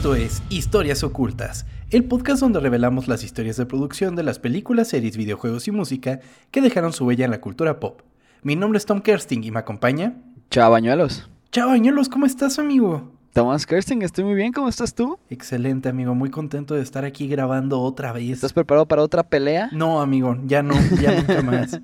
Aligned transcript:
Esto 0.00 0.14
es 0.14 0.42
Historias 0.48 1.04
Ocultas, 1.04 1.66
el 1.90 2.04
podcast 2.04 2.40
donde 2.40 2.58
revelamos 2.58 3.06
las 3.06 3.22
historias 3.22 3.58
de 3.58 3.66
producción 3.66 4.16
de 4.16 4.22
las 4.22 4.38
películas, 4.38 4.88
series, 4.88 5.18
videojuegos 5.18 5.68
y 5.68 5.72
música 5.72 6.20
que 6.50 6.62
dejaron 6.62 6.94
su 6.94 7.04
huella 7.04 7.26
en 7.26 7.30
la 7.30 7.42
cultura 7.42 7.80
pop. 7.80 8.00
Mi 8.42 8.56
nombre 8.56 8.78
es 8.78 8.86
Tom 8.86 9.02
Kersting 9.02 9.44
y 9.44 9.50
me 9.50 9.58
acompaña. 9.58 10.14
Chao, 10.50 10.70
bañuelos. 10.70 11.28
Chao, 11.52 11.68
bañuelos, 11.68 12.08
¿cómo 12.08 12.24
estás, 12.24 12.58
amigo? 12.58 13.12
Tomás 13.34 13.66
Kersting, 13.66 14.00
estoy 14.00 14.24
muy 14.24 14.36
bien, 14.36 14.54
¿cómo 14.54 14.70
estás 14.70 14.94
tú? 14.94 15.18
Excelente, 15.28 15.90
amigo, 15.90 16.14
muy 16.14 16.30
contento 16.30 16.72
de 16.74 16.80
estar 16.80 17.04
aquí 17.04 17.28
grabando 17.28 17.82
otra 17.82 18.14
vez. 18.14 18.30
¿Estás 18.30 18.54
preparado 18.54 18.88
para 18.88 19.02
otra 19.02 19.22
pelea? 19.22 19.68
No, 19.70 20.00
amigo, 20.00 20.38
ya 20.46 20.62
no, 20.62 20.76
ya 20.98 21.14
nunca 21.14 21.42
más. 21.44 21.78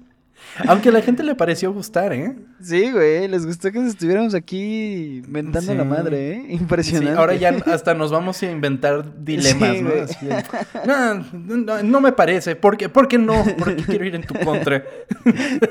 Aunque 0.66 0.88
a 0.88 0.92
la 0.92 1.02
gente 1.02 1.22
le 1.22 1.34
pareció 1.34 1.72
gustar, 1.72 2.12
¿eh? 2.12 2.34
Sí, 2.62 2.90
güey, 2.90 3.28
les 3.28 3.44
gustó 3.44 3.70
que 3.70 3.86
estuviéramos 3.86 4.34
aquí 4.34 5.22
inventando 5.24 5.74
la 5.74 5.84
madre, 5.84 6.32
¿eh? 6.32 6.46
Impresionante. 6.50 7.12
Sí, 7.12 7.18
ahora 7.18 7.34
ya 7.34 7.50
hasta 7.66 7.94
nos 7.94 8.10
vamos 8.10 8.42
a 8.42 8.50
inventar 8.50 9.04
dilemas, 9.24 9.76
¿no? 10.86 11.14
no, 11.46 11.82
no, 11.82 12.00
me 12.00 12.12
parece. 12.12 12.56
¿Por 12.56 12.76
qué, 12.76 12.88
¿Por 12.88 13.08
qué 13.08 13.18
no? 13.18 13.44
Porque 13.58 13.82
quiero 13.84 14.04
ir 14.04 14.14
en 14.14 14.22
tu 14.22 14.34
contra. 14.34 14.84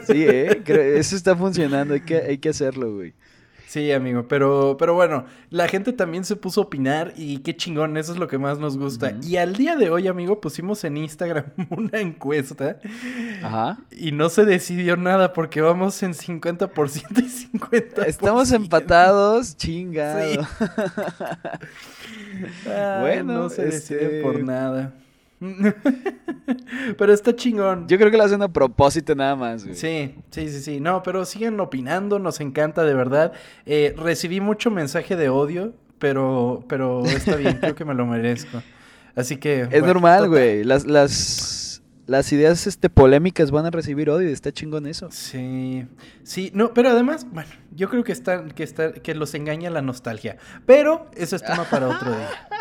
Sí, 0.05 0.25
¿eh? 0.27 0.61
Eso 0.97 1.15
está 1.15 1.35
funcionando, 1.35 1.93
hay 1.93 2.01
que, 2.01 2.17
hay 2.17 2.37
que 2.37 2.49
hacerlo, 2.49 2.95
güey. 2.95 3.13
Sí, 3.75 3.91
amigo, 3.91 4.25
pero, 4.29 4.77
pero 4.79 4.93
bueno, 4.93 5.25
la 5.49 5.67
gente 5.67 5.91
también 5.91 6.23
se 6.23 6.37
puso 6.37 6.61
a 6.61 6.63
opinar 6.63 7.11
y 7.17 7.39
qué 7.39 7.57
chingón, 7.57 7.97
eso 7.97 8.13
es 8.13 8.17
lo 8.17 8.29
que 8.29 8.37
más 8.37 8.57
nos 8.57 8.77
gusta. 8.77 9.17
Y 9.21 9.35
al 9.35 9.57
día 9.57 9.75
de 9.75 9.89
hoy, 9.89 10.07
amigo, 10.07 10.39
pusimos 10.39 10.85
en 10.85 10.95
Instagram 10.95 11.47
una 11.71 11.99
encuesta 11.99 12.79
Ajá. 13.43 13.79
y 13.91 14.13
no 14.13 14.29
se 14.29 14.45
decidió 14.45 14.95
nada 14.95 15.33
porque 15.33 15.59
vamos 15.59 16.01
en 16.03 16.13
50% 16.13 17.19
y 17.19 17.57
50%. 17.57 18.05
Estamos 18.05 18.53
empatados, 18.53 19.57
chingado. 19.57 20.21
Sí. 20.21 20.39
bueno, 23.01 23.33
no 23.33 23.49
se 23.49 23.65
decide 23.65 24.21
por 24.21 24.35
este, 24.35 24.45
nada. 24.45 24.93
pero 26.97 27.13
está 27.13 27.35
chingón. 27.35 27.87
Yo 27.87 27.97
creo 27.97 28.09
que 28.09 28.17
lo 28.17 28.23
hacen 28.23 28.41
a 28.41 28.47
propósito 28.47 29.15
nada 29.15 29.35
más, 29.35 29.63
Sí, 29.63 30.15
sí, 30.29 30.49
sí, 30.49 30.59
sí. 30.61 30.79
No, 30.79 31.03
pero 31.03 31.25
siguen 31.25 31.59
opinando, 31.59 32.19
nos 32.19 32.39
encanta 32.39 32.83
de 32.83 32.93
verdad. 32.93 33.33
Eh, 33.65 33.93
recibí 33.97 34.39
mucho 34.41 34.71
mensaje 34.71 35.15
de 35.15 35.29
odio, 35.29 35.73
pero, 35.99 36.63
pero 36.67 37.05
está 37.05 37.35
bien, 37.35 37.57
creo 37.59 37.75
que 37.75 37.85
me 37.85 37.93
lo 37.93 38.05
merezco. 38.05 38.61
Así 39.15 39.37
que. 39.37 39.67
Es 39.71 39.83
normal, 39.83 40.29
güey. 40.29 40.63
Las, 40.63 40.85
las, 40.85 41.81
las 42.05 42.31
ideas 42.31 42.67
este, 42.67 42.89
polémicas 42.89 43.51
van 43.51 43.65
a 43.65 43.71
recibir 43.71 44.09
odio, 44.09 44.29
está 44.29 44.51
chingón 44.51 44.87
eso. 44.87 45.09
Sí, 45.11 45.85
sí, 46.23 46.51
no, 46.53 46.73
pero 46.73 46.89
además, 46.89 47.25
bueno, 47.31 47.49
yo 47.71 47.89
creo 47.89 48.03
que, 48.03 48.11
está, 48.11 48.45
que, 48.45 48.63
está, 48.63 48.93
que 48.93 49.15
los 49.15 49.33
engaña 49.33 49.69
la 49.69 49.81
nostalgia. 49.81 50.37
Pero 50.65 51.09
eso 51.15 51.35
es 51.35 51.43
tema 51.43 51.63
para 51.63 51.89
otro 51.89 52.11
día. 52.11 52.29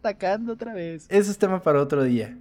atacando 0.00 0.54
otra 0.54 0.74
vez. 0.74 1.06
Ese 1.08 1.30
es 1.30 1.38
tema 1.38 1.62
para 1.62 1.80
otro 1.80 2.02
día. 2.02 2.36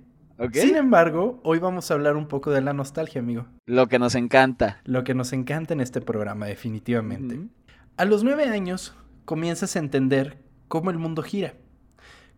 Sin 0.53 0.77
embargo, 0.77 1.41
hoy 1.43 1.59
vamos 1.59 1.91
a 1.91 1.93
hablar 1.93 2.15
un 2.15 2.27
poco 2.27 2.51
de 2.51 2.61
la 2.61 2.71
nostalgia, 2.71 3.19
amigo. 3.19 3.45
Lo 3.65 3.87
que 3.87 3.99
nos 3.99 4.15
encanta. 4.15 4.79
Lo 4.85 5.03
que 5.03 5.13
nos 5.13 5.33
encanta 5.33 5.73
en 5.73 5.81
este 5.81 5.99
programa, 5.99 6.45
definitivamente. 6.45 7.41
A 7.97 8.05
los 8.05 8.23
nueve 8.23 8.45
años, 8.45 8.95
comienzas 9.25 9.75
a 9.75 9.79
entender 9.79 10.41
cómo 10.69 10.91
el 10.91 10.97
mundo 10.97 11.21
gira. 11.21 11.55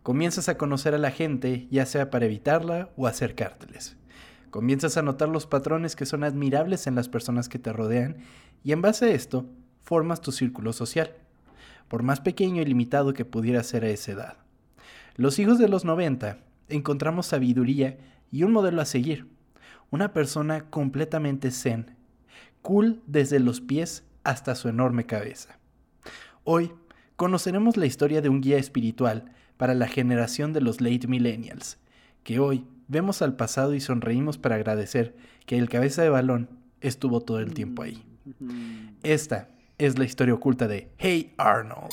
Comienzas 0.02 0.50
a 0.50 0.58
conocer 0.58 0.96
a 0.96 0.98
la 0.98 1.12
gente, 1.12 1.68
ya 1.70 1.86
sea 1.86 2.10
para 2.10 2.26
evitarla 2.26 2.90
o 2.98 3.06
acercárteles. 3.06 3.98
Comienzas 4.50 4.98
a 4.98 5.04
notar 5.04 5.30
los 5.30 5.46
patrones 5.46 5.96
que 5.96 6.08
son 6.08 6.24
admirables 6.24 6.88
en 6.88 6.96
las 6.96 7.08
personas 7.08 7.48
que 7.48 7.60
te 7.60 7.72
rodean 7.72 8.18
y 8.64 8.72
en 8.72 8.82
base 8.82 9.06
a 9.06 9.10
esto, 9.10 9.46
formas 9.84 10.22
tu 10.22 10.32
círculo 10.32 10.74
social, 10.74 11.16
por 11.88 12.02
más 12.02 12.20
pequeño 12.20 12.64
y 12.64 12.66
limitado 12.66 13.14
que 13.14 13.26
pudiera 13.26 13.62
ser 13.62 13.84
a 13.84 13.90
esa 13.90 14.14
edad. 14.14 14.38
Los 15.16 15.40
hijos 15.40 15.60
de 15.60 15.68
los 15.68 15.86
90 15.86 16.40
encontramos 16.70 17.28
sabiduría 17.28 17.98
y 18.32 18.44
un 18.44 18.52
modelo 18.52 18.82
a 18.82 18.86
seguir. 18.86 19.28
Una 19.90 20.14
persona 20.14 20.70
completamente 20.70 21.52
zen, 21.52 21.98
cool 22.62 23.02
desde 23.08 23.40
los 23.40 23.60
pies 23.60 24.06
hasta 24.24 24.56
su 24.56 24.70
enorme 24.70 25.06
cabeza. 25.06 25.60
Hoy 26.44 26.72
conoceremos 27.18 27.78
la 27.78 27.86
historia 27.86 28.22
de 28.22 28.30
un 28.30 28.42
guía 28.42 28.58
espiritual 28.58 29.34
para 29.58 29.74
la 29.74 29.88
generación 29.88 30.54
de 30.54 30.62
los 30.62 30.80
late 30.80 31.08
millennials, 31.08 31.78
que 32.24 32.40
hoy 32.40 32.66
vemos 32.88 33.22
al 33.22 33.36
pasado 33.36 33.74
y 33.74 33.82
sonreímos 33.82 34.38
para 34.38 34.56
agradecer 34.56 35.16
que 35.46 35.58
el 35.58 35.70
cabeza 35.70 36.02
de 36.02 36.10
balón 36.10 36.50
estuvo 36.80 37.22
todo 37.22 37.40
el 37.40 37.54
tiempo 37.54 37.84
ahí. 37.84 38.04
Esta 39.04 39.50
es 39.78 40.00
la 40.00 40.06
historia 40.06 40.34
oculta 40.34 40.68
de 40.68 40.90
Hey 40.98 41.34
Arnold. 41.38 41.92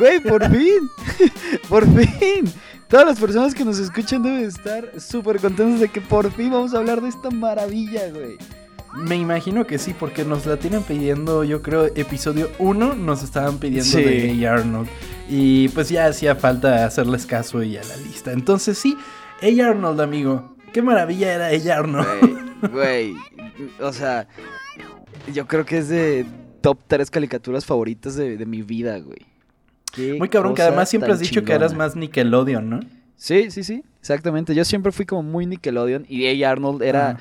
Güey, 0.00 0.18
por 0.20 0.42
fin. 0.50 0.90
por 1.68 1.84
fin. 1.84 2.50
Todas 2.88 3.06
las 3.06 3.20
personas 3.20 3.54
que 3.54 3.64
nos 3.64 3.78
escuchan 3.78 4.22
deben 4.22 4.44
estar 4.44 4.98
súper 4.98 5.38
contentos 5.40 5.78
de 5.78 5.88
que 5.88 6.00
por 6.00 6.32
fin 6.32 6.50
vamos 6.50 6.74
a 6.74 6.78
hablar 6.78 7.02
de 7.02 7.10
esta 7.10 7.30
maravilla, 7.30 8.10
güey. 8.10 8.38
Me 8.96 9.16
imagino 9.16 9.66
que 9.66 9.78
sí, 9.78 9.94
porque 9.96 10.24
nos 10.24 10.46
la 10.46 10.56
tienen 10.56 10.82
pidiendo, 10.82 11.44
yo 11.44 11.62
creo, 11.62 11.86
episodio 11.94 12.50
1 12.58 12.94
nos 12.94 13.22
estaban 13.22 13.58
pidiendo 13.58 13.98
de 13.98 14.48
A. 14.48 14.54
Arnold. 14.54 14.88
Y 15.28 15.68
pues 15.68 15.90
ya 15.90 16.06
hacía 16.06 16.34
falta 16.34 16.84
hacerles 16.86 17.26
caso 17.26 17.62
y 17.62 17.76
a 17.76 17.84
la 17.84 17.96
lista. 17.98 18.32
Entonces 18.32 18.78
sí, 18.78 18.96
A. 19.42 19.68
Arnold, 19.68 20.00
amigo. 20.00 20.56
Qué 20.72 20.82
maravilla 20.82 21.32
era 21.32 21.46
A. 21.46 21.78
Arnold. 21.78 22.72
Güey, 22.72 23.14
o 23.80 23.92
sea, 23.92 24.26
yo 25.32 25.46
creo 25.46 25.64
que 25.64 25.78
es 25.78 25.88
de 25.88 26.26
top 26.60 26.78
3 26.88 27.10
caricaturas 27.10 27.64
favoritas 27.64 28.16
de, 28.16 28.36
de 28.36 28.46
mi 28.46 28.62
vida, 28.62 28.98
güey. 28.98 29.29
Muy 29.96 30.28
cabrón, 30.28 30.54
que 30.54 30.62
además 30.62 30.88
siempre 30.88 31.12
has 31.12 31.20
dicho 31.20 31.42
que 31.42 31.52
eras 31.52 31.74
más 31.74 31.96
Nickelodeon, 31.96 32.70
¿no? 32.70 32.80
Sí, 33.16 33.50
sí, 33.50 33.64
sí, 33.64 33.84
exactamente. 34.00 34.54
Yo 34.54 34.64
siempre 34.64 34.92
fui 34.92 35.04
como 35.04 35.22
muy 35.22 35.46
Nickelodeon 35.46 36.06
y 36.08 36.26
ella 36.26 36.50
Arnold 36.50 36.82
era... 36.82 37.18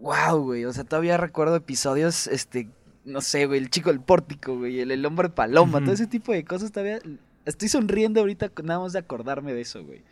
Wow, 0.00 0.42
güey, 0.42 0.64
o 0.66 0.72
sea, 0.72 0.84
todavía 0.84 1.16
recuerdo 1.16 1.56
episodios, 1.56 2.26
este, 2.26 2.68
no 3.06 3.22
sé, 3.22 3.46
güey, 3.46 3.58
el 3.58 3.70
chico 3.70 3.90
del 3.90 4.00
pórtico, 4.00 4.58
güey, 4.58 4.80
el, 4.80 5.06
hombre 5.06 5.30
paloma, 5.30 5.80
todo 5.80 5.92
ese 5.92 6.06
tipo 6.06 6.32
de 6.32 6.44
cosas 6.44 6.72
todavía... 6.72 6.98
Estoy 7.46 7.68
sonriendo 7.68 8.20
ahorita 8.20 8.50
nada 8.62 8.80
más 8.80 8.92
de 8.92 8.98
acordarme 8.98 9.54
de 9.54 9.62
eso, 9.62 9.84
güey. 9.84 10.02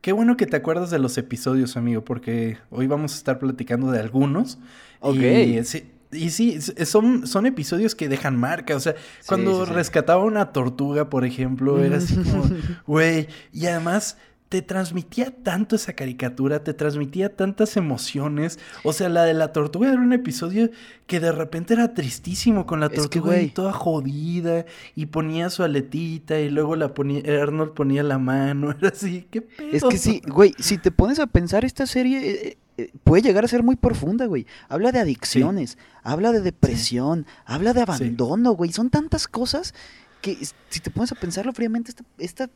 Qué 0.00 0.12
bueno 0.12 0.36
que 0.36 0.46
te 0.46 0.56
acuerdas 0.56 0.90
de 0.90 0.98
los 0.98 1.18
episodios, 1.18 1.76
amigo, 1.76 2.02
porque 2.02 2.56
hoy 2.70 2.86
vamos 2.86 3.12
a 3.12 3.16
estar 3.16 3.38
platicando 3.38 3.90
de 3.90 4.00
algunos. 4.00 4.58
Ok. 5.00 5.16
Y, 5.16 5.64
sí, 5.64 5.90
y 6.12 6.30
sí, 6.30 6.58
son, 6.60 7.26
son 7.26 7.46
episodios 7.46 7.94
que 7.94 8.08
dejan 8.08 8.36
marca. 8.36 8.76
O 8.76 8.80
sea, 8.80 8.94
cuando 9.26 9.64
rescataba 9.64 10.24
una 10.24 10.52
tortuga, 10.52 11.08
por 11.08 11.24
ejemplo, 11.24 11.82
era 11.82 11.98
así 11.98 12.16
como, 12.16 12.44
güey. 12.86 13.28
Y 13.52 13.66
además 13.66 14.16
te 14.50 14.62
transmitía 14.62 15.30
tanto 15.30 15.76
esa 15.76 15.92
caricatura, 15.92 16.64
te 16.64 16.74
transmitía 16.74 17.36
tantas 17.36 17.76
emociones. 17.76 18.58
O 18.82 18.92
sea, 18.92 19.08
la 19.08 19.22
de 19.22 19.32
la 19.32 19.52
tortuga 19.52 19.92
era 19.92 20.00
un 20.00 20.12
episodio 20.12 20.70
que 21.06 21.20
de 21.20 21.30
repente 21.30 21.74
era 21.74 21.94
tristísimo 21.94 22.66
con 22.66 22.80
la 22.80 22.88
tortuga 22.88 23.36
toda 23.54 23.72
jodida 23.72 24.66
y 24.96 25.06
ponía 25.06 25.50
su 25.50 25.62
aletita 25.62 26.40
y 26.40 26.50
luego 26.50 26.74
la 26.74 26.94
ponía, 26.94 27.22
Arnold 27.40 27.74
ponía 27.74 28.02
la 28.02 28.18
mano. 28.18 28.72
Era 28.78 28.88
así, 28.88 29.28
qué 29.30 29.42
pedo. 29.42 29.68
Es 29.70 29.84
que 29.84 29.98
sí, 29.98 30.20
güey, 30.26 30.52
si 30.58 30.78
te 30.78 30.90
pones 30.90 31.20
a 31.20 31.28
pensar 31.28 31.64
esta 31.64 31.86
serie 31.86 32.58
eh, 32.80 32.90
puede 33.04 33.22
llegar 33.22 33.44
a 33.44 33.48
ser 33.48 33.62
muy 33.62 33.76
profunda, 33.76 34.24
güey. 34.24 34.46
Habla 34.68 34.90
de 34.90 35.00
adicciones, 35.00 35.76
habla 36.02 36.32
de 36.32 36.40
depresión, 36.40 37.26
habla 37.44 37.74
de 37.74 37.82
abandono, 37.82 38.52
güey. 38.52 38.72
Son 38.72 38.88
tantas 38.88 39.28
cosas 39.28 39.74
que 40.22 40.38
si 40.70 40.80
te 40.80 40.90
pones 40.90 41.12
a 41.12 41.14
pensarlo 41.14 41.52
fríamente, 41.52 41.92
esta, 42.18 42.48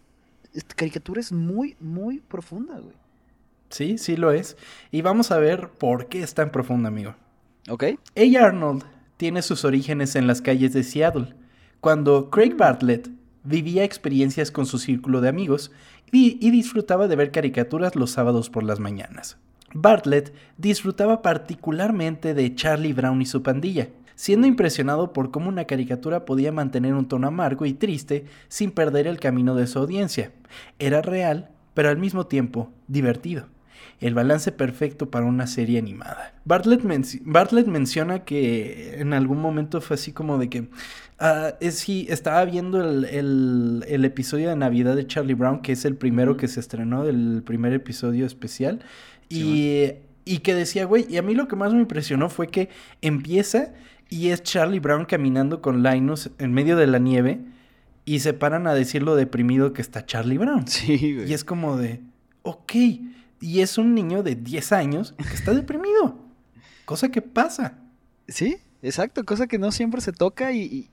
caricatura 0.76 1.20
es 1.20 1.30
muy, 1.30 1.76
muy 1.78 2.20
profunda, 2.20 2.78
güey. 2.78 2.94
Sí, 3.68 3.98
sí 3.98 4.16
lo 4.16 4.32
es. 4.32 4.56
Y 4.90 5.02
vamos 5.02 5.30
a 5.30 5.38
ver 5.38 5.68
por 5.68 6.08
qué 6.08 6.22
es 6.22 6.32
tan 6.32 6.50
profunda, 6.50 6.88
amigo. 6.88 7.14
Ok. 7.68 7.84
Ella 8.14 8.46
Arnold 8.46 8.84
tiene 9.18 9.42
sus 9.42 9.64
orígenes 9.66 10.16
en 10.16 10.26
las 10.26 10.40
calles 10.40 10.72
de 10.72 10.84
Seattle, 10.84 11.34
cuando 11.80 12.30
Craig. 12.30 12.56
Bartlett 12.56 13.10
vivía 13.42 13.84
experiencias 13.84 14.50
con 14.50 14.64
su 14.64 14.78
círculo 14.78 15.20
de 15.20 15.28
amigos 15.28 15.70
y 16.10 16.50
disfrutaba 16.50 17.08
de 17.08 17.16
ver 17.16 17.30
caricaturas 17.30 17.96
los 17.96 18.12
sábados 18.12 18.48
por 18.48 18.62
las 18.62 18.78
mañanas. 18.78 19.36
Bartlett 19.74 20.32
disfrutaba 20.56 21.20
particularmente 21.20 22.32
de 22.32 22.54
Charlie 22.54 22.92
Brown 22.92 23.20
y 23.20 23.26
su 23.26 23.42
pandilla, 23.42 23.88
siendo 24.14 24.46
impresionado 24.46 25.12
por 25.12 25.32
cómo 25.32 25.48
una 25.48 25.64
caricatura 25.64 26.24
podía 26.24 26.52
mantener 26.52 26.94
un 26.94 27.08
tono 27.08 27.26
amargo 27.26 27.66
y 27.66 27.74
triste 27.74 28.24
sin 28.48 28.70
perder 28.70 29.08
el 29.08 29.18
camino 29.18 29.56
de 29.56 29.66
su 29.66 29.80
audiencia. 29.80 30.30
Era 30.78 31.02
real, 31.02 31.50
pero 31.74 31.88
al 31.88 31.98
mismo 31.98 32.26
tiempo 32.26 32.70
divertido. 32.86 33.48
el 34.00 34.14
balance 34.14 34.50
perfecto 34.52 35.10
para 35.10 35.24
una 35.24 35.46
serie 35.46 35.78
animada. 35.78 36.34
Bartlett, 36.44 36.82
Bartlett 37.22 37.66
menciona 37.66 38.24
que 38.24 39.00
en 39.00 39.12
algún 39.12 39.40
momento 39.40 39.80
fue 39.80 39.94
así 39.94 40.12
como 40.12 40.36
de 40.38 40.50
que 40.50 40.60
uh, 40.60 41.54
es, 41.60 41.78
sí, 41.78 42.06
estaba 42.10 42.44
viendo 42.44 42.82
el, 42.82 44.04
episodio 44.04 44.50
de 44.50 44.56
Navidad 44.56 44.96
de 44.96 45.06
Charlie 45.06 45.34
Brown, 45.34 45.62
que 45.62 45.72
es 45.72 45.84
el 45.84 45.96
primero 45.96 46.36
que 46.36 46.48
se 46.48 46.60
estrenó, 46.60 47.04
del 47.04 47.42
primer 47.44 47.72
episodio 47.72 48.26
especial, 48.26 48.80
y, 49.28 49.92
y 50.24 50.38
que 50.38 50.54
decía, 50.54 50.84
güey, 50.84 51.06
y 51.08 51.16
a 51.16 51.22
mí 51.22 51.34
lo 51.34 51.48
que 51.48 51.56
más 51.56 51.72
me 51.72 51.80
impresionó 51.80 52.28
fue 52.30 52.48
que 52.48 52.68
empieza 53.02 53.72
y 54.10 54.28
es 54.28 54.42
Charlie 54.42 54.80
Brown 54.80 55.04
caminando 55.04 55.60
con 55.60 55.82
Linus 55.82 56.30
en 56.38 56.52
medio 56.52 56.76
de 56.76 56.86
la 56.86 56.98
nieve 56.98 57.40
y 58.04 58.20
se 58.20 58.34
paran 58.34 58.66
a 58.66 58.74
decir 58.74 59.02
lo 59.02 59.16
deprimido 59.16 59.72
que 59.72 59.82
está 59.82 60.04
Charlie 60.04 60.38
Brown. 60.38 60.66
Sí, 60.68 61.14
güey. 61.14 61.30
Y 61.30 61.34
es 61.34 61.44
como 61.44 61.76
de, 61.76 62.00
ok, 62.42 62.72
y 63.40 63.60
es 63.60 63.78
un 63.78 63.94
niño 63.94 64.22
de 64.22 64.36
10 64.36 64.72
años 64.72 65.14
que 65.16 65.34
está 65.34 65.52
deprimido. 65.54 66.18
cosa 66.84 67.10
que 67.10 67.22
pasa. 67.22 67.78
Sí, 68.28 68.56
exacto, 68.82 69.24
cosa 69.24 69.46
que 69.46 69.58
no 69.58 69.72
siempre 69.72 70.00
se 70.00 70.12
toca 70.12 70.52
y, 70.52 70.90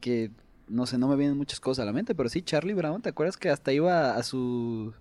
que, 0.00 0.30
no 0.68 0.86
sé, 0.86 0.98
no 0.98 1.08
me 1.08 1.16
vienen 1.16 1.36
muchas 1.36 1.60
cosas 1.60 1.82
a 1.82 1.86
la 1.86 1.92
mente, 1.92 2.14
pero 2.14 2.28
sí, 2.28 2.42
Charlie 2.42 2.74
Brown, 2.74 3.02
¿te 3.02 3.10
acuerdas 3.10 3.36
que 3.36 3.50
hasta 3.50 3.72
iba 3.72 4.16
a 4.16 4.22
su... 4.22 4.92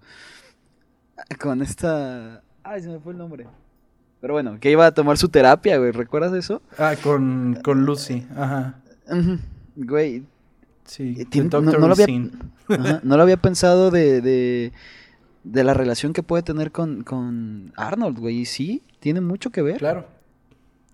con 1.40 1.62
esta... 1.62 2.44
Ay, 2.66 2.82
se 2.82 2.90
me 2.90 3.00
fue 3.00 3.14
el 3.14 3.20
nombre. 3.20 3.48
Pero 4.20 4.34
bueno, 4.34 4.60
que 4.60 4.72
iba 4.72 4.86
a 4.86 4.94
tomar 4.94 5.18
su 5.18 5.30
terapia, 5.30 5.78
güey, 5.78 5.92
¿recuerdas 5.92 6.34
eso? 6.34 6.62
Ah, 6.78 6.96
con, 7.02 7.60
con 7.64 7.86
Lucy, 7.86 8.26
ajá. 8.36 8.82
Güey, 9.76 10.24
Sí, 10.86 11.16
eh, 11.18 11.50
no, 11.52 11.62
lo 11.62 11.94
había, 11.94 12.08
no, 13.04 13.18
lo 13.18 13.24
había, 13.24 13.38
pensado 13.38 13.90
de, 13.90 14.22
de, 14.22 15.64
la 15.64 15.74
relación 15.74 16.14
que 16.14 16.22
puede 16.22 16.44
tener 16.44 16.72
con, 16.72 17.04
con 17.04 17.74
Arnold, 17.76 18.20
güey. 18.20 18.42
Y 18.42 18.46
sí, 18.46 18.84
tiene 19.00 19.20
mucho 19.20 19.50
que 19.50 19.64
ver. 19.64 19.78
Claro, 19.78 20.08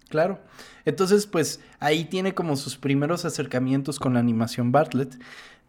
claro. 0.07 0.39
Entonces, 0.85 1.27
pues 1.27 1.59
ahí 1.79 2.05
tiene 2.05 2.33
como 2.33 2.55
sus 2.55 2.77
primeros 2.77 3.25
acercamientos 3.25 3.99
con 3.99 4.13
la 4.13 4.21
animación 4.21 4.71
Bartlett. 4.71 5.19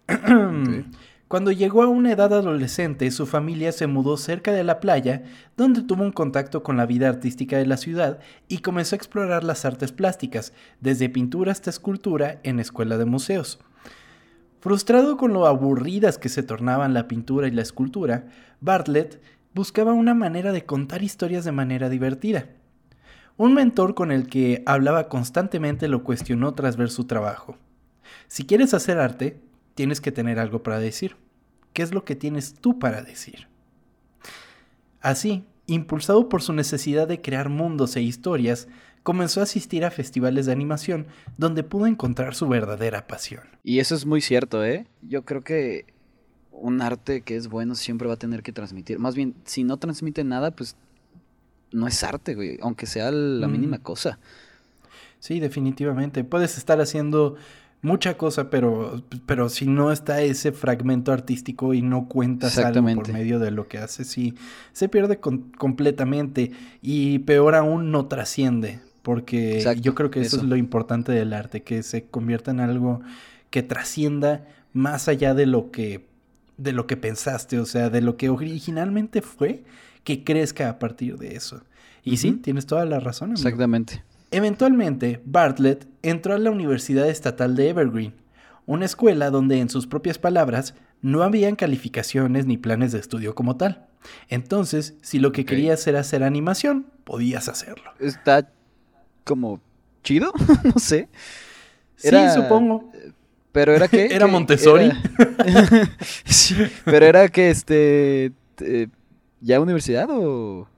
Cuando 1.33 1.51
llegó 1.51 1.83
a 1.83 1.89
una 1.89 2.13
edad 2.13 2.31
adolescente, 2.35 3.11
su 3.11 3.25
familia 3.25 3.73
se 3.73 3.87
mudó 3.87 4.19
cerca 4.19 4.53
de 4.53 4.65
la 4.65 4.81
playa, 4.81 5.23
donde 5.57 5.81
tuvo 5.81 6.03
un 6.03 6.13
contacto 6.13 6.63
con 6.63 6.77
la 6.77 6.85
vida 6.85 7.09
artística 7.09 7.57
de 7.57 7.65
la 7.65 7.79
ciudad 7.79 8.19
y 8.49 8.59
comenzó 8.59 8.95
a 8.95 8.99
explorar 8.99 9.43
las 9.43 9.65
artes 9.65 9.93
plásticas, 9.93 10.53
desde 10.83 11.09
pintura 11.09 11.51
hasta 11.51 11.71
escultura 11.71 12.39
en 12.43 12.61
escuela 12.61 12.99
de 12.99 13.07
museos. 13.07 13.61
Frustrado 14.61 15.17
con 15.17 15.33
lo 15.33 15.47
aburridas 15.47 16.19
que 16.19 16.29
se 16.29 16.43
tornaban 16.43 16.93
la 16.93 17.09
pintura 17.09 17.49
y 17.49 17.53
la 17.53 17.63
escultura, 17.63 18.27
Bartlett 18.61 19.19
buscaba 19.55 19.95
una 19.95 20.13
manera 20.13 20.53
de 20.53 20.67
contar 20.67 21.03
historias 21.03 21.47
de 21.47 21.53
manera 21.53 21.89
divertida. 21.89 22.51
Un 23.39 23.55
mentor 23.55 23.95
con 23.95 24.13
el 24.13 24.27
que 24.27 24.63
hablaba 24.67 25.09
constantemente 25.09 25.89
lo 25.89 26.05
cuestionó 26.05 26.53
tras 26.53 26.77
ver 26.77 26.91
su 26.91 27.05
trabajo. 27.07 27.57
Si 28.29 28.45
quieres 28.45 28.75
hacer 28.75 28.99
arte, 28.99 29.41
tienes 29.75 30.01
que 30.01 30.13
tener 30.13 30.39
algo 30.39 30.63
para 30.63 30.79
decir. 30.79 31.17
¿Qué 31.73 31.83
es 31.83 31.93
lo 31.95 32.05
que 32.05 32.17
tienes 32.17 32.55
tú 32.55 32.79
para 32.79 33.03
decir? 33.03 33.49
Así, 35.01 35.45
impulsado 35.67 36.29
por 36.29 36.43
su 36.43 36.53
necesidad 36.53 37.09
de 37.09 37.21
crear 37.21 37.49
mundos 37.49 37.97
e 37.97 38.03
historias, 38.03 38.69
comenzó 39.03 39.41
a 39.41 39.45
asistir 39.45 39.85
a 39.85 39.91
festivales 39.91 40.47
de 40.47 40.53
animación 40.53 41.07
donde 41.39 41.65
pudo 41.65 41.87
encontrar 41.87 42.35
su 42.35 42.49
verdadera 42.49 43.07
pasión. 43.07 43.43
Y 43.65 43.79
eso 43.81 43.95
es 43.95 44.07
muy 44.07 44.21
cierto, 44.21 44.65
¿eh? 44.65 44.87
Yo 45.03 45.25
creo 45.25 45.43
que 45.43 45.87
un 46.51 46.81
arte 46.81 47.23
que 47.23 47.37
es 47.37 47.49
bueno 47.49 47.75
siempre 47.75 48.07
va 48.07 48.15
a 48.15 48.19
tener 48.19 48.43
que 48.43 48.53
transmitir. 48.53 48.99
Más 48.99 49.15
bien, 49.15 49.35
si 49.45 49.65
no 49.65 49.79
transmite 49.79 50.23
nada, 50.23 50.53
pues 50.53 50.77
no 51.73 51.89
es 51.89 52.03
arte, 52.05 52.35
güey, 52.35 52.59
aunque 52.63 52.87
sea 52.87 53.11
la 53.11 53.49
mínima 53.49 53.79
cosa. 53.79 54.19
Sí, 55.19 55.41
definitivamente. 55.41 56.25
Puedes 56.25 56.59
estar 56.59 56.81
haciendo 56.81 57.37
mucha 57.83 58.17
cosa, 58.17 58.49
pero, 58.49 59.03
pero 59.27 59.49
si 59.49 59.67
no 59.67 59.93
está 59.93 60.23
ese 60.23 60.53
fragmento 60.53 61.13
artístico 61.13 61.75
y 61.75 61.83
no 61.83 62.09
cuentas 62.09 62.57
algo 62.59 62.95
por 62.95 63.13
medio 63.13 63.39
de 63.39 63.51
lo 63.51 63.69
que 63.69 63.79
haces, 63.79 64.07
sí, 64.07 64.35
se 64.73 64.89
pierde 64.89 65.19
completamente 65.19 66.53
y 66.81 67.19
peor 67.21 67.55
aún 67.55 67.91
no 67.91 68.07
trasciende. 68.07 68.81
Porque 69.03 69.65
yo 69.81 69.97
creo 69.97 70.13
que 70.13 70.21
eso, 70.21 70.37
es 70.37 70.45
lo 70.45 70.55
importante 70.55 71.11
del 71.11 71.33
arte, 71.33 71.65
que 71.65 71.83
se 71.83 72.05
convierta 72.05 72.53
en 72.53 72.61
algo 72.61 73.03
que 73.51 73.65
trascienda 73.65 74.47
más 74.73 75.09
allá 75.09 75.35
de 75.35 75.47
lo 75.47 75.73
que 75.73 76.07
de 76.57 76.71
lo 76.71 76.87
que 76.87 76.97
pensaste, 76.97 77.59
o 77.59 77.67
sea, 77.67 77.91
de 77.91 78.01
lo 78.01 78.17
que 78.17 78.29
originalmente 78.29 79.21
fue, 79.21 79.65
que 80.05 80.23
crezca 80.23 80.69
a 80.69 80.79
partir 80.79 81.19
de 81.19 81.35
eso. 81.35 81.63
Y 82.05 82.19
sí, 82.19 82.33
tienes 82.33 82.67
toda 82.67 82.85
la 82.85 83.01
razón. 83.01 83.33
Exactamente. 83.33 84.05
Eventualmente, 84.33 85.21
Bartlett 85.27 85.87
entró 86.03 86.35
a 86.35 86.39
la 86.39 86.51
Universidad 86.51 87.09
Estatal 87.09 87.55
de 87.55 87.69
Evergreen, 87.69 88.15
una 88.65 88.87
escuela 88.87 89.31
donde, 89.31 89.61
en 89.61 89.69
sus 89.69 89.87
propias 89.87 90.19
palabras, 90.19 90.75
no 91.03 91.23
habían 91.23 91.55
calificaciones 91.55 92.47
ni 92.47 92.57
planes 92.57 92.93
de 92.93 92.99
estudio 92.99 93.35
como 93.35 93.57
tal. 93.59 93.87
Entonces, 94.29 94.95
si 95.03 95.19
lo 95.19 95.33
que 95.33 95.45
querías 95.45 95.87
era 95.87 96.01
hacer 96.01 96.23
animación, 96.23 96.87
podías 97.05 97.49
hacerlo. 97.49 97.91
Está 98.01 98.49
como 99.25 99.61
chido, 100.03 100.33
no 100.65 100.79
sé. 100.79 101.11
sí, 101.97 102.17
supongo. 102.35 102.91
Pero 103.53 103.75
era 103.75 103.87
que... 103.87 104.07
¿Era 104.11 104.27
Montessori? 104.27 104.91
sí, 106.25 106.57
pero 106.87 107.05
era 107.05 107.29
que 107.29 107.51
este... 107.51 108.33
Eh, 108.61 108.89
¿Ya 109.43 109.61
universidad 109.61 110.09
o...? 110.11 110.69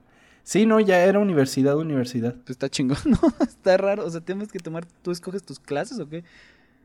Sí, 0.45 0.67
no, 0.67 0.79
ya 0.79 1.03
era 1.03 1.17
universidad, 1.17 1.75
universidad. 1.75 2.35
Pues 2.35 2.51
está 2.51 2.69
chingón, 2.69 2.99
¿no? 3.05 3.19
Está 3.41 3.77
raro. 3.77 4.05
O 4.05 4.09
sea, 4.11 4.21
tienes 4.21 4.51
que 4.51 4.59
tomar... 4.59 4.85
¿Tú 5.01 5.09
escoges 5.09 5.43
tus 5.43 5.59
clases 5.59 5.99
o 5.99 6.07
qué? 6.07 6.23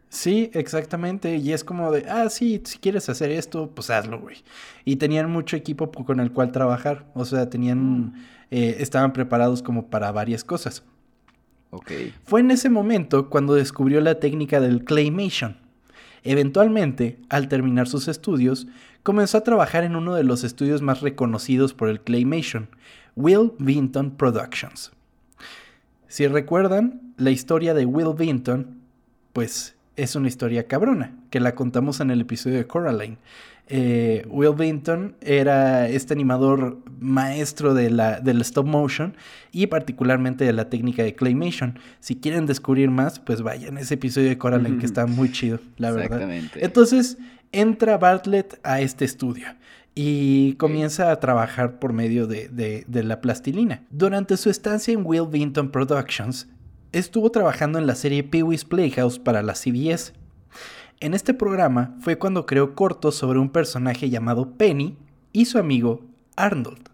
Sí, 0.08 0.50
exactamente. 0.54 1.36
Y 1.36 1.52
es 1.52 1.62
como 1.62 1.92
de, 1.92 2.08
ah, 2.08 2.30
sí, 2.30 2.62
si 2.64 2.78
quieres 2.78 3.10
hacer 3.10 3.30
esto, 3.30 3.70
pues 3.74 3.90
hazlo, 3.90 4.18
güey. 4.18 4.38
Y 4.86 4.96
tenían 4.96 5.30
mucho 5.30 5.56
equipo 5.56 5.92
con 5.92 6.20
el 6.20 6.32
cual 6.32 6.52
trabajar. 6.52 7.06
O 7.14 7.26
sea, 7.26 7.50
tenían... 7.50 8.06
Mm. 8.06 8.14
Eh, 8.50 8.76
estaban 8.80 9.12
preparados 9.12 9.62
como 9.62 9.88
para 9.88 10.10
varias 10.10 10.42
cosas. 10.42 10.82
Fue 12.24 12.40
en 12.40 12.50
ese 12.50 12.70
momento 12.70 13.28
cuando 13.28 13.54
descubrió 13.54 14.00
la 14.00 14.16
técnica 14.16 14.58
del 14.58 14.84
claymation. 14.84 15.58
Eventualmente, 16.24 17.18
al 17.28 17.48
terminar 17.48 17.86
sus 17.86 18.08
estudios, 18.08 18.66
comenzó 19.02 19.38
a 19.38 19.44
trabajar 19.44 19.84
en 19.84 19.96
uno 19.96 20.14
de 20.14 20.24
los 20.24 20.44
estudios 20.44 20.82
más 20.82 21.00
reconocidos 21.00 21.72
por 21.72 21.88
el 21.88 22.00
claymation, 22.00 22.68
Will 23.16 23.52
Vinton 23.58 24.10
Productions. 24.12 24.92
Si 26.08 26.26
recuerdan, 26.26 27.14
la 27.16 27.30
historia 27.30 27.74
de 27.74 27.86
Will 27.86 28.14
Vinton, 28.16 28.80
pues 29.32 29.76
es 29.96 30.16
una 30.16 30.28
historia 30.28 30.66
cabrona, 30.66 31.14
que 31.30 31.38
la 31.38 31.54
contamos 31.54 32.00
en 32.00 32.10
el 32.10 32.22
episodio 32.22 32.56
de 32.56 32.66
Coraline. 32.66 33.18
Eh, 33.68 34.26
Will 34.28 34.54
Vinton 34.56 35.14
era 35.20 35.88
este 35.88 36.12
animador 36.12 36.78
maestro 36.98 37.74
de 37.74 37.90
la, 37.90 38.18
del 38.20 38.40
stop 38.40 38.66
motion 38.66 39.16
y 39.52 39.68
particularmente 39.68 40.44
de 40.44 40.52
la 40.52 40.68
técnica 40.68 41.04
de 41.04 41.14
claymation. 41.14 41.78
Si 42.00 42.16
quieren 42.16 42.46
descubrir 42.46 42.90
más, 42.90 43.20
pues 43.20 43.42
vayan 43.42 43.76
a 43.76 43.80
ese 43.80 43.94
episodio 43.94 44.28
de 44.28 44.38
Coraline 44.38 44.78
que 44.78 44.86
está 44.86 45.06
muy 45.06 45.30
chido, 45.30 45.60
la 45.76 45.92
verdad. 45.92 46.28
Entonces 46.56 47.18
entra 47.52 47.96
Bartlett 47.98 48.58
a 48.64 48.80
este 48.80 49.04
estudio 49.04 49.46
y 50.02 50.54
comienza 50.54 51.10
a 51.10 51.20
trabajar 51.20 51.78
por 51.78 51.92
medio 51.92 52.26
de, 52.26 52.48
de, 52.48 53.02
la 53.02 53.20
plastilina. 53.20 53.84
Durante 53.90 54.36
su 54.36 54.48
estancia 54.48 54.94
en 54.94 55.02
Will 55.04 55.26
Vinton 55.28 55.70
Productions, 55.70 56.48
estuvo 56.92 57.30
trabajando 57.30 57.78
en 57.78 57.86
la 57.86 57.94
serie 57.94 58.22
Pee-wee's 58.22 58.64
Playhouse 58.64 59.18
para 59.18 59.42
la 59.42 59.54
CBS 59.54 60.14
en 61.02 61.14
este 61.14 61.32
programa 61.32 61.96
fue 62.00 62.18
cuando 62.18 62.44
creó 62.44 62.74
cortos 62.74 63.14
sobre 63.14 63.38
un 63.38 63.48
personaje 63.48 64.10
llamado 64.10 64.52
Penny 64.58 64.98
y 65.32 65.46
su 65.46 65.58
amigo 65.58 66.02
Arnold. 66.36 66.90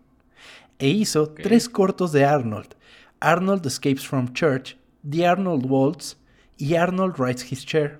E 0.79 0.91
hizo 0.91 1.31
tres 1.31 1.69
cortos 1.69 2.13
de 2.13 2.25
Arnold: 2.25 2.77
Arnold 3.19 3.67
Escapes 3.67 4.07
from 4.07 4.33
Church, 4.33 4.77
The 5.09 5.27
Arnold 5.27 5.67
Waltz 5.69 6.19
y 6.57 6.77
Arnold 6.77 7.17
Rides 7.19 7.51
His 7.51 7.67
Chair. 7.67 7.99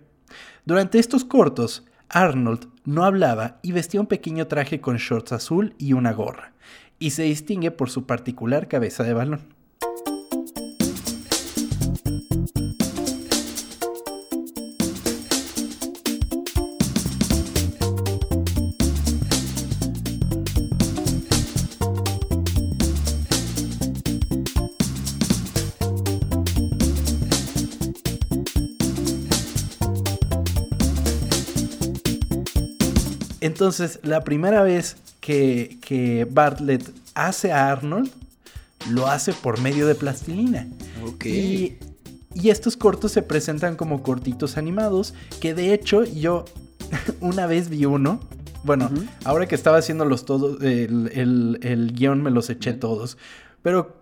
Durante 0.65 1.01
estos 1.01 1.25
cortos, 1.25 1.85
Arnold 2.09 2.69
no 2.87 3.05
hablaba 3.05 3.59
y 3.63 3.73
vestía 3.73 4.01
un 4.01 4.07
pequeño 4.07 4.47
traje 4.47 4.81
con 4.81 4.97
shorts 4.97 5.33
azul 5.33 5.75
y 5.77 5.93
una 5.93 6.13
gorra, 6.13 6.53
y 6.99 7.11
se 7.11 7.25
distingue 7.25 7.71
por 7.71 7.91
su 7.91 8.07
particular 8.07 8.69
cabeza 8.69 9.03
de 9.03 9.13
balón. 9.13 9.56
Entonces, 33.57 34.01
la 34.03 34.21
primera 34.21 34.63
vez 34.63 34.99
que, 35.21 36.29
Bartlett 36.31 36.93
hace 37.15 37.53
a 37.53 37.73
Arnold, 37.73 38.11
lo 38.91 39.07
hace 39.07 39.33
por 39.33 39.59
medio 39.63 39.87
de 39.87 39.95
plastilina. 39.95 40.69
Ok. 41.07 41.25
Y, 41.25 41.79
y 42.35 42.51
estos 42.51 42.77
cortos 42.77 43.13
se 43.13 43.23
presentan 43.23 43.75
como 43.77 44.03
cortitos 44.03 44.59
animados, 44.59 45.15
que 45.41 45.55
de 45.55 45.73
hecho 45.73 46.05
yo 46.05 46.45
una 47.21 47.47
vez 47.47 47.71
vi 47.71 47.87
uno. 47.87 48.21
Bueno, 48.63 48.91
ahora 49.25 49.47
que 49.47 49.55
estaba 49.55 49.79
haciéndolos 49.79 50.27
todos, 50.27 50.61
el, 50.63 51.11
el- 51.15 51.59
el 51.63 51.93
guion 51.95 52.23
me 52.23 52.31
los 52.31 52.51
eché 52.51 52.75
todos. 52.75 53.17
Pero 53.63 53.97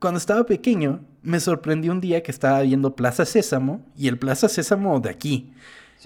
cuando 0.00 0.18
estaba 0.18 0.46
pequeño, 0.46 0.98
me 1.22 1.38
sorprendió 1.38 1.92
un 1.92 2.00
día 2.00 2.24
que 2.24 2.32
estaba 2.32 2.60
viendo 2.62 2.96
Plaza 2.96 3.24
Sésamo 3.24 3.86
y 3.96 4.08
el 4.08 4.18
Plaza 4.18 4.48
Sésamo 4.48 4.98
de 4.98 5.10
aquí. 5.10 5.52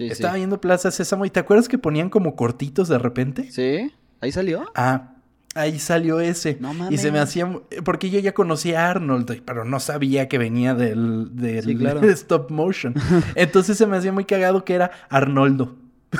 Sí, 0.07 0.11
estaba 0.11 0.33
sí. 0.33 0.39
viendo 0.39 0.61
Plaza 0.61 0.91
Sésamo 0.91 1.25
y 1.25 1.29
¿te 1.29 1.39
acuerdas 1.39 1.67
que 1.67 1.77
ponían 1.77 2.09
como 2.09 2.35
cortitos 2.35 2.87
de 2.87 2.97
repente? 2.97 3.51
¿Sí? 3.51 3.91
¿Ahí 4.19 4.31
salió? 4.31 4.65
Ah, 4.75 5.15
ahí 5.55 5.79
salió 5.79 6.19
ese. 6.19 6.57
No 6.59 6.71
y 6.89 6.97
se 6.97 7.05
me 7.11 7.17
mames. 7.19 7.29
hacía. 7.29 7.51
Porque 7.83 8.09
yo 8.09 8.19
ya 8.19 8.33
conocía 8.33 8.85
a 8.85 8.91
Arnold, 8.91 9.41
pero 9.45 9.65
no 9.65 9.79
sabía 9.79 10.27
que 10.27 10.37
venía 10.37 10.75
del, 10.75 11.35
del 11.35 11.63
Sí, 11.63 11.75
claro. 11.75 12.01
stop 12.09 12.51
motion. 12.51 12.93
Entonces 13.35 13.77
se 13.77 13.85
me 13.87 13.97
hacía 13.97 14.11
muy 14.11 14.25
cagado 14.25 14.63
que 14.65 14.73
era 14.75 14.91
Arnoldo. 15.09 15.77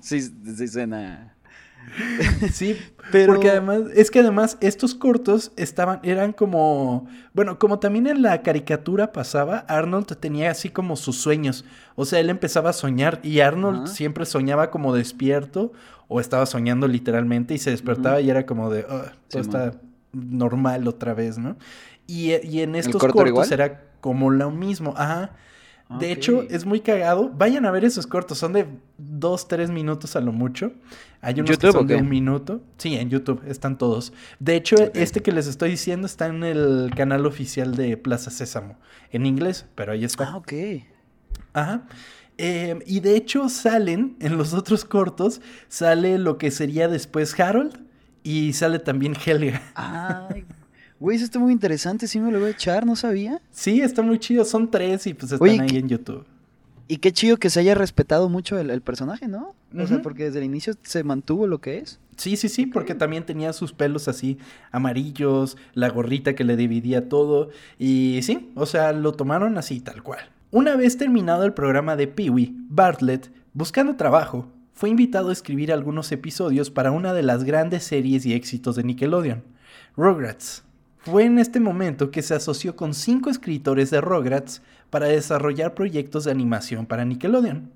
Sí, 0.00 0.20
sí 0.20 0.68
suena. 0.68 1.34
Sí, 2.52 2.76
Pero- 3.12 3.32
porque 3.34 3.50
además, 3.50 3.82
es 3.94 4.10
que 4.10 4.20
además 4.20 4.56
estos 4.60 4.94
cortos 4.94 5.52
estaban, 5.56 6.00
eran 6.02 6.32
como, 6.32 7.06
bueno, 7.32 7.58
como 7.58 7.78
también 7.78 8.06
en 8.06 8.22
la 8.22 8.42
caricatura 8.42 9.12
pasaba, 9.12 9.58
Arnold 9.68 10.06
tenía 10.18 10.50
así 10.50 10.70
como 10.70 10.96
sus 10.96 11.16
sueños, 11.16 11.64
o 11.96 12.04
sea, 12.04 12.20
él 12.20 12.30
empezaba 12.30 12.70
a 12.70 12.72
soñar 12.72 13.20
y 13.22 13.40
Arnold 13.40 13.86
siempre 13.88 14.26
soñaba 14.26 14.70
como 14.70 14.94
despierto 14.94 15.72
o 16.08 16.20
estaba 16.20 16.46
soñando 16.46 16.86
literalmente 16.88 17.54
y 17.54 17.58
se 17.58 17.70
despertaba 17.70 18.20
y 18.20 18.30
era 18.30 18.44
como 18.46 18.70
de, 18.70 18.84
"Ah, 18.88 19.12
todo 19.28 19.42
Sí, 19.42 19.48
está 19.48 19.72
normal 20.12 20.86
otra 20.88 21.14
vez, 21.14 21.38
¿no? 21.38 21.56
Y, 22.06 22.32
y 22.46 22.60
en 22.60 22.74
estos 22.74 23.00
corto 23.00 23.14
cortos 23.18 23.28
igual? 23.46 23.52
era 23.52 23.82
como 24.00 24.30
lo 24.30 24.50
mismo, 24.50 24.94
ajá. 24.96 25.30
De 25.90 25.96
Ok. 25.96 26.02
hecho, 26.02 26.42
es 26.48 26.64
muy 26.64 26.80
cagado. 26.80 27.30
Vayan 27.30 27.66
a 27.66 27.70
ver 27.70 27.84
esos 27.84 28.06
cortos. 28.06 28.38
Son 28.38 28.52
de 28.54 28.66
dos, 28.96 29.48
tres 29.48 29.70
minutos 29.70 30.16
a 30.16 30.20
lo 30.20 30.32
mucho. 30.32 30.72
Hay 31.20 31.34
unos 31.34 31.50
que 31.50 31.52
¿YouTube 31.56 31.72
son 31.72 31.86
de 31.86 31.96
un 31.96 32.08
minuto. 32.08 32.62
Sí, 32.78 32.96
en 32.96 33.10
YouTube 33.10 33.42
están 33.46 33.76
todos. 33.76 34.12
De 34.38 34.56
hecho, 34.56 34.76
este 34.94 35.20
que 35.22 35.30
les 35.30 35.46
estoy 35.46 35.70
diciendo 35.70 36.06
está 36.06 36.26
en 36.26 36.42
el 36.42 36.90
canal 36.96 37.26
oficial 37.26 37.74
de 37.76 37.96
Plaza 37.96 38.30
Sésamo. 38.30 38.78
En 39.12 39.26
inglés, 39.26 39.66
pero 39.74 39.92
ahí 39.92 40.04
está. 40.04 40.30
Ah, 40.32 40.36
ok. 40.38 40.52
Ajá. 41.52 41.82
Eh, 42.38 42.78
y 42.86 43.00
de 43.00 43.14
hecho 43.16 43.48
salen, 43.48 44.16
en 44.20 44.36
los 44.36 44.54
otros 44.54 44.84
cortos, 44.84 45.40
sale 45.68 46.18
lo 46.18 46.36
que 46.38 46.50
sería 46.50 46.88
después 46.88 47.38
Harold 47.38 47.78
y 48.24 48.54
sale 48.54 48.78
también 48.80 49.14
Helga. 49.24 49.62
Ay, 49.74 50.44
güey, 51.04 51.16
eso 51.16 51.24
está 51.24 51.38
muy 51.38 51.52
interesante. 51.52 52.06
Sí 52.08 52.18
me 52.18 52.32
lo 52.32 52.38
voy 52.40 52.48
a 52.48 52.50
echar, 52.52 52.84
no 52.84 52.96
sabía. 52.96 53.40
Sí, 53.52 53.80
está 53.80 54.02
muy 54.02 54.18
chido. 54.18 54.44
Son 54.44 54.70
tres 54.70 55.06
y 55.06 55.14
pues 55.14 55.32
están 55.32 55.48
Oye, 55.48 55.60
ahí 55.60 55.68
¿qué- 55.68 55.78
en 55.78 55.88
YouTube. 55.88 56.24
Y 56.86 56.98
qué 56.98 57.12
chido 57.12 57.38
que 57.38 57.48
se 57.48 57.60
haya 57.60 57.74
respetado 57.74 58.28
mucho 58.28 58.58
el, 58.58 58.68
el 58.68 58.82
personaje, 58.82 59.26
¿no? 59.26 59.54
O 59.74 59.86
sea, 59.86 60.02
porque 60.02 60.24
desde 60.24 60.40
el 60.40 60.44
inicio 60.44 60.74
se 60.82 61.02
mantuvo 61.02 61.46
lo 61.46 61.58
que 61.58 61.78
es. 61.78 61.98
Sí, 62.16 62.36
sí, 62.36 62.50
sí, 62.50 62.66
porque 62.66 62.94
también 62.94 63.24
tenía 63.24 63.54
sus 63.54 63.72
pelos 63.72 64.06
así 64.06 64.36
amarillos, 64.70 65.56
la 65.72 65.88
gorrita 65.88 66.34
que 66.34 66.44
le 66.44 66.56
dividía 66.56 67.08
todo. 67.08 67.48
Y 67.78 68.20
sí, 68.22 68.50
o 68.54 68.66
sea, 68.66 68.92
lo 68.92 69.12
tomaron 69.12 69.56
así, 69.56 69.80
tal 69.80 70.02
cual. 70.02 70.28
Una 70.50 70.76
vez 70.76 70.98
terminado 70.98 71.44
el 71.44 71.54
programa 71.54 71.96
de 71.96 72.06
Pee-wee, 72.06 72.54
Bartlett, 72.68 73.30
buscando 73.54 73.96
trabajo, 73.96 74.46
fue 74.74 74.90
invitado 74.90 75.30
a 75.30 75.32
escribir 75.32 75.72
algunos 75.72 76.12
episodios 76.12 76.70
para 76.70 76.90
una 76.92 77.14
de 77.14 77.22
las 77.22 77.44
grandes 77.44 77.84
series 77.84 78.26
y 78.26 78.34
éxitos 78.34 78.76
de 78.76 78.84
Nickelodeon, 78.84 79.42
Rugrats. 79.96 80.64
Fue 81.04 81.24
en 81.24 81.38
este 81.38 81.60
momento 81.60 82.10
que 82.10 82.22
se 82.22 82.34
asoció 82.34 82.76
con 82.76 82.94
cinco 82.94 83.30
escritores 83.30 83.90
de 83.90 84.00
Rugrats 84.00 84.62
para 84.90 85.06
desarrollar 85.06 85.74
proyectos 85.74 86.24
de 86.24 86.30
animación 86.30 86.86
para 86.86 87.04
Nickelodeon. 87.04 87.70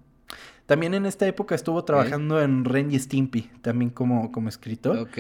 También 0.67 0.95
en 0.95 1.07
esta 1.07 1.27
época 1.27 1.55
estuvo 1.55 1.83
trabajando 1.85 2.41
en 2.43 2.65
Ren 2.65 2.91
y 2.93 2.99
Stimpy, 2.99 3.51
también 3.63 3.91
como, 3.91 4.31
como 4.33 4.49
escritor. 4.49 4.99
Ok. 4.99 5.19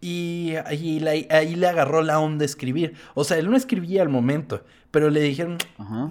Y 0.00 0.54
ahí, 0.66 1.00
le- 1.00 1.26
ahí 1.30 1.56
le 1.56 1.66
agarró 1.66 2.02
la 2.02 2.20
onda 2.20 2.40
de 2.40 2.44
escribir. 2.46 2.94
O 3.14 3.24
sea, 3.24 3.38
él 3.38 3.50
no 3.50 3.56
escribía 3.56 4.02
al 4.02 4.08
momento, 4.10 4.62
pero 4.90 5.08
le 5.10 5.20
dijeron, 5.22 5.56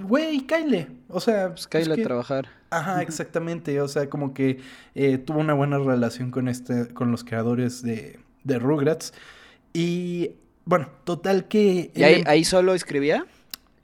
güey, 0.03 0.41
cáile. 0.47 0.87
O 1.07 1.19
sea, 1.19 1.49
Pues 1.49 1.67
que- 1.67 1.77
a 1.77 1.95
trabajar. 2.03 2.47
Ajá, 2.71 3.01
exactamente. 3.03 3.79
O 3.81 3.87
sea, 3.87 4.09
como 4.09 4.33
que 4.33 4.59
eh, 4.95 5.17
tuvo 5.17 5.39
una 5.39 5.53
buena 5.53 5.77
relación 5.77 6.31
con 6.31 6.47
este, 6.47 6.87
con 6.93 7.11
los 7.11 7.23
creadores 7.23 7.83
de, 7.83 8.19
de 8.43 8.59
Rugrats. 8.59 9.13
Y 9.73 10.31
bueno, 10.65 10.89
total 11.03 11.47
que. 11.47 11.91
¿Y 11.93 12.03
ahí, 12.03 12.23
ahí 12.25 12.43
solo 12.43 12.73
escribía? 12.73 13.25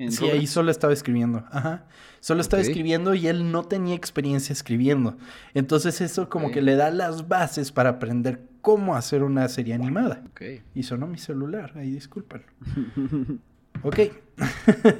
Sí, 0.09 0.29
ahí 0.29 0.48
solo 0.48 0.71
estaba 0.71 0.93
escribiendo. 0.93 1.43
Ajá. 1.51 1.83
Solo 2.21 2.41
estaba 2.41 2.62
escribiendo 2.62 3.13
y 3.13 3.27
él 3.27 3.51
no 3.51 3.63
tenía 3.63 3.95
experiencia 3.95 4.53
escribiendo. 4.53 5.17
Entonces 5.53 6.00
eso 6.01 6.29
como 6.29 6.51
que 6.51 6.62
le 6.62 6.75
da 6.75 6.89
las 6.89 7.27
bases 7.27 7.71
para 7.71 7.91
aprender 7.91 8.41
cómo 8.62 8.95
hacer 8.95 9.24
una 9.24 9.48
serie 9.50 9.74
animada. 9.74 10.24
Ok. 10.31 10.41
Y 10.74 10.83
sonó 10.83 11.07
mi 11.07 11.17
celular, 11.17 11.74
ahí 11.75 11.91
disculpan. 11.91 12.43
Ok. 13.83 14.00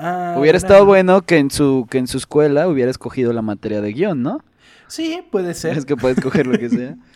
Ah, 0.00 0.36
Hubiera 0.38 0.56
estado 0.56 0.86
bueno 0.86 1.22
que 1.22 1.38
en 1.38 1.50
su 1.50 1.84
que 1.90 1.98
en 1.98 2.06
su 2.06 2.18
escuela 2.18 2.68
hubiera 2.68 2.88
escogido 2.88 3.32
la 3.32 3.42
materia 3.42 3.80
de 3.80 3.92
guion, 3.92 4.22
¿no? 4.22 4.44
Sí, 4.86 5.22
puede 5.32 5.54
ser. 5.54 5.76
Es 5.76 5.84
que 5.84 5.96
puedes 5.96 6.18
escoger 6.18 6.46
lo 6.46 6.56
que 6.56 6.68
sea. 6.68 6.94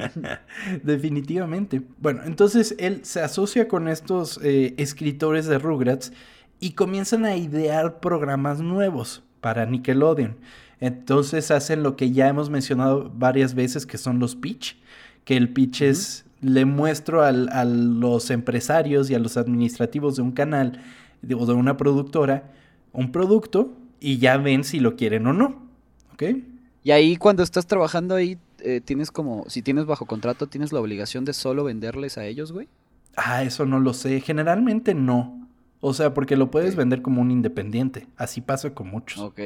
Definitivamente. 0.82 1.82
Bueno, 1.98 2.22
entonces 2.24 2.74
él 2.78 3.00
se 3.04 3.20
asocia 3.20 3.68
con 3.68 3.88
estos 3.88 4.40
eh, 4.42 4.74
escritores 4.78 5.46
de 5.46 5.58
Rugrats 5.58 6.12
y 6.60 6.72
comienzan 6.72 7.24
a 7.24 7.36
idear 7.36 8.00
programas 8.00 8.60
nuevos 8.60 9.22
para 9.40 9.66
Nickelodeon. 9.66 10.36
Entonces 10.80 11.50
hacen 11.50 11.82
lo 11.82 11.96
que 11.96 12.10
ya 12.12 12.28
hemos 12.28 12.50
mencionado 12.50 13.10
varias 13.14 13.54
veces, 13.54 13.86
que 13.86 13.98
son 13.98 14.18
los 14.18 14.34
pitch, 14.36 14.76
que 15.24 15.36
el 15.36 15.50
pitch 15.52 15.82
es, 15.82 16.24
le 16.40 16.64
muestro 16.64 17.22
al- 17.22 17.50
a 17.50 17.64
los 17.64 18.30
empresarios 18.30 19.10
y 19.10 19.14
a 19.14 19.18
los 19.18 19.36
administrativos 19.36 20.16
de 20.16 20.22
un 20.22 20.32
canal 20.32 20.82
de- 21.22 21.34
o 21.34 21.44
de 21.46 21.52
una 21.52 21.76
productora 21.76 22.52
un 22.92 23.12
producto 23.12 23.72
y 24.00 24.18
ya 24.18 24.36
ven 24.38 24.64
si 24.64 24.80
lo 24.80 24.96
quieren 24.96 25.26
o 25.28 25.32
no. 25.32 25.62
¿Ok? 26.14 26.24
Y 26.82 26.92
ahí 26.92 27.16
cuando 27.16 27.42
estás 27.42 27.66
trabajando 27.66 28.14
ahí, 28.14 28.38
eh, 28.60 28.80
tienes 28.82 29.10
como, 29.10 29.44
si 29.48 29.62
tienes 29.62 29.86
bajo 29.86 30.06
contrato, 30.06 30.46
tienes 30.46 30.72
la 30.72 30.80
obligación 30.80 31.24
de 31.24 31.32
solo 31.32 31.64
venderles 31.64 32.18
a 32.18 32.26
ellos, 32.26 32.52
güey. 32.52 32.68
Ah, 33.16 33.42
eso 33.42 33.66
no 33.66 33.80
lo 33.80 33.92
sé. 33.92 34.20
Generalmente 34.20 34.94
no. 34.94 35.48
O 35.80 35.94
sea, 35.94 36.14
porque 36.14 36.36
lo 36.36 36.50
puedes 36.50 36.76
vender 36.76 37.02
como 37.02 37.20
un 37.20 37.30
independiente. 37.30 38.06
Así 38.16 38.40
pasa 38.40 38.70
con 38.70 38.88
muchos. 38.88 39.20
Ok. 39.20 39.40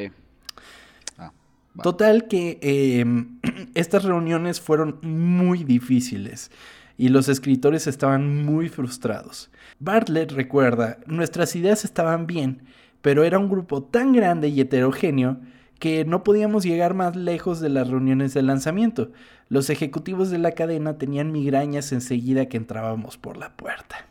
Ah, 1.19 1.33
va. 1.79 1.83
Total 1.83 2.29
que 2.29 2.59
eh, 2.61 3.05
estas 3.75 4.05
reuniones 4.05 4.61
fueron 4.61 4.99
muy 5.03 5.64
difíciles 5.64 6.50
y 6.97 7.09
los 7.09 7.29
escritores 7.29 7.87
estaban 7.87 8.45
muy 8.45 8.69
frustrados. 8.69 9.50
Bartlett 9.79 10.33
recuerda, 10.33 10.99
nuestras 11.07 11.57
ideas 11.57 11.85
estaban 11.85 12.26
bien, 12.26 12.62
pero 13.03 13.25
era 13.25 13.38
un 13.38 13.49
grupo 13.49 13.83
tan 13.83 14.12
grande 14.12 14.49
y 14.49 14.61
heterogéneo 14.61 15.38
que 15.85 16.07
no 16.07 16.25
podíamos 16.25 16.64
llegar 16.64 16.95
más 16.95 17.14
lejos 17.14 17.61
de 17.61 17.69
las 17.69 17.88
reuniones 17.88 18.33
de 18.33 18.41
lanzamiento. 18.41 19.12
Los 19.50 19.69
ejecutivos 19.69 20.31
de 20.31 20.38
la 20.38 20.53
cadena 20.53 20.97
tenían 20.97 21.31
migrañas 21.31 21.93
enseguida 21.93 22.47
que 22.47 22.57
entrábamos 22.57 23.19
por 23.19 23.37
la 23.37 23.55
puerta. 23.55 24.07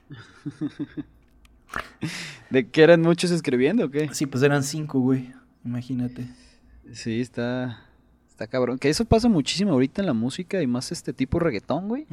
¿De 2.52 2.70
qué 2.70 2.84
eran 2.84 3.02
muchos 3.02 3.32
escribiendo 3.32 3.86
o 3.86 3.90
qué? 3.90 4.08
Sí, 4.14 4.28
pues 4.28 4.44
eran 4.44 4.62
cinco, 4.62 5.00
güey. 5.00 5.34
Imagínate. 5.66 6.28
Sí, 6.92 7.22
está, 7.22 7.84
está 8.44 8.52
cabrón. 8.52 8.78
Que 8.80 8.90
eso 8.90 9.06
pasa 9.06 9.30
muchísimo 9.30 9.72
ahorita 9.72 10.02
en 10.02 10.08
la 10.08 10.14
música 10.14 10.62
y 10.62 10.68
más 10.68 10.92
este 10.92 11.14
tipo 11.14 11.40
reggaetón, 11.40 11.88
güey. 11.88 12.06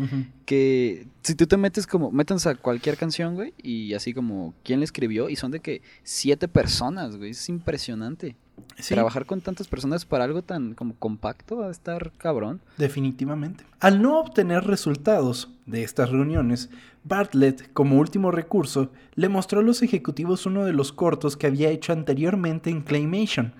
Que 0.45 1.07
si 1.23 1.35
tú 1.35 1.47
te 1.47 1.57
metes 1.57 1.87
como, 1.87 2.11
métanse 2.11 2.49
a 2.49 2.55
cualquier 2.55 2.97
canción, 2.97 3.35
güey, 3.35 3.55
y 3.63 3.95
así 3.95 4.15
como, 4.15 4.55
¿quién 4.65 4.81
la 4.81 4.85
escribió? 4.85 5.29
Y 5.29 5.37
son 5.37 5.51
de 5.51 5.61
que 5.61 5.83
siete 6.03 6.49
personas, 6.49 7.17
güey. 7.17 7.31
Es 7.31 7.49
impresionante. 7.49 8.37
Sí. 8.79 8.95
Trabajar 8.95 9.25
con 9.25 9.41
tantas 9.41 9.69
personas 9.69 10.05
para 10.05 10.25
algo 10.25 10.43
tan 10.43 10.75
como 10.75 10.95
compacto 10.95 11.57
va 11.57 11.69
a 11.69 11.71
estar 11.71 12.13
cabrón. 12.19 12.61
Definitivamente. 12.77 13.65
Al 13.81 14.03
no 14.03 14.21
obtener 14.21 14.65
resultados 14.65 15.51
de 15.65 15.83
estas 15.83 16.11
reuniones, 16.11 16.69
Bartlett, 17.05 17.73
como 17.73 17.99
último 17.99 18.31
recurso, 18.31 18.93
le 19.15 19.31
mostró 19.31 19.61
a 19.61 19.63
los 19.63 19.83
ejecutivos 19.83 20.45
uno 20.45 20.65
de 20.65 20.75
los 20.75 20.93
cortos 20.93 21.37
que 21.37 21.47
había 21.47 21.71
hecho 21.71 21.93
anteriormente 21.93 22.69
en 22.69 22.83
Claymation. 22.83 23.55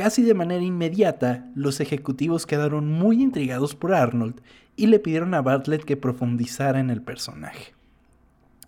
Casi 0.00 0.22
de 0.22 0.32
manera 0.32 0.64
inmediata, 0.64 1.44
los 1.54 1.78
ejecutivos 1.78 2.46
quedaron 2.46 2.90
muy 2.90 3.20
intrigados 3.22 3.74
por 3.74 3.92
Arnold 3.92 4.40
y 4.74 4.86
le 4.86 4.98
pidieron 4.98 5.34
a 5.34 5.42
Bartlett 5.42 5.84
que 5.84 5.98
profundizara 5.98 6.80
en 6.80 6.88
el 6.88 7.02
personaje. 7.02 7.74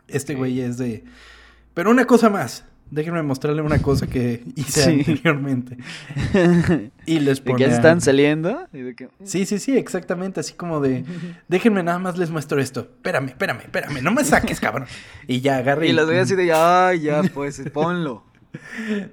Este 0.09 0.35
güey 0.35 0.61
es 0.61 0.77
de... 0.77 1.05
Pero 1.73 1.91
una 1.91 2.05
cosa 2.05 2.29
más, 2.29 2.67
déjenme 2.91 3.23
mostrarle 3.23 3.63
una 3.63 3.81
cosa 3.81 4.09
que 4.09 4.45
hice 4.57 4.91
anteriormente. 4.91 5.79
y 7.07 7.21
les 7.21 7.41
pone... 7.41 7.65
¿De 7.65 7.65
qué 7.65 7.75
están 7.77 8.03
saliendo? 8.03 8.69
Sí, 9.25 9.47
sí, 9.47 9.59
sí, 9.59 9.75
exactamente. 9.75 10.41
Así 10.41 10.53
como 10.53 10.81
de, 10.81 11.07
déjenme 11.49 11.83
nada 11.83 11.99
más 11.99 12.19
les 12.19 12.29
muestro 12.29 12.61
esto. 12.61 12.81
Espérame, 12.81 13.29
espérame, 13.29 13.61
espérame, 13.61 14.03
no 14.03 14.13
me 14.13 14.23
saques, 14.23 14.61
cabrón. 14.61 14.87
Y 15.27 15.41
ya 15.41 15.57
agarré. 15.57 15.89
Y, 15.89 15.93
los 15.95 16.05
voy 16.05 16.17
así 16.17 16.35
de, 16.35 16.53
ay, 16.53 17.01
ya, 17.01 17.23
pues, 17.23 17.63
ponlo. 17.73 18.23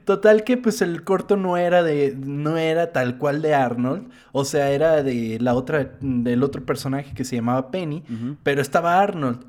Total 0.06 0.44
que 0.44 0.58
pues 0.58 0.82
el 0.82 1.04
corto 1.04 1.38
no 1.38 1.58
era 1.58 1.84
de 1.84 2.16
no 2.18 2.58
era 2.58 2.92
tal 2.92 3.18
cual 3.18 3.42
de 3.42 3.54
Arnold, 3.54 4.10
o 4.32 4.46
sea, 4.46 4.72
era 4.72 5.02
de 5.04 5.38
la 5.40 5.54
otra 5.54 5.98
del 6.02 6.44
otro 6.44 6.66
personaje 6.66 7.14
que 7.14 7.24
se 7.24 7.36
llamaba 7.38 7.72
Penny, 7.72 8.04
pero 8.44 8.62
estaba 8.62 9.00
Arnold 9.00 9.46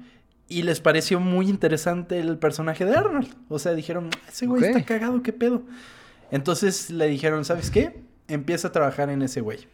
y 0.49 0.63
les 0.63 0.81
pareció 0.81 1.21
muy 1.21 1.49
interesante 1.49 2.19
el 2.19 2.37
personaje 2.37 2.85
de 2.85 2.97
Arnold. 2.97 3.29
O 3.49 3.59
sea, 3.59 3.73
dijeron, 3.73 4.11
ese 4.29 4.47
güey 4.47 4.65
está 4.65 4.85
cagado, 4.85 5.23
qué 5.23 5.33
pedo. 5.33 5.63
Entonces 6.33 6.91
le 6.91 7.07
dijeron, 7.07 7.45
¿sabes 7.45 7.71
qué? 7.71 8.03
Empieza 8.29 8.69
a 8.69 8.73
trabajar 8.73 9.11
en 9.11 9.23
ese 9.23 9.41
güey. 9.41 9.69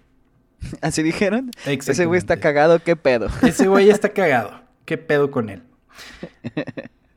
¿Así 0.82 1.02
dijeron? 1.02 1.50
Ese 1.92 2.06
güey 2.06 2.18
está 2.18 2.38
cagado, 2.38 2.78
qué 2.78 2.94
pedo. 2.94 3.28
Ese 3.42 3.68
güey 3.68 3.90
está 3.90 4.08
cagado, 4.14 4.60
qué 4.84 4.98
pedo 4.98 5.30
con 5.30 5.48
él. 5.48 5.62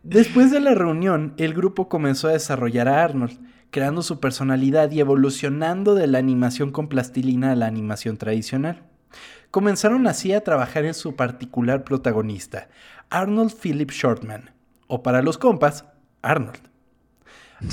Después 0.03 0.49
de 0.49 0.61
la 0.61 0.73
reunión, 0.73 1.33
el 1.37 1.53
grupo 1.53 1.89
comenzó 1.89 2.29
a 2.29 2.33
desarrollar 2.33 2.87
a 2.87 3.03
Arnold, 3.03 3.37
creando 3.69 4.01
su 4.01 4.21
personalidad 4.21 4.89
y 4.91 5.01
evolucionando 5.01 5.93
de 5.93 6.07
la 6.07 6.19
animación 6.19 6.71
con 6.71 6.87
plastilina 6.87 7.51
a 7.51 7.55
la 7.55 7.67
animación 7.67 8.15
tradicional. 8.17 8.83
Comenzaron 9.51 10.07
así 10.07 10.31
a 10.31 10.43
trabajar 10.43 10.85
en 10.85 10.93
su 10.93 11.15
particular 11.15 11.83
protagonista, 11.83 12.69
Arnold 13.09 13.53
Philip 13.61 13.91
Shortman, 13.91 14.51
o 14.87 15.03
para 15.03 15.21
los 15.21 15.37
compas, 15.37 15.85
Arnold. 16.21 16.61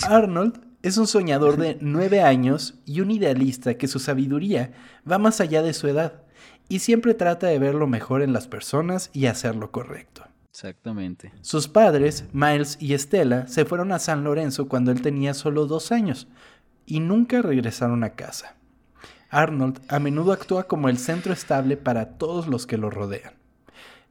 Arnold 0.02 0.60
es 0.82 0.98
un 0.98 1.06
soñador 1.06 1.56
de 1.56 1.78
nueve 1.80 2.22
años 2.22 2.74
y 2.86 3.02
un 3.02 3.12
idealista 3.12 3.74
que 3.74 3.86
su 3.86 4.00
sabiduría 4.00 4.72
va 5.10 5.18
más 5.18 5.40
allá 5.40 5.62
de 5.62 5.74
su 5.74 5.86
edad 5.86 6.22
y 6.68 6.80
siempre 6.80 7.14
trata 7.14 7.46
de 7.46 7.58
ver 7.60 7.74
lo 7.74 7.86
mejor 7.86 8.22
en 8.22 8.32
las 8.32 8.48
personas 8.48 9.10
y 9.12 9.26
hacer 9.26 9.54
lo 9.54 9.70
correcto. 9.70 10.24
Exactamente. 10.56 11.34
Sus 11.42 11.68
padres, 11.68 12.24
Miles 12.32 12.78
y 12.80 12.94
Estela, 12.94 13.46
se 13.46 13.66
fueron 13.66 13.92
a 13.92 13.98
San 13.98 14.24
Lorenzo 14.24 14.68
cuando 14.68 14.90
él 14.90 15.02
tenía 15.02 15.34
solo 15.34 15.66
dos 15.66 15.92
años 15.92 16.28
y 16.86 17.00
nunca 17.00 17.42
regresaron 17.42 18.02
a 18.04 18.14
casa. 18.14 18.56
Arnold 19.28 19.82
a 19.88 19.98
menudo 19.98 20.32
actúa 20.32 20.66
como 20.66 20.88
el 20.88 20.96
centro 20.96 21.34
estable 21.34 21.76
para 21.76 22.16
todos 22.16 22.46
los 22.46 22.66
que 22.66 22.78
lo 22.78 22.88
rodean. 22.88 23.34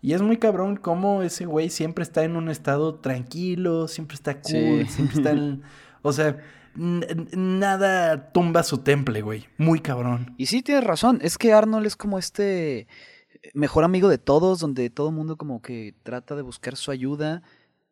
Y 0.04 0.14
es 0.14 0.22
muy 0.22 0.38
cabrón 0.38 0.78
cómo 0.78 1.24
ese 1.24 1.48
güey 1.48 1.72
siempre 1.72 2.04
está 2.04 2.24
en 2.24 2.36
un 2.36 2.50
estado 2.50 2.94
tranquilo, 2.94 3.88
siempre 3.88 4.14
está 4.14 4.40
cool, 4.40 4.88
siempre 4.88 5.18
está 5.18 5.32
en... 5.32 5.64
O 6.04 6.14
sea, 6.14 6.38
nada 6.76 8.32
tumba 8.34 8.62
su 8.62 8.78
temple, 8.78 9.24
güey. 9.24 9.48
Muy 9.58 9.80
cabrón. 9.80 10.36
Y 10.38 10.46
sí, 10.46 10.62
tienes 10.62 10.84
razón. 10.84 11.18
Es 11.24 11.40
que 11.40 11.54
Arnold 11.54 11.88
es 11.88 11.96
como 11.96 12.20
este 12.20 12.88
mejor 13.54 13.84
amigo 13.84 14.10
de 14.10 14.18
todos, 14.18 14.60
donde 14.60 14.90
todo 14.90 15.10
el 15.10 15.16
mundo 15.16 15.38
como 15.38 15.62
que 15.62 15.96
trata 16.04 16.36
de 16.36 16.42
buscar 16.42 16.76
su 16.76 16.92
ayuda. 16.92 17.44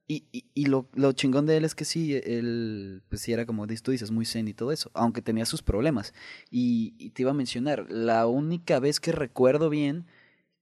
Y, 0.05 0.25
y, 0.53 0.65
lo, 0.65 0.89
lo, 0.93 1.13
chingón 1.13 1.45
de 1.45 1.57
él 1.57 1.65
es 1.65 1.75
que 1.75 1.85
sí, 1.85 2.13
él, 2.13 3.01
pues 3.07 3.21
sí 3.21 3.31
era 3.31 3.45
como 3.45 3.65
tú 3.65 3.91
dices, 3.91 4.11
muy 4.11 4.25
zen 4.25 4.49
y 4.49 4.53
todo 4.53 4.71
eso, 4.71 4.91
aunque 4.93 5.21
tenía 5.21 5.45
sus 5.45 5.63
problemas. 5.63 6.13
Y, 6.51 7.09
te 7.11 7.21
iba 7.21 7.31
a 7.31 7.35
mencionar, 7.35 7.89
la 7.89 8.27
única 8.27 8.79
vez 8.79 8.99
que 8.99 9.13
recuerdo 9.13 9.69
bien 9.69 10.05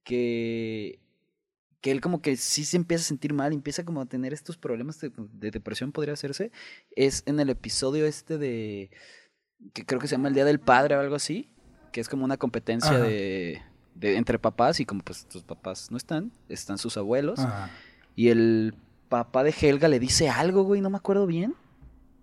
que, 0.03 0.99
que 1.81 1.91
él 1.91 2.01
como 2.01 2.21
que 2.21 2.37
sí 2.37 2.65
se 2.65 2.77
empieza 2.77 3.01
a 3.03 3.07
sentir 3.07 3.33
mal, 3.33 3.51
empieza 3.51 3.83
como 3.83 4.01
a 4.01 4.05
tener 4.05 4.31
estos 4.31 4.57
problemas 4.57 4.99
de, 5.01 5.11
depresión, 5.51 5.91
podría 5.91 6.13
hacerse, 6.13 6.51
es 6.95 7.23
en 7.25 7.39
el 7.39 7.49
episodio 7.49 8.05
este 8.05 8.37
de, 8.37 8.91
que 9.73 9.85
creo 9.85 9.99
que 9.99 10.07
se 10.07 10.15
llama 10.15 10.27
El 10.27 10.35
Día 10.35 10.45
del 10.45 10.59
Padre 10.59 10.95
o 10.95 10.99
algo 10.99 11.15
así, 11.15 11.49
que 11.91 11.99
es 11.99 12.07
como 12.07 12.25
una 12.25 12.37
competencia 12.37 12.97
de 12.99 13.61
de, 14.01 14.17
entre 14.17 14.39
papás 14.39 14.79
y 14.79 14.85
como 14.85 15.01
pues 15.01 15.25
tus 15.25 15.43
papás 15.43 15.89
no 15.91 15.97
están, 15.97 16.31
están 16.49 16.77
sus 16.77 16.97
abuelos. 16.97 17.39
Y 18.15 18.29
el 18.29 18.73
papá 19.07 19.43
de 19.43 19.53
Helga 19.57 19.87
le 19.87 19.99
dice 19.99 20.29
algo, 20.29 20.63
güey, 20.63 20.81
no 20.81 20.89
me 20.89 20.97
acuerdo 20.97 21.25
bien. 21.27 21.55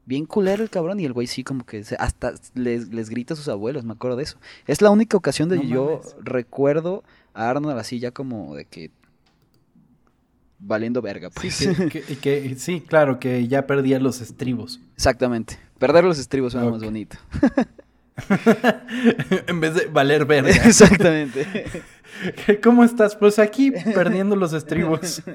Bien 0.05 0.25
culero 0.25 0.63
el 0.63 0.71
cabrón 0.71 1.01
y 1.01 1.05
el 1.05 1.13
güey 1.13 1.27
sí 1.27 1.45
como 1.45 1.67
que 1.67 1.85
hasta 1.99 2.33
les, 2.55 2.89
les 2.89 3.11
grita 3.11 3.35
a 3.35 3.37
sus 3.37 3.49
abuelos, 3.49 3.85
me 3.85 3.93
acuerdo 3.93 4.17
de 4.17 4.23
eso. 4.23 4.39
Es 4.67 4.81
la 4.81 4.91
única 4.91 5.17
ocasión 5.17 5.51
de 5.51 5.67
yo 5.67 6.01
recuerdo 6.23 7.05
a 7.35 7.51
Arnold 7.51 7.79
así 7.79 7.99
ya 7.99 8.11
como 8.11 8.55
de 8.55 8.65
que 8.65 8.91
valiendo 10.59 11.03
verga, 11.03 11.29
pues. 11.31 11.55
Sí, 11.55 11.69
que, 12.23 12.57
sí, 12.57 12.81
claro, 12.81 13.21
que 13.21 13.47
ya 13.49 13.67
perdía 13.67 14.01
los 14.01 14.23
estribos. 14.23 14.81
Exactamente. 14.95 15.59
Perder 15.79 16.05
los 16.05 16.19
estribos 16.19 16.53
suena 16.53 16.71
más 16.71 16.83
bonito. 16.83 17.19
en 19.47 19.61
vez 19.61 19.75
de 19.75 19.87
valer 19.87 20.25
verga. 20.25 20.51
Exactamente. 20.51 21.47
¿Cómo 22.63 22.85
estás? 22.85 23.17
Pues 23.17 23.39
aquí 23.39 23.71
perdiendo 23.71 24.37
los 24.37 24.53
estribos. 24.53 25.23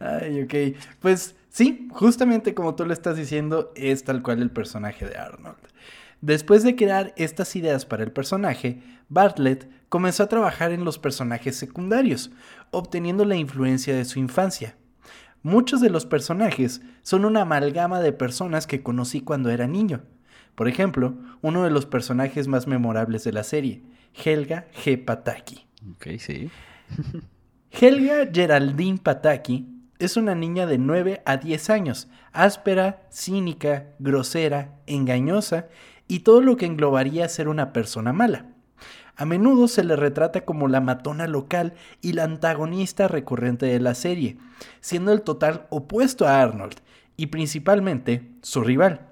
Ay, 0.00 0.42
ok. 0.42 0.76
Pues 1.00 1.34
sí, 1.50 1.88
justamente 1.92 2.54
como 2.54 2.74
tú 2.74 2.84
le 2.84 2.92
estás 2.94 3.16
diciendo, 3.16 3.72
es 3.74 4.04
tal 4.04 4.22
cual 4.22 4.42
el 4.42 4.50
personaje 4.50 5.06
de 5.06 5.16
Arnold. 5.16 5.56
Después 6.20 6.62
de 6.62 6.76
crear 6.76 7.12
estas 7.16 7.54
ideas 7.56 7.84
para 7.84 8.02
el 8.02 8.12
personaje, 8.12 8.82
Bartlett 9.08 9.68
comenzó 9.88 10.22
a 10.22 10.28
trabajar 10.28 10.72
en 10.72 10.84
los 10.84 10.98
personajes 10.98 11.56
secundarios, 11.56 12.30
obteniendo 12.70 13.24
la 13.24 13.36
influencia 13.36 13.94
de 13.94 14.04
su 14.04 14.18
infancia. 14.18 14.74
Muchos 15.44 15.82
de 15.82 15.90
los 15.90 16.06
personajes 16.06 16.80
son 17.02 17.26
una 17.26 17.42
amalgama 17.42 18.00
de 18.00 18.14
personas 18.14 18.66
que 18.66 18.82
conocí 18.82 19.20
cuando 19.20 19.50
era 19.50 19.66
niño. 19.66 20.00
Por 20.54 20.68
ejemplo, 20.68 21.18
uno 21.42 21.64
de 21.64 21.70
los 21.70 21.84
personajes 21.84 22.48
más 22.48 22.66
memorables 22.66 23.24
de 23.24 23.32
la 23.32 23.44
serie, 23.44 23.82
Helga 24.14 24.68
G. 24.82 25.04
Pataki. 25.04 25.66
Ok, 25.92 26.18
sí. 26.18 26.48
Helga 27.70 28.26
Geraldine 28.32 28.96
Pataki 28.96 29.68
es 29.98 30.16
una 30.16 30.34
niña 30.34 30.64
de 30.64 30.78
9 30.78 31.20
a 31.26 31.36
10 31.36 31.68
años, 31.68 32.08
áspera, 32.32 33.06
cínica, 33.10 33.88
grosera, 33.98 34.78
engañosa 34.86 35.68
y 36.08 36.20
todo 36.20 36.40
lo 36.40 36.56
que 36.56 36.64
englobaría 36.64 37.28
ser 37.28 37.48
una 37.48 37.74
persona 37.74 38.14
mala. 38.14 38.53
A 39.16 39.24
menudo 39.24 39.68
se 39.68 39.84
le 39.84 39.96
retrata 39.96 40.44
como 40.44 40.68
la 40.68 40.80
matona 40.80 41.26
local 41.26 41.74
y 42.02 42.12
la 42.12 42.24
antagonista 42.24 43.08
recurrente 43.08 43.66
de 43.66 43.80
la 43.80 43.94
serie, 43.94 44.36
siendo 44.80 45.12
el 45.12 45.22
total 45.22 45.66
opuesto 45.70 46.26
a 46.26 46.42
Arnold 46.42 46.76
y 47.16 47.26
principalmente 47.26 48.28
su 48.42 48.62
rival. 48.62 49.08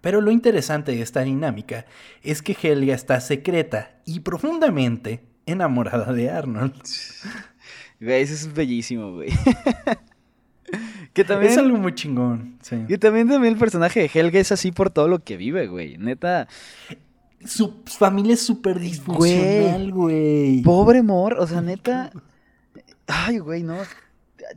Pero 0.00 0.20
lo 0.20 0.30
interesante 0.30 0.92
de 0.92 1.00
esta 1.00 1.22
dinámica 1.22 1.86
es 2.22 2.42
que 2.42 2.56
Helga 2.60 2.94
está 2.94 3.20
secreta 3.20 3.92
y 4.04 4.20
profundamente 4.20 5.24
enamorada 5.46 6.12
de 6.12 6.30
Arnold. 6.30 6.74
Güey, 8.00 8.22
eso 8.22 8.34
es 8.34 8.52
bellísimo, 8.52 9.12
güey. 9.12 9.30
que 11.14 11.24
también, 11.24 11.52
es 11.52 11.58
algo 11.58 11.78
muy 11.78 11.94
chingón. 11.94 12.58
Sí. 12.60 12.76
Y 12.88 12.98
también, 12.98 13.28
también 13.28 13.54
el 13.54 13.58
personaje 13.58 14.00
de 14.00 14.10
Helga 14.12 14.40
es 14.40 14.52
así 14.52 14.72
por 14.72 14.90
todo 14.90 15.08
lo 15.08 15.20
que 15.20 15.36
vive, 15.38 15.68
güey. 15.68 15.96
Neta, 15.96 16.48
su 17.44 17.82
familia 17.84 18.34
es 18.34 18.42
súper 18.42 18.78
disfuncional, 18.78 19.92
güey. 19.92 20.62
Pobre 20.62 21.02
Mor, 21.02 21.36
o 21.38 21.46
sea, 21.46 21.60
neta. 21.60 22.10
Ay, 23.06 23.38
güey, 23.38 23.62
no. 23.62 23.76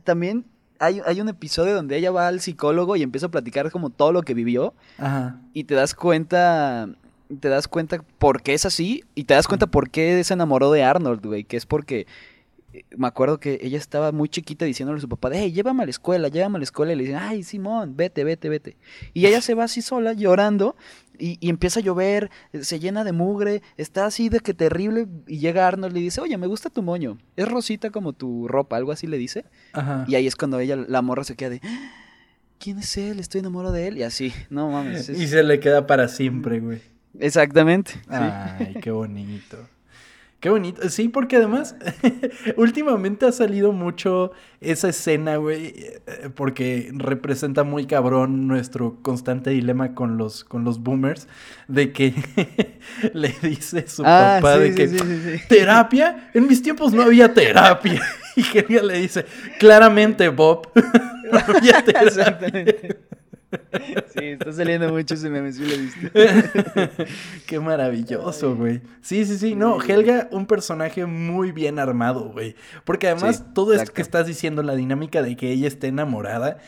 También 0.04 0.44
hay, 0.78 1.00
hay, 1.04 1.20
un 1.20 1.28
episodio 1.28 1.74
donde 1.74 1.96
ella 1.96 2.10
va 2.10 2.28
al 2.28 2.40
psicólogo 2.40 2.96
y 2.96 3.02
empieza 3.02 3.26
a 3.26 3.30
platicar 3.30 3.70
como 3.70 3.90
todo 3.90 4.12
lo 4.12 4.22
que 4.22 4.34
vivió. 4.34 4.74
Ajá. 4.98 5.40
Y 5.52 5.64
te 5.64 5.74
das 5.74 5.94
cuenta. 5.94 6.88
Te 7.40 7.48
das 7.48 7.68
cuenta 7.68 8.02
por 8.18 8.42
qué 8.42 8.54
es 8.54 8.64
así. 8.64 9.04
Y 9.14 9.24
te 9.24 9.34
das 9.34 9.46
cuenta 9.46 9.66
por 9.66 9.90
qué 9.90 10.22
se 10.24 10.34
enamoró 10.34 10.72
de 10.72 10.82
Arnold, 10.82 11.24
güey. 11.24 11.44
Que 11.44 11.56
es 11.56 11.66
porque 11.66 12.06
me 12.96 13.06
acuerdo 13.06 13.40
que 13.40 13.58
ella 13.62 13.78
estaba 13.78 14.12
muy 14.12 14.28
chiquita 14.28 14.64
diciéndole 14.64 14.98
a 14.98 15.00
su 15.00 15.08
papá, 15.08 15.30
hey, 15.32 15.52
llévame 15.52 15.82
a 15.82 15.86
la 15.86 15.90
escuela, 15.90 16.28
llévame 16.28 16.56
a 16.56 16.58
la 16.58 16.64
escuela. 16.64 16.92
Y 16.92 16.96
le 16.96 17.04
dicen, 17.04 17.18
ay, 17.18 17.42
Simón, 17.42 17.96
vete, 17.96 18.24
vete, 18.24 18.48
vete. 18.48 18.76
Y 19.14 19.26
ella 19.26 19.40
se 19.40 19.54
va 19.54 19.64
así 19.64 19.80
sola, 19.80 20.12
llorando, 20.12 20.76
y, 21.18 21.38
empieza 21.48 21.80
a 21.80 21.82
llover, 21.82 22.30
se 22.60 22.78
llena 22.78 23.04
de 23.04 23.12
mugre, 23.12 23.62
está 23.76 24.06
así 24.06 24.28
de 24.28 24.40
que 24.40 24.54
terrible. 24.54 25.06
Y 25.26 25.38
llega 25.38 25.66
Arnold 25.66 25.96
y 25.96 26.00
le 26.00 26.04
dice, 26.04 26.20
oye, 26.20 26.36
me 26.36 26.46
gusta 26.46 26.70
tu 26.70 26.82
moño. 26.82 27.18
Es 27.36 27.48
rosita 27.48 27.90
como 27.90 28.12
tu 28.12 28.48
ropa, 28.48 28.76
algo 28.76 28.92
así 28.92 29.06
le 29.06 29.16
dice. 29.16 29.46
Y 30.06 30.14
ahí 30.14 30.26
es 30.26 30.36
cuando 30.36 30.60
ella, 30.60 30.76
la 30.76 31.02
morra 31.02 31.24
se 31.24 31.36
queda 31.36 31.50
de, 31.50 31.60
¿quién 32.58 32.78
es 32.78 32.96
él? 32.98 33.18
Estoy 33.18 33.40
enamorado 33.40 33.74
de 33.74 33.88
él. 33.88 33.98
Y 33.98 34.02
así, 34.02 34.32
no 34.50 34.70
mames. 34.70 35.08
Y 35.08 35.26
se 35.26 35.42
le 35.42 35.58
queda 35.58 35.86
para 35.86 36.08
siempre, 36.08 36.60
güey. 36.60 36.82
Exactamente. 37.18 37.92
Ay, 38.08 38.76
qué 38.82 38.90
bonito. 38.90 39.56
Qué 40.40 40.50
bonito. 40.50 40.88
Sí, 40.88 41.08
porque 41.08 41.36
además, 41.36 41.74
últimamente 42.56 43.26
ha 43.26 43.32
salido 43.32 43.72
mucho 43.72 44.30
esa 44.60 44.88
escena, 44.90 45.36
güey, 45.36 45.74
eh, 45.76 46.30
porque 46.36 46.92
representa 46.94 47.64
muy 47.64 47.86
cabrón 47.86 48.46
nuestro 48.46 48.98
constante 49.02 49.50
dilema 49.50 49.94
con 49.94 50.16
los, 50.16 50.44
con 50.44 50.62
los 50.62 50.80
boomers, 50.80 51.26
de 51.66 51.92
que 51.92 52.14
le 53.14 53.34
dice 53.42 53.88
su 53.88 54.02
ah, 54.04 54.38
papá 54.40 54.58
de 54.58 54.76
que 54.76 55.40
terapia, 55.48 56.30
en 56.34 56.46
mis 56.46 56.62
tiempos 56.62 56.92
no 56.92 57.02
había 57.02 57.32
terapia. 57.34 58.00
Y 58.38 58.56
Helga 58.56 58.82
le 58.84 59.00
dice, 59.00 59.26
claramente, 59.58 60.28
Bob. 60.28 60.68
Exactamente. 62.04 62.96
Sí, 64.14 64.24
está 64.26 64.52
saliendo 64.52 64.90
mucho 64.90 65.14
ese 65.14 65.30
meme, 65.30 65.52
sí 65.52 65.64
lo 65.64 65.76
viste. 65.76 67.06
Qué 67.46 67.60
maravilloso, 67.60 68.54
güey. 68.54 68.82
Sí, 69.00 69.24
sí, 69.24 69.38
sí. 69.38 69.54
No, 69.54 69.82
Helga, 69.82 70.28
un 70.32 70.46
personaje 70.46 71.06
muy 71.06 71.52
bien 71.52 71.78
armado, 71.78 72.30
güey. 72.30 72.56
Porque 72.84 73.08
además, 73.08 73.44
todo 73.54 73.72
esto 73.72 73.92
que 73.92 74.02
estás 74.02 74.26
diciendo, 74.26 74.62
la 74.62 74.74
dinámica 74.74 75.22
de 75.22 75.36
que 75.36 75.50
ella 75.50 75.68
esté 75.68 75.86
enamorada, 75.86 76.58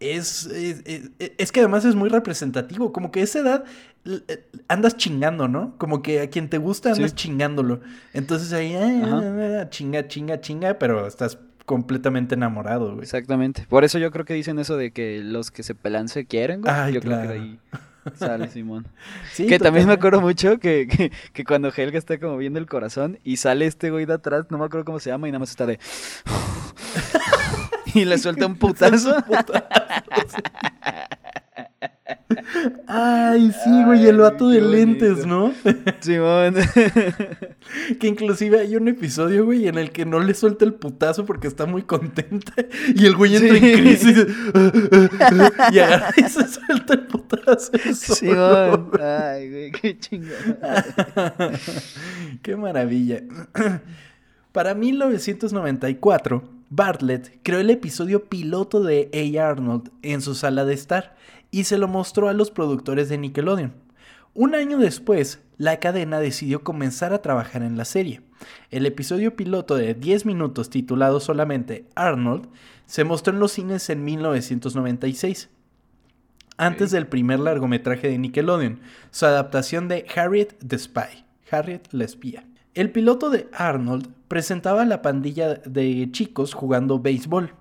es, 0.00 0.46
es, 0.46 1.52
que 1.52 1.60
además 1.60 1.84
es 1.84 1.94
muy 1.94 2.08
representativo. 2.08 2.92
Como 2.92 3.10
que 3.10 3.20
a 3.20 3.24
esa 3.24 3.40
edad 3.40 3.64
eh, 4.06 4.48
andas 4.68 4.96
chingando, 4.96 5.46
¿no? 5.46 5.76
Como 5.76 6.00
que 6.02 6.22
a 6.22 6.30
quien 6.30 6.48
te 6.48 6.56
gusta 6.56 6.92
andas 6.92 7.14
chingándolo. 7.14 7.80
Entonces 8.14 8.52
ahí, 8.54 8.74
ah, 8.74 9.68
chinga, 9.68 10.08
chinga, 10.08 10.40
chinga, 10.40 10.78
pero 10.78 11.06
estás 11.06 11.38
completamente 11.70 12.34
enamorado, 12.34 12.94
güey. 12.94 13.02
Exactamente. 13.02 13.64
Por 13.68 13.84
eso 13.84 14.00
yo 14.00 14.10
creo 14.10 14.24
que 14.24 14.34
dicen 14.34 14.58
eso 14.58 14.76
de 14.76 14.90
que 14.90 15.20
los 15.22 15.52
que 15.52 15.62
se 15.62 15.76
pelan 15.76 16.08
se 16.08 16.24
quieren, 16.26 16.62
güey. 16.62 16.92
yo 16.92 17.00
creo 17.00 17.22
que 17.22 17.28
de 17.28 17.34
ahí 17.34 17.60
sale 18.16 18.48
Simón. 18.50 18.88
Sí, 19.32 19.46
que 19.46 19.60
también 19.60 19.86
me 19.86 19.92
acuerdo 19.92 20.20
mucho 20.20 20.58
que, 20.58 21.12
que, 21.32 21.44
cuando 21.44 21.68
Helga 21.68 21.96
está 21.96 22.18
como 22.18 22.36
viendo 22.38 22.58
el 22.58 22.66
corazón 22.66 23.20
y 23.22 23.36
sale 23.36 23.66
este 23.66 23.92
güey 23.92 24.04
de 24.04 24.14
atrás, 24.14 24.46
no 24.50 24.58
me 24.58 24.64
acuerdo 24.64 24.84
cómo 24.84 24.98
se 24.98 25.10
llama, 25.10 25.28
y 25.28 25.30
nada 25.30 25.38
más 25.38 25.50
está 25.50 25.64
de... 25.64 25.78
y 27.94 28.04
le 28.04 28.18
suelta 28.18 28.46
un 28.46 28.56
putazo. 28.56 29.14
un 29.14 29.22
putazo 29.22 29.62
Ay, 32.86 33.52
sí, 33.64 33.84
güey, 33.84 34.06
el 34.06 34.18
vato 34.18 34.48
de 34.48 34.60
lentes, 34.60 35.26
¿no? 35.26 35.52
Simón. 36.00 36.54
que 38.00 38.06
inclusive 38.06 38.60
hay 38.60 38.76
un 38.76 38.88
episodio, 38.88 39.44
güey, 39.44 39.68
en 39.68 39.78
el 39.78 39.90
que 39.90 40.04
no 40.04 40.20
le 40.20 40.34
suelta 40.34 40.64
el 40.64 40.74
putazo 40.74 41.24
porque 41.26 41.48
está 41.48 41.66
muy 41.66 41.82
contenta. 41.82 42.52
Y 42.94 43.06
el 43.06 43.16
güey 43.16 43.36
entra 43.36 43.56
en 43.56 43.78
crisis. 43.78 44.26
y 45.72 45.78
agarra 45.78 46.10
y 46.16 46.22
se 46.22 46.48
suelta 46.48 46.94
el 46.94 47.06
putazo. 47.06 47.72
Simón. 47.94 48.90
Ay, 49.00 49.50
güey, 49.50 49.72
qué 49.72 49.98
chingón. 49.98 50.58
qué 52.42 52.56
maravilla. 52.56 53.22
Para 54.52 54.74
1994, 54.74 56.42
Bartlett 56.70 57.40
creó 57.42 57.60
el 57.60 57.70
episodio 57.70 58.24
piloto 58.24 58.82
de 58.82 59.10
A. 59.12 59.48
Arnold 59.48 59.90
en 60.02 60.22
su 60.22 60.34
sala 60.34 60.64
de 60.64 60.74
estar 60.74 61.16
y 61.50 61.64
se 61.64 61.78
lo 61.78 61.88
mostró 61.88 62.28
a 62.28 62.34
los 62.34 62.50
productores 62.50 63.08
de 63.08 63.18
Nickelodeon. 63.18 63.74
Un 64.34 64.54
año 64.54 64.78
después, 64.78 65.40
la 65.58 65.80
cadena 65.80 66.20
decidió 66.20 66.62
comenzar 66.62 67.12
a 67.12 67.22
trabajar 67.22 67.62
en 67.62 67.76
la 67.76 67.84
serie. 67.84 68.22
El 68.70 68.86
episodio 68.86 69.36
piloto 69.36 69.74
de 69.74 69.94
10 69.94 70.24
minutos 70.24 70.70
titulado 70.70 71.20
solamente 71.20 71.84
Arnold 71.94 72.48
se 72.86 73.04
mostró 73.04 73.32
en 73.32 73.40
los 73.40 73.52
cines 73.52 73.90
en 73.90 74.04
1996, 74.04 75.50
antes 76.56 76.90
del 76.90 77.06
primer 77.06 77.40
largometraje 77.40 78.08
de 78.08 78.18
Nickelodeon, 78.18 78.80
su 79.10 79.24
adaptación 79.24 79.88
de 79.88 80.04
Harriet 80.14 80.56
the 80.66 80.78
Spy, 80.78 81.24
Harriet 81.50 81.88
la 81.90 82.04
espía. 82.04 82.44
El 82.74 82.90
piloto 82.90 83.30
de 83.30 83.48
Arnold 83.52 84.08
presentaba 84.28 84.82
a 84.82 84.84
la 84.84 85.02
pandilla 85.02 85.54
de 85.54 86.08
chicos 86.12 86.52
jugando 86.54 87.00
béisbol. 87.00 87.54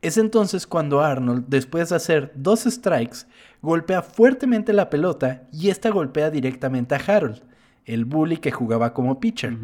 Es 0.00 0.16
entonces 0.16 0.66
cuando 0.66 1.00
Arnold, 1.00 1.46
después 1.48 1.88
de 1.88 1.96
hacer 1.96 2.30
dos 2.36 2.60
strikes, 2.60 3.26
golpea 3.62 4.02
fuertemente 4.02 4.72
la 4.72 4.90
pelota 4.90 5.42
y 5.52 5.70
esta 5.70 5.90
golpea 5.90 6.30
directamente 6.30 6.94
a 6.94 6.98
Harold, 6.98 7.42
el 7.84 8.04
bully 8.04 8.36
que 8.36 8.52
jugaba 8.52 8.94
como 8.94 9.18
pitcher. 9.18 9.56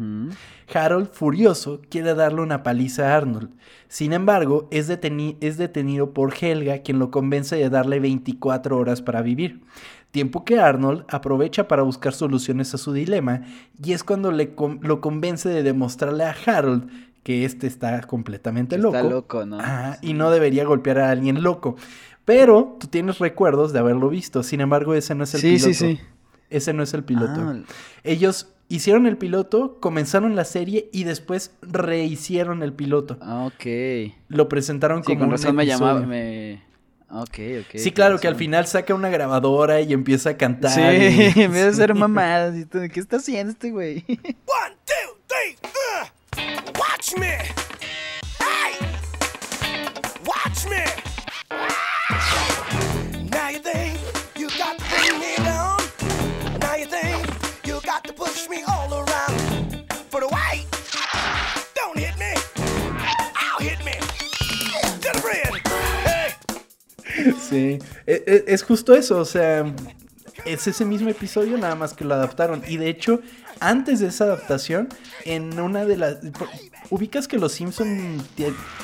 Harold, 0.73 1.09
furioso, 1.13 1.79
quiere 1.89 2.15
darle 2.15 2.41
una 2.41 2.63
paliza 2.63 3.13
a 3.13 3.17
Arnold. 3.17 3.51
Sin 3.87 4.11
embargo, 4.11 4.67
es, 4.71 4.89
es, 4.89 5.57
detenido 5.57 6.11
por 6.11 6.33
Helga, 6.33 6.79
quien 6.79 6.99
lo 6.99 7.11
convence 7.11 7.55
de 7.55 7.69
darle 7.69 8.01
24 8.01 8.77
horas 8.77 9.01
para 9.01 9.21
vivir. 9.21 9.61
Tiempo 10.11 10.43
que 10.43 10.59
Arnold 10.59 11.05
aprovecha 11.07 11.67
para 11.67 11.83
buscar 11.83 12.13
soluciones 12.13 12.73
a 12.73 12.77
su 12.77 12.91
dilema, 12.91 13.43
y 13.81 13.93
es 13.93 14.03
cuando 14.03 14.31
le 14.31 14.53
lo 14.81 14.99
convence 14.99 15.47
de 15.47 15.63
demostrarle 15.63 16.25
a 16.25 16.35
Harold 16.45 16.89
que 17.25 17.43
este 17.43 17.65
está 17.65 18.01
completamente 18.01 18.77
loco. 18.77 18.95
Está 18.95 19.09
loco, 19.09 19.45
¿no? 19.47 19.57
y 20.03 20.13
no 20.13 20.29
debería 20.29 20.63
golpear 20.63 20.99
a 20.99 21.09
alguien 21.09 21.41
loco. 21.41 21.75
Pero 22.23 22.77
tú 22.79 22.85
tienes 22.85 23.17
recuerdos 23.17 23.73
de 23.73 23.79
haberlo 23.79 24.09
visto. 24.09 24.43
Sin 24.43 24.61
embargo, 24.61 24.93
ese 24.93 25.15
no 25.15 25.23
es 25.23 25.33
el 25.33 25.41
piloto. 25.41 25.65
Sí, 25.65 25.73
sí, 25.73 25.95
sí. 25.95 26.01
Ese 26.51 26.73
no 26.73 26.83
es 26.83 26.93
el 26.93 27.03
piloto. 27.03 27.41
Ah, 27.41 27.55
Ellos 28.03 28.53
hicieron 28.67 29.07
el 29.07 29.17
piloto, 29.17 29.79
comenzaron 29.79 30.35
la 30.35 30.45
serie 30.45 30.87
y 30.93 31.03
después 31.03 31.55
rehicieron 31.63 32.61
el 32.61 32.73
piloto. 32.73 33.17
Ah, 33.21 33.47
ok. 33.47 34.13
Lo 34.27 34.47
presentaron 34.47 35.01
como 35.01 35.17
con 35.17 35.31
razón 35.31 35.55
me 35.55 35.65
llamaba, 35.65 36.01
me... 36.01 36.63
Ok, 37.09 37.39
ok. 37.61 37.77
Sí, 37.77 37.91
claro, 37.91 38.19
que 38.19 38.27
al 38.27 38.35
final 38.35 38.67
saca 38.67 38.93
una 38.93 39.09
grabadora 39.09 39.81
y 39.81 39.93
empieza 39.93 40.29
a 40.31 40.37
cantar. 40.37 40.69
Sí, 40.71 40.81
en 41.41 41.51
vez 41.51 41.65
de 41.65 41.73
ser 41.73 41.95
mamadas. 41.95 42.53
¿Qué 42.69 42.99
está 42.99 43.17
haciendo 43.17 43.51
este 43.53 43.71
güey? 43.71 44.03
One, 44.07 44.75
two. 44.85 45.14
Watch 47.05 47.19
me. 47.19 47.37
Hey. 48.39 48.79
Watch 50.25 50.65
me. 50.65 50.83
Now 53.29 53.49
you 53.49 53.59
think 53.59 53.99
you 54.35 54.49
got 54.57 54.79
to 54.79 54.85
bring 54.89 55.19
me 55.19 55.35
down. 55.35 55.77
Now 56.59 56.75
you 56.75 56.87
think 56.87 57.27
you 57.63 57.79
got 57.85 58.05
to 58.05 58.13
push 58.13 58.49
me 58.49 58.63
all 58.67 58.91
around. 58.91 59.85
But 60.09 60.23
wait, 60.31 60.65
don't 61.75 61.95
hit 61.99 62.17
me. 62.17 62.33
I'll 63.35 63.59
hit 63.59 63.85
me. 63.85 63.93
To 65.03 65.13
the 65.13 65.19
bread. 65.21 65.61
Hey. 66.05 66.33
Sí, 67.39 67.79
e, 68.07 68.23
e, 68.25 68.45
es 68.47 68.63
justo 68.63 68.95
eso, 68.95 69.19
o 69.19 69.25
sea, 69.25 69.63
es 70.43 70.65
ese 70.65 70.85
mismo 70.85 71.09
episodio, 71.09 71.55
nada 71.59 71.75
más 71.75 71.93
que 71.93 72.03
lo 72.03 72.15
adaptaron. 72.15 72.63
Y 72.67 72.77
de 72.77 72.89
hecho, 72.89 73.21
antes 73.59 73.99
de 73.99 74.07
esa 74.07 74.23
adaptación, 74.23 74.89
en 75.23 75.59
una 75.59 75.85
de 75.85 75.97
las... 75.97 76.17
¿Ubicas 76.89 77.27
que 77.27 77.37
los 77.37 77.53
Simpsons 77.53 78.23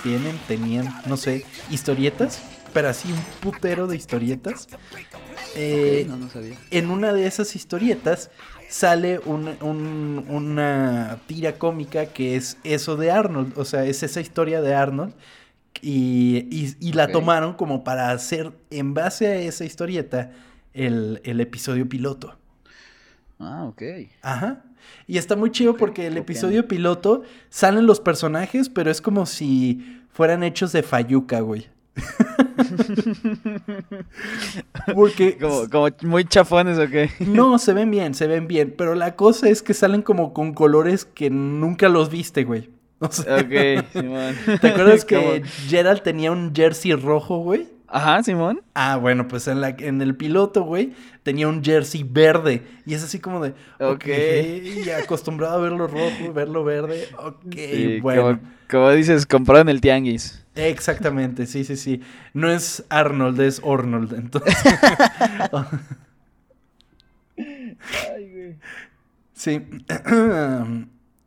tienen, 0.04 0.38
tenían, 0.48 0.94
no 1.06 1.18
sé, 1.18 1.46
historietas? 1.70 2.42
Pero 2.74 2.90
así 2.90 3.12
un 3.12 3.20
putero 3.42 3.88
de 3.88 3.96
historietas. 3.96 4.68
Eh, 5.56 6.06
no, 6.08 6.18
no 6.18 6.30
sabía. 6.30 6.58
En 6.72 6.90
una 6.90 7.14
de 7.14 7.28
esas 7.28 7.56
historietas 7.56 8.32
sale 8.70 9.20
una 9.20 11.20
tira 11.28 11.58
cómica 11.58 12.08
que 12.08 12.36
es 12.36 12.58
eso 12.64 12.96
de 12.96 13.12
Arnold. 13.12 13.58
O 13.58 13.66
sea, 13.66 13.86
es 13.86 14.04
esa 14.04 14.22
historia 14.22 14.62
de 14.62 14.74
Arnold. 14.74 15.14
Y, 15.82 16.92
la 16.94 17.08
tomaron 17.08 17.54
como 17.54 17.84
para 17.84 18.12
hacer, 18.12 18.52
en 18.70 18.94
base 18.94 19.28
a 19.28 19.36
esa 19.36 19.66
historieta, 19.66 20.32
el, 20.74 21.22
el 21.24 21.42
episodio 21.42 21.90
piloto. 21.90 22.38
Ah, 23.42 23.66
ok. 23.66 23.82
Ajá. 24.22 24.64
Y 25.08 25.18
está 25.18 25.36
muy 25.36 25.52
chido 25.52 25.76
porque 25.76 26.08
el 26.08 26.18
episodio 26.18 26.68
piloto 26.68 27.24
salen 27.50 27.86
los 27.86 28.00
personajes, 28.00 28.70
pero 28.70 28.92
es 28.92 29.02
como 29.02 29.26
si 29.26 30.02
fueran 30.12 30.44
hechos 30.44 30.72
de 30.72 30.84
Fayuca, 30.84 31.42
güey. 31.42 31.68
porque 34.96 35.38
como, 35.38 35.70
como, 35.70 35.90
muy 36.04 36.24
chafones 36.24 36.80
o 36.80 36.88
qué? 36.88 37.10
no, 37.20 37.60
se 37.60 37.74
ven 37.74 37.92
bien, 37.92 38.14
se 38.14 38.28
ven 38.28 38.48
bien, 38.48 38.74
pero 38.78 38.96
la 38.96 39.18
cosa 39.18 39.50
es 39.50 39.62
que 39.62 39.74
salen 39.74 40.02
como 40.02 40.34
con 40.34 40.54
colores 40.54 41.04
que 41.04 41.30
nunca 41.30 41.90
los 41.90 42.10
viste, 42.10 42.44
güey. 42.44 42.70
O 43.02 43.10
¿Te 43.10 44.68
acuerdas 44.68 45.06
que 45.06 45.42
Gerald 45.68 46.04
tenía 46.04 46.32
un 46.32 46.54
jersey 46.54 46.94
rojo, 46.94 47.40
güey? 47.40 47.68
Ajá, 47.94 48.24
Simón. 48.24 48.62
Ah, 48.74 48.96
bueno, 48.96 49.28
pues 49.28 49.50
en, 49.50 49.60
la, 49.60 49.70
en 49.70 50.02
el 50.02 50.16
piloto, 50.16 50.64
güey, 50.64 50.94
tenía 51.24 51.50
un 51.50 51.62
jersey 51.62 52.04
verde. 52.04 52.64
Y 52.86 52.94
es 52.94 53.04
así 53.04 53.20
como 53.20 53.44
de, 53.44 53.54
ok, 53.80 54.06
Y 54.06 54.90
acostumbrado 54.92 55.58
a 55.58 55.62
verlo 55.62 55.88
rojo, 55.88 56.32
verlo 56.34 56.64
verde. 56.64 57.10
Ok, 57.18 58.02
bueno. 58.02 58.40
Como, 58.70 58.90
dices, 58.92 59.26
comprado 59.26 59.64
en 59.64 59.70
el 59.70 59.82
tianguis. 59.82 60.46
Exactamente, 60.56 61.46
sí, 61.46 61.66
sí, 61.66 61.76
sí. 61.76 62.02
No 62.34 62.50
es 62.50 62.86
Arnold, 62.88 63.42
es 63.42 63.62
Arnold. 63.62 64.14
Entonces. 64.14 64.56
Ay, 67.38 68.32
güey. 68.32 68.56
Sí. 69.34 69.62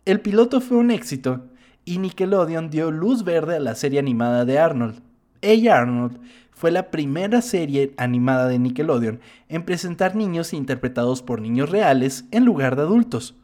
el 0.07 0.21
piloto 0.21 0.63
fue 0.63 0.79
un 0.79 0.91
éxito 0.91 1.45
y 1.85 1.99
Nickelodeon 1.99 2.71
dio 2.71 2.91
luz 2.91 3.25
verde 3.25 3.57
a 3.57 3.61
la 3.61 3.75
serie 3.75 3.99
animada 3.99 4.47
de 4.47 4.59
Arnold. 4.59 5.04
Ella 5.45 5.79
Arnold 5.79 6.19
fue 6.53 6.71
la 6.71 6.91
primera 6.91 7.43
serie 7.43 7.95
animada 7.97 8.49
de 8.49 8.59
Nickelodeon 8.59 9.21
en 9.49 9.65
presentar 9.65 10.17
niños 10.17 10.53
interpretados 10.53 11.23
por 11.23 11.41
niños 11.41 11.71
reales 11.71 12.25
en 12.31 12.45
lugar 12.45 12.77
de 12.77 12.83
adultos. 12.83 13.37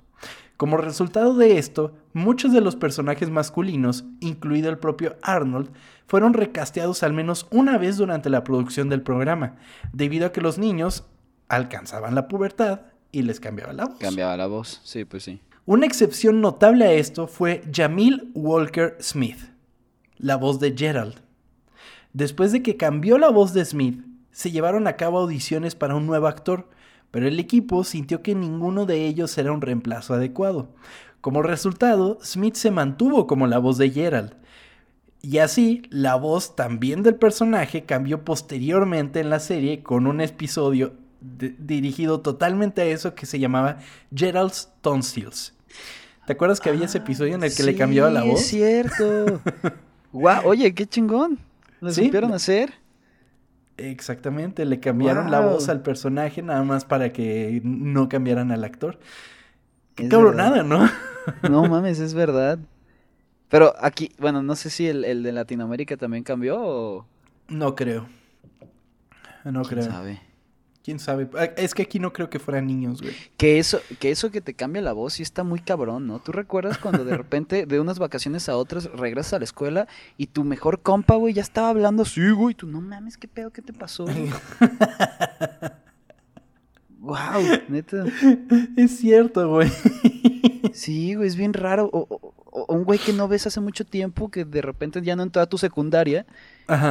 Como 0.57 0.77
resultado 0.77 1.35
de 1.35 1.59
esto, 1.59 1.95
muchos 2.13 2.53
de 2.53 2.61
los 2.61 2.77
personajes 2.77 3.31
masculinos, 3.31 4.05
incluido 4.21 4.69
el 4.69 4.79
propio 4.79 5.17
Arnold, 5.23 5.71
fueron 6.07 6.35
recasteados 6.35 7.03
al 7.03 7.15
menos 7.15 7.47
una 7.51 7.79
vez 7.79 7.97
durante 7.97 8.29
la 8.29 8.45
producción 8.45 8.89
del 8.89 9.01
programa, 9.01 9.57
debido 9.93 10.27
a 10.27 10.33
que 10.33 10.43
los 10.43 10.59
niños 10.59 11.07
alcanzaban 11.49 12.15
la 12.15 12.29
pubertad 12.29 12.81
y 13.11 13.23
les 13.23 13.41
cambiaba 13.41 13.73
la 13.73 13.87
voz. 13.87 13.99
Cambiaba 13.99 14.37
la 14.37 14.47
voz, 14.47 14.81
sí, 14.85 15.05
pues 15.05 15.23
sí. 15.23 15.41
Una 15.65 15.87
excepción 15.87 16.41
notable 16.41 16.85
a 16.85 16.93
esto 16.93 17.27
fue 17.27 17.63
Jamil 17.73 18.31
Walker 18.35 18.97
Smith, 19.01 19.39
la 20.19 20.37
voz 20.37 20.61
de 20.61 20.75
Gerald. 20.77 21.23
Después 22.13 22.53
de 22.53 22.63
que 22.63 22.77
cambió 22.77 23.19
la 23.19 23.31
voz 23.31 23.53
de 23.55 23.65
Smith, 23.65 24.05
se 24.33 24.51
llevaron 24.51 24.87
a 24.87 24.97
cabo 24.97 25.19
audiciones 25.19 25.75
para 25.75 25.95
un 25.95 26.07
nuevo 26.07 26.27
actor, 26.27 26.69
pero 27.11 27.27
el 27.27 27.39
equipo 27.39 27.85
sintió 27.85 28.23
que 28.23 28.35
ninguno 28.35 28.87
de 28.87 29.07
ellos 29.07 29.37
era 29.39 29.53
un 29.53 29.61
reemplazo 29.61 30.15
adecuado. 30.15 30.69
Como 31.21 31.43
resultado, 31.43 32.19
Smith 32.23 32.55
se 32.55 32.71
mantuvo 32.71 33.27
como 33.27 33.47
la 33.47 33.59
voz 33.59 33.79
de 33.79 33.91
Gerald. 33.91 34.35
Y 35.23 35.39
así, 35.39 35.83
la 35.91 36.15
voz 36.15 36.57
también 36.57 37.03
del 37.03 37.17
personaje 37.17 37.85
cambió 37.85 38.25
posteriormente 38.25 39.21
en 39.21 39.29
la 39.29 39.39
serie 39.39 39.83
con 39.83 40.07
un 40.07 40.21
episodio 40.21 40.95
dirigido 41.21 42.21
totalmente 42.21 42.81
a 42.81 42.87
eso 42.87 43.15
que 43.15 43.27
se 43.27 43.39
llamaba 43.39 43.79
Gerald's 44.15 44.71
Tonsils. 44.81 45.55
¿Te 46.27 46.33
acuerdas 46.33 46.61
que 46.61 46.71
había 46.71 46.87
ese 46.87 46.99
episodio 46.99 47.35
en 47.35 47.43
el 47.43 47.55
que 47.55 47.63
le 47.63 47.77
cambiaba 47.77 48.11
la 48.11 48.23
voz? 48.23 48.41
Es 48.41 48.47
cierto. 48.47 49.41
Guau, 50.13 50.49
oye, 50.49 50.73
qué 50.75 50.87
chingón. 50.87 51.39
Lo 51.81 51.93
supieron 51.93 52.33
hacer. 52.33 52.75
Exactamente, 53.77 54.67
le 54.67 54.79
cambiaron 54.79 55.31
la 55.31 55.41
voz 55.41 55.69
al 55.69 55.83
personaje 55.83 56.43
nada 56.43 56.63
más 56.63 56.85
para 56.85 57.13
que 57.13 57.61
no 57.65 58.09
cambiaran 58.09 58.53
al 58.53 58.65
actor. 58.65 58.99
Qué 59.95 60.09
cabronada, 60.09 60.63
¿no? 60.63 60.89
No 61.49 61.67
mames, 61.67 61.99
es 61.99 62.15
verdad. 62.15 62.59
Pero 63.49 63.75
aquí, 63.81 64.13
bueno, 64.19 64.43
no 64.43 64.55
sé 64.55 64.71
si 64.71 64.87
el, 64.87 65.23
de 65.23 65.33
Latinoamérica 65.33 65.97
también 65.97 66.25
cambió 66.25 66.59
o... 66.61 67.07
No 67.49 67.75
creo. 67.75 68.07
No 69.45 69.63
creo. 69.63 69.83
sabe? 69.83 70.21
¿Quién 70.83 70.99
sabe? 70.99 71.29
Ah, 71.35 71.45
es 71.57 71.75
que 71.75 71.83
aquí 71.83 71.99
no 71.99 72.13
creo 72.13 72.31
que 72.31 72.39
fueran 72.39 72.67
niños, 72.67 73.03
güey. 73.03 73.15
Que 73.37 73.59
eso, 73.59 73.81
que 73.99 74.11
eso 74.11 74.31
que 74.31 74.41
te 74.41 74.55
cambia 74.55 74.81
la 74.81 74.95
voz 74.95 75.15
sí 75.15 75.23
está 75.23 75.45
muy 75.45 75.61
cabrón, 75.61 76.07
¿no? 76.07 76.21
¿Tú 76.21 76.33
recuerdas 76.33 76.79
cuando 76.79 77.05
de 77.05 77.17
repente 77.19 77.67
de 77.67 77.81
unas 77.81 77.99
vacaciones 77.99 78.49
a 78.49 78.57
otras 78.57 78.87
regresas 78.93 79.35
a 79.35 79.39
la 79.39 79.45
escuela 79.45 79.89
y 80.17 80.29
tu 80.29 80.43
mejor 80.43 80.81
compa, 80.81 81.17
güey, 81.17 81.35
ya 81.35 81.43
estaba 81.43 81.69
hablando 81.69 82.05
así, 82.05 82.31
güey? 82.31 82.55
Tú, 82.55 82.67
no 82.67 82.81
mames, 82.81 83.19
¿qué 83.19 83.29
pedo? 83.29 83.51
¿Qué 83.51 83.61
te 83.61 83.75
pasó? 83.75 84.07
wow, 86.99 87.43
neta. 87.69 88.05
Es 88.77 88.97
cierto, 88.97 89.51
güey. 89.51 89.71
Sí, 90.73 91.15
güey, 91.15 91.29
es 91.29 91.37
bien 91.37 91.53
raro. 91.53 91.91
O, 91.93 92.30
un 92.71 92.85
güey 92.85 92.99
que 92.99 93.13
no 93.13 93.29
ves 93.29 93.47
hace 93.47 93.61
mucho 93.61 93.85
tiempo, 93.85 94.31
que 94.31 94.45
de 94.45 94.63
repente 94.63 95.03
ya 95.03 95.17
no 95.17 95.23
entró 95.23 95.43
a 95.43 95.47
tu 95.47 95.59
secundaria. 95.59 96.27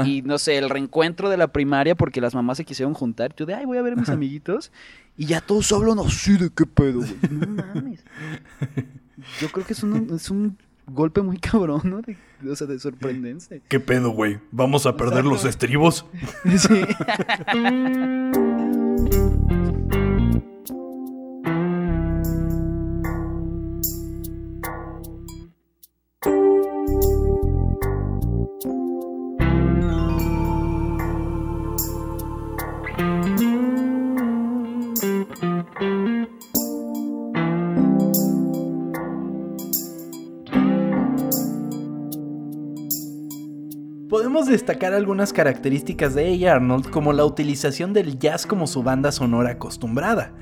Y 0.05 0.21
no 0.23 0.37
sé, 0.37 0.57
el 0.57 0.69
reencuentro 0.69 1.29
de 1.29 1.37
la 1.37 1.47
primaria 1.47 1.95
porque 1.95 2.19
las 2.19 2.35
mamás 2.35 2.57
se 2.57 2.65
quisieron 2.65 2.93
juntar. 2.93 3.33
Yo 3.35 3.45
de, 3.45 3.53
ay, 3.53 3.65
voy 3.65 3.77
a 3.77 3.81
ver 3.81 3.93
a 3.93 3.95
mis 3.95 4.09
amiguitos. 4.09 4.73
Y 5.15 5.25
ya 5.27 5.39
todos 5.39 5.71
hablan 5.71 5.99
así 5.99 6.37
de 6.37 6.49
qué 6.49 6.65
pedo, 6.65 6.99
güey. 6.99 7.15
No 7.31 7.47
mames. 7.47 8.03
Yo 9.39 9.49
creo 9.49 9.65
que 9.65 9.71
es 9.73 9.81
un, 9.83 10.13
es 10.13 10.29
un 10.29 10.57
golpe 10.87 11.21
muy 11.21 11.37
cabrón, 11.37 11.81
¿no? 11.85 12.01
o 12.51 12.55
sea, 12.55 12.67
de 12.67 12.79
sorprendencia. 12.79 13.59
¿Qué 13.67 13.79
pedo, 13.79 14.09
güey? 14.11 14.39
¿Vamos 14.51 14.85
a 14.85 14.97
perder 14.97 15.25
los 15.25 15.45
estribos? 15.45 16.05
Sí. 16.57 16.83
destacar 44.49 44.93
algunas 44.93 45.33
características 45.33 46.13
de 46.15 46.47
A. 46.47 46.55
Arnold, 46.55 46.89
como 46.89 47.13
la 47.13 47.25
utilización 47.25 47.93
del 47.93 48.19
jazz 48.19 48.45
como 48.45 48.67
su 48.67 48.83
banda 48.83 49.11
sonora 49.11 49.51
acostumbrada. 49.51 50.33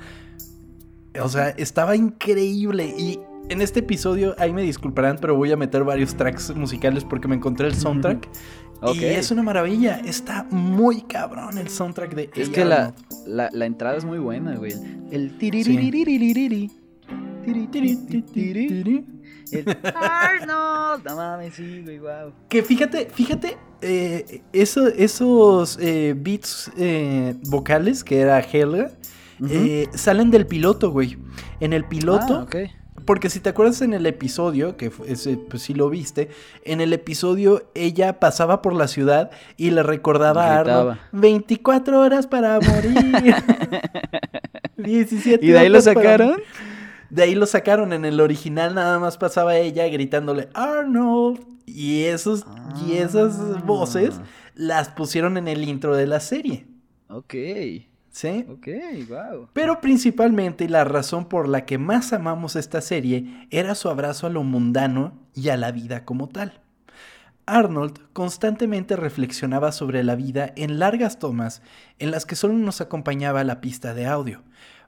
O 1.21 1.29
sea, 1.29 1.49
estaba 1.49 1.95
increíble 1.95 2.93
y 2.97 3.19
en 3.49 3.61
este 3.61 3.79
episodio, 3.79 4.35
ahí 4.37 4.51
me 4.51 4.61
disculparán, 4.61 5.17
pero 5.21 5.35
voy 5.35 5.51
a 5.51 5.57
meter 5.57 5.83
varios 5.83 6.15
tracks 6.15 6.53
musicales 6.55 7.03
porque 7.05 7.27
me 7.27 7.35
encontré 7.35 7.67
el 7.67 7.75
soundtrack. 7.75 8.27
Y 8.93 9.05
es 9.05 9.31
una 9.31 9.41
maravilla, 9.41 9.99
está 10.05 10.45
muy 10.51 11.01
cabrón 11.01 11.57
el 11.57 11.69
soundtrack 11.69 12.13
de 12.13 12.29
Es 12.35 12.49
que 12.49 12.63
la, 12.63 12.93
la, 13.25 13.65
entrada 13.65 13.97
es 13.97 14.05
muy 14.05 14.19
buena, 14.19 14.55
güey. 14.55 14.73
El 15.09 15.31
Arnold, 19.95 21.05
no 21.05 21.15
mames, 21.15 21.55
sí, 21.55 21.81
güey, 21.83 21.99
wow. 21.99 22.33
Que 22.49 22.63
fíjate, 22.63 23.09
fíjate, 23.11 23.57
eh, 23.81 24.41
esos 24.53 25.77
eh, 25.79 26.15
beats 26.17 26.71
eh, 26.77 27.35
vocales 27.47 28.03
que 28.03 28.19
era 28.19 28.39
Helga 28.39 28.91
salen 29.93 30.31
del 30.31 30.47
piloto, 30.47 30.91
güey. 30.91 31.17
En 31.59 31.73
el 31.73 31.85
piloto. 31.85 32.47
Ah, 32.51 32.67
porque 33.05 33.29
si 33.29 33.39
te 33.39 33.49
acuerdas 33.49 33.81
en 33.81 33.93
el 33.93 34.05
episodio, 34.05 34.75
que 34.75 34.91
ese, 35.07 35.37
pues 35.37 35.63
sí 35.63 35.73
lo 35.73 35.89
viste, 35.89 36.29
en 36.65 36.81
el 36.81 36.91
episodio 36.91 37.71
ella 37.73 38.19
pasaba 38.19 38.61
por 38.61 38.73
la 38.73 38.87
ciudad 38.87 39.31
y 39.55 39.71
le 39.71 39.81
recordaba 39.81 40.47
a 40.47 40.59
Arnold 40.59 40.99
24 41.13 42.01
horas 42.01 42.27
para 42.27 42.59
morir. 42.59 43.23
17 44.77 45.45
¿Y 45.45 45.49
de 45.49 45.59
ahí 45.59 45.69
lo 45.69 45.81
sacaron? 45.81 46.41
De 47.09 47.23
ahí 47.23 47.35
lo 47.35 47.45
sacaron. 47.45 47.93
En 47.93 48.05
el 48.05 48.19
original 48.19 48.75
nada 48.75 48.99
más 48.99 49.17
pasaba 49.17 49.57
ella 49.57 49.87
gritándole 49.87 50.49
Arnold. 50.53 51.39
Y, 51.65 52.03
esos, 52.03 52.45
y 52.87 52.93
esas 52.93 53.39
ah. 53.39 53.61
voces 53.65 54.21
las 54.55 54.89
pusieron 54.89 55.37
en 55.37 55.47
el 55.47 55.63
intro 55.67 55.95
de 55.95 56.07
la 56.07 56.19
serie. 56.19 56.65
Ok. 57.09 57.33
¿Sí? 58.09 58.45
Ok, 58.49 58.67
wow. 59.09 59.49
Pero 59.53 59.79
principalmente 59.79 60.67
la 60.67 60.83
razón 60.83 61.25
por 61.25 61.47
la 61.47 61.65
que 61.65 61.77
más 61.77 62.13
amamos 62.13 62.55
esta 62.55 62.81
serie 62.81 63.47
era 63.51 63.75
su 63.75 63.89
abrazo 63.89 64.25
a 64.25 64.31
lo 64.31 64.43
mundano 64.43 65.13
y 65.35 65.49
a 65.49 65.57
la 65.57 65.71
vida 65.71 66.03
como 66.03 66.27
tal. 66.27 66.59
Arnold 67.45 67.99
constantemente 68.13 68.95
reflexionaba 68.95 69.71
sobre 69.71 70.03
la 70.03 70.15
vida 70.15 70.51
en 70.55 70.79
largas 70.79 71.19
tomas 71.19 71.61
en 71.99 72.09
las 72.09 72.25
que 72.25 72.35
solo 72.35 72.55
nos 72.55 72.81
acompañaba 72.81 73.43
la 73.43 73.61
pista 73.61 73.93
de 73.93 74.07
audio, 74.07 74.41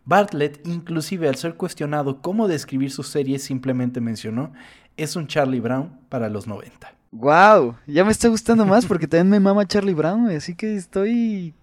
Bartlett, 0.09 0.65
inclusive 0.65 1.29
al 1.29 1.35
ser 1.35 1.53
cuestionado 1.53 2.21
cómo 2.21 2.47
describir 2.47 2.89
su 2.91 3.03
serie, 3.03 3.37
simplemente 3.37 4.01
mencionó, 4.01 4.51
es 4.97 5.15
un 5.15 5.27
Charlie 5.27 5.59
Brown 5.59 5.99
para 6.09 6.29
los 6.29 6.47
90. 6.47 6.93
¡Wow! 7.11 7.75
Ya 7.87 8.03
me 8.03 8.11
está 8.11 8.27
gustando 8.27 8.65
más 8.65 8.85
porque 8.87 9.07
también 9.07 9.29
me 9.29 9.39
mama 9.39 9.67
Charlie 9.67 9.93
Brown, 9.93 10.27
así 10.29 10.55
que 10.55 10.75
estoy 10.75 11.53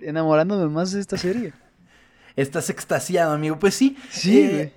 enamorándome 0.00 0.68
más 0.68 0.90
de 0.90 1.00
esta 1.00 1.16
serie. 1.16 1.52
Estás 2.34 2.70
extasiado, 2.70 3.32
amigo. 3.32 3.58
Pues 3.58 3.74
sí. 3.74 3.96
Sí. 4.10 4.40
Eh, 4.40 4.72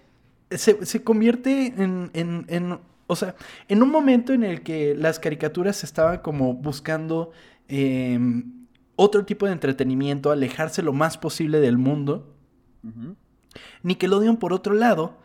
se, 0.51 1.03
convierte 1.03 1.73
en, 1.77 2.11
en, 2.13 2.79
o 3.07 3.15
sea, 3.15 3.35
en 3.67 3.81
un 3.81 3.89
momento 3.89 4.33
en 4.33 4.43
el 4.43 4.61
que 4.61 4.93
las 4.95 5.19
caricaturas 5.19 5.83
estaban 5.83 6.19
como 6.19 6.53
buscando 6.53 7.31
em, 7.67 8.67
otro 8.95 9.25
tipo 9.25 9.47
de 9.47 9.53
entretenimiento, 9.53 10.31
alejarse 10.31 10.83
lo 10.83 10.93
más 10.93 11.17
posible 11.17 11.59
del 11.59 11.77
mundo. 11.77 12.35
Nickelodeon, 13.83 14.37
por 14.37 14.53
otro 14.53 14.73
lado, 14.73 15.17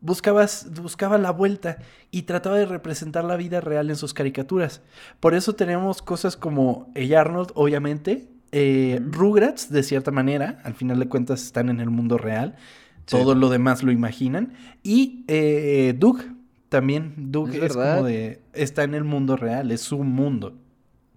buscaba 0.00 1.18
la 1.18 1.30
vuelta 1.30 1.78
y 2.10 2.22
trataba 2.22 2.56
de 2.56 2.66
representar 2.66 3.24
la 3.24 3.36
vida 3.36 3.60
real 3.60 3.90
en 3.90 3.96
sus 3.96 4.14
caricaturas. 4.14 4.82
Por 5.20 5.34
eso 5.34 5.54
tenemos 5.54 6.02
cosas 6.02 6.36
como 6.36 6.90
El 6.94 7.14
Arnold, 7.14 7.50
obviamente, 7.54 8.28
eh, 8.52 9.00
Rugrats, 9.04 9.70
de 9.70 9.82
cierta 9.82 10.10
manera, 10.10 10.60
al 10.64 10.74
final 10.74 10.98
de 10.98 11.08
cuentas 11.08 11.42
están 11.42 11.68
en 11.68 11.80
el 11.80 11.90
mundo 11.90 12.18
real, 12.18 12.56
todo 13.04 13.34
lo 13.34 13.48
demás 13.48 13.82
lo 13.82 13.92
imaginan, 13.92 14.54
y 14.82 15.24
eh, 15.28 15.94
Doug, 15.98 16.20
también, 16.68 17.14
Doug 17.16 17.50
es, 17.54 17.76
como 17.76 18.04
de, 18.04 18.42
está 18.52 18.84
en 18.84 18.94
el 18.94 19.04
mundo 19.04 19.36
real, 19.36 19.70
es 19.70 19.80
su 19.82 20.02
mundo. 20.02 20.56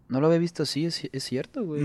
No 0.10 0.20
lo 0.20 0.28
había 0.28 0.40
visto 0.40 0.64
así, 0.64 0.86
es, 0.86 1.10
cierto, 1.24 1.64
güey. 1.64 1.84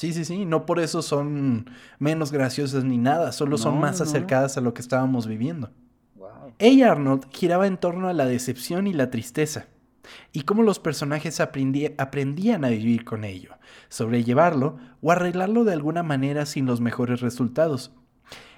Sí, 0.00 0.14
sí, 0.14 0.24
sí, 0.24 0.46
no 0.46 0.64
por 0.64 0.80
eso 0.80 1.02
son 1.02 1.68
menos 1.98 2.32
graciosas 2.32 2.84
ni 2.84 2.96
nada, 2.96 3.32
solo 3.32 3.58
son 3.58 3.78
más 3.78 4.00
acercadas 4.00 4.56
a 4.56 4.62
lo 4.62 4.72
que 4.72 4.80
estábamos 4.80 5.26
viviendo. 5.26 5.72
Wow. 6.14 6.54
Ella 6.58 6.92
Arnold 6.92 7.26
giraba 7.30 7.66
en 7.66 7.76
torno 7.76 8.08
a 8.08 8.14
la 8.14 8.24
decepción 8.24 8.86
y 8.86 8.94
la 8.94 9.10
tristeza, 9.10 9.66
y 10.32 10.44
cómo 10.44 10.62
los 10.62 10.78
personajes 10.78 11.38
aprendían 11.38 12.64
a 12.64 12.70
vivir 12.70 13.04
con 13.04 13.24
ello, 13.24 13.58
sobrellevarlo 13.90 14.78
o 15.02 15.12
arreglarlo 15.12 15.64
de 15.64 15.74
alguna 15.74 16.02
manera 16.02 16.46
sin 16.46 16.64
los 16.64 16.80
mejores 16.80 17.20
resultados. 17.20 17.92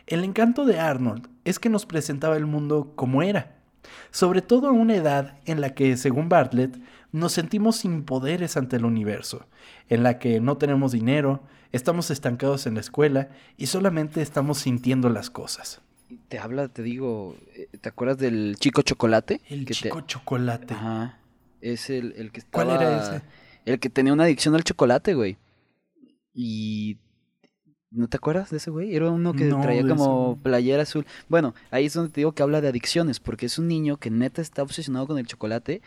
El 0.07 0.23
encanto 0.23 0.65
de 0.65 0.79
Arnold 0.79 1.29
es 1.45 1.59
que 1.59 1.71
nos 1.71 1.87
presentaba 1.87 2.37
el 2.37 2.47
mundo 2.47 2.93
como 2.95 3.21
era, 3.21 3.62
sobre 4.11 4.43
todo 4.43 4.69
a 4.69 4.73
una 4.73 4.95
edad 4.95 5.39
en 5.45 5.61
la 5.61 5.75
que, 5.75 5.97
según 5.97 6.29
Bartlett, 6.29 6.77
nos 7.13 7.33
sentimos 7.33 7.77
sin 7.77 8.05
poderes 8.05 8.57
ante 8.57 8.77
el 8.77 8.85
universo, 8.85 9.47
en 9.89 10.03
la 10.03 10.19
que 10.19 10.41
no 10.41 10.57
tenemos 10.57 10.93
dinero, 10.93 11.43
estamos 11.73 12.11
estancados 12.11 12.67
en 12.67 12.75
la 12.75 12.81
escuela 12.81 13.29
y 13.57 13.67
solamente 13.67 14.23
estamos 14.23 14.59
sintiendo 14.59 15.09
las 15.09 15.31
cosas. 15.31 15.81
Te 16.29 16.39
habla, 16.39 16.69
te 16.69 16.83
digo, 16.83 17.37
eh, 17.55 17.69
¿te 17.81 17.89
acuerdas 17.89 18.19
del 18.19 18.57
chico 18.59 18.83
chocolate? 18.83 19.41
El 19.49 19.67
chico 19.67 20.01
chocolate. 20.03 20.75
Ajá. 20.75 21.19
Es 21.61 21.91
el, 21.91 22.13
el 22.17 22.33
que 22.33 22.41
estaba... 22.41 22.65
¿Cuál 22.65 22.83
era 22.83 23.03
ese? 23.03 23.23
El 23.65 23.79
que 23.79 23.89
tenía 23.89 24.13
una 24.13 24.25
adicción 24.25 24.55
al 24.55 24.65
chocolate, 24.65 25.15
güey. 25.15 25.39
Y... 26.35 26.99
¿No 27.93 28.09
te 28.09 28.17
acuerdas 28.17 28.51
de 28.51 28.57
ese 28.57 28.71
güey? 28.71 28.97
Era 28.97 29.11
uno 29.11 29.35
que 29.35 29.45
No, 29.45 29.61
traía 29.61 29.87
como 29.87 30.39
playera 30.43 30.83
azul. 30.83 31.07
Bueno, 31.29 31.55
ahí 31.71 31.87
es 31.87 31.93
donde 31.93 32.11
te 32.11 32.21
digo 32.21 32.33
que 32.33 32.43
habla 32.43 32.63
de 32.63 32.69
adicciones, 32.69 33.21
porque 33.21 33.47
es 33.47 33.59
un 33.59 33.69
niño 33.69 33.99
que 33.99 34.11
neta 34.11 34.41
está 34.41 34.63
obsesionado 34.63 35.07
con 35.07 35.19
el 35.19 35.27
chocolate. 35.27 35.83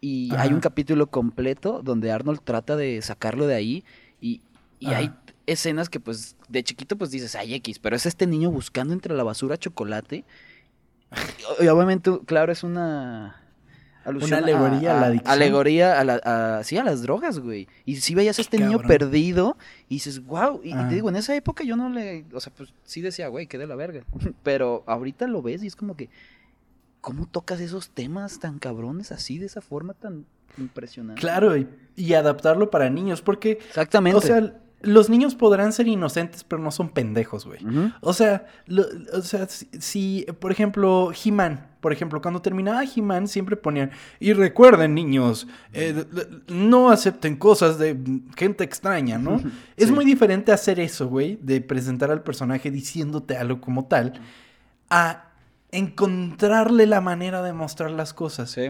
Y 0.00 0.34
hay 0.36 0.54
un 0.54 0.60
capítulo 0.60 1.08
completo 1.08 1.82
donde 1.84 2.10
Arnold 2.10 2.40
trata 2.42 2.76
de 2.76 3.02
sacarlo 3.02 3.46
de 3.46 3.54
ahí. 3.54 3.84
Y, 4.22 4.40
y 4.78 4.88
hay 4.88 5.12
escenas 5.46 5.90
que 5.90 6.00
pues 6.00 6.36
de 6.48 6.64
chiquito 6.64 6.96
pues 6.96 7.10
dices, 7.10 7.34
ay 7.34 7.54
X, 7.54 7.78
pero 7.78 7.94
es 7.94 8.06
este 8.06 8.26
niño 8.26 8.50
buscando 8.50 8.94
entre 8.94 9.14
la 9.14 9.22
basura 9.22 9.58
chocolate. 9.58 10.24
Y 11.60 11.66
obviamente, 11.66 12.10
claro, 12.24 12.52
es 12.52 12.62
una 12.62 13.42
alusión 14.04 14.42
alegoría 14.42 14.96
a 14.96 15.00
la 15.00 15.06
adicción. 15.08 15.32
Alegoría 15.32 16.00
a, 16.00 16.04
la, 16.04 16.20
a- 16.58 16.64
sí, 16.64 16.76
a 16.78 16.84
las 16.84 17.02
drogas, 17.02 17.38
güey. 17.38 17.68
Y 17.84 17.96
si 17.96 18.14
veías 18.14 18.38
a 18.38 18.42
este 18.42 18.58
niño 18.58 18.78
Cabrón. 18.78 18.88
perdido 18.88 19.56
y 19.88 19.94
dices, 19.96 20.24
wow. 20.24 20.60
Y, 20.64 20.72
te 20.74 20.94
digo, 20.94 21.08
en 21.08 21.16
esa 21.16 21.34
época 21.36 21.64
yo 21.64 21.76
no 21.76 21.88
le. 21.88 22.24
O 22.32 22.40
sea, 22.40 22.52
pues 22.56 22.72
sí 22.84 23.00
decía, 23.00 23.28
güey, 23.28 23.46
que 23.46 23.58
de 23.58 23.66
la 23.66 23.74
verga. 23.76 24.04
Pero 24.42 24.84
ahorita 24.86 25.26
lo 25.26 25.42
ves 25.42 25.62
y 25.62 25.66
es 25.66 25.76
como 25.76 25.96
que. 25.96 26.08
¿Cómo 27.00 27.26
tocas 27.26 27.60
esos 27.60 27.88
temas 27.90 28.40
tan 28.40 28.58
cabrones 28.58 29.10
así, 29.10 29.38
de 29.38 29.46
esa 29.46 29.62
forma 29.62 29.94
tan 29.94 30.26
impresionante? 30.58 31.18
Claro, 31.18 31.56
y, 31.56 31.66
y 31.96 32.12
adaptarlo 32.12 32.68
para 32.70 32.90
niños, 32.90 33.22
porque, 33.22 33.52
Exactamente. 33.52 34.18
o 34.18 34.20
sea, 34.20 34.54
los 34.82 35.10
niños 35.10 35.34
podrán 35.34 35.72
ser 35.72 35.88
inocentes, 35.88 36.42
pero 36.44 36.62
no 36.62 36.70
son 36.70 36.88
pendejos, 36.88 37.44
güey. 37.46 37.60
O 38.00 38.12
sea, 38.12 38.46
lo- 38.66 38.86
o 39.12 39.20
sea, 39.22 39.46
si, 39.48 39.68
si, 39.78 40.26
por 40.38 40.52
ejemplo, 40.52 41.12
He-Man, 41.24 41.68
por 41.80 41.92
ejemplo, 41.92 42.20
cuando 42.22 42.40
terminaba 42.42 42.82
He-Man 42.84 43.28
siempre 43.28 43.56
ponían, 43.56 43.90
y 44.18 44.32
recuerden 44.32 44.94
niños, 44.94 45.46
eh, 45.72 46.04
no 46.48 46.90
acepten 46.90 47.36
cosas 47.36 47.78
de 47.78 47.96
gente 48.36 48.64
extraña, 48.64 49.18
¿no? 49.18 49.40
Es 49.76 49.88
Sí. 49.88 49.92
muy 49.92 50.04
diferente 50.04 50.52
hacer 50.52 50.80
eso, 50.80 51.08
güey, 51.08 51.38
de 51.42 51.60
presentar 51.60 52.10
al 52.10 52.22
personaje 52.22 52.70
diciéndote 52.70 53.36
algo 53.36 53.60
como 53.60 53.86
tal, 53.86 54.14
a 54.90 55.26
encontrarle 55.72 56.86
la 56.86 57.00
manera 57.00 57.42
de 57.42 57.52
mostrar 57.52 57.90
las 57.90 58.12
cosas. 58.14 58.50
Sí, 58.50 58.62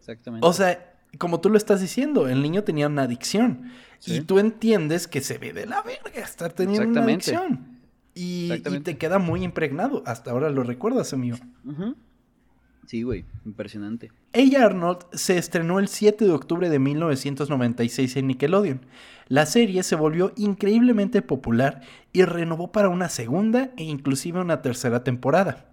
exactamente. 0.00 0.46
O 0.46 0.52
sea, 0.52 0.92
como 1.18 1.40
tú 1.40 1.50
lo 1.50 1.56
estás 1.56 1.80
diciendo, 1.80 2.28
el 2.28 2.42
niño 2.42 2.64
tenía 2.64 2.86
una 2.86 3.02
adicción. 3.02 3.70
Sí. 3.98 4.16
Y 4.16 4.20
tú 4.20 4.38
entiendes 4.38 5.08
que 5.08 5.20
se 5.20 5.38
ve 5.38 5.52
de 5.52 5.66
la 5.66 5.82
verga 5.82 6.20
estar 6.20 6.52
teniendo 6.52 6.88
una 6.88 7.04
adicción. 7.04 7.76
Y, 8.14 8.60
te 8.80 8.96
queda 8.96 9.18
muy 9.18 9.44
impregnado. 9.44 10.02
Hasta 10.06 10.30
ahora 10.30 10.48
lo 10.48 10.62
recuerdas, 10.62 11.12
amigo. 11.12 11.36
Sí, 12.86 13.02
güey, 13.02 13.24
impresionante. 13.44 14.10
Ella 14.32 14.64
Arnold 14.64 15.00
se 15.12 15.36
estrenó 15.38 15.80
el 15.80 15.88
7 15.88 16.24
de 16.24 16.30
octubre 16.30 16.70
de 16.70 16.78
1996 16.78 18.16
en 18.16 18.28
Nickelodeon. 18.28 18.80
La 19.28 19.44
serie 19.44 19.82
se 19.82 19.96
volvió 19.96 20.32
increíblemente 20.36 21.20
popular 21.20 21.82
y 22.12 22.22
renovó 22.22 22.70
para 22.70 22.88
una 22.88 23.08
segunda 23.08 23.70
e 23.76 23.82
inclusive 23.82 24.40
una 24.40 24.62
tercera 24.62 25.02
temporada. 25.02 25.66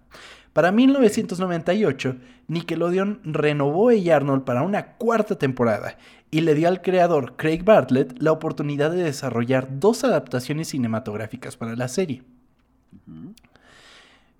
Para 0.54 0.70
1998, 0.70 2.16
Nickelodeon 2.46 3.20
renovó 3.24 3.90
a 3.90 4.16
Arnold 4.16 4.44
para 4.44 4.62
una 4.62 4.94
cuarta 4.94 5.36
temporada 5.36 5.98
y 6.30 6.42
le 6.42 6.54
dio 6.54 6.68
al 6.68 6.80
creador 6.80 7.34
Craig 7.36 7.64
Bartlett 7.64 8.16
la 8.22 8.30
oportunidad 8.30 8.92
de 8.92 9.02
desarrollar 9.02 9.80
dos 9.80 10.04
adaptaciones 10.04 10.68
cinematográficas 10.68 11.56
para 11.56 11.74
la 11.74 11.88
serie. 11.88 12.22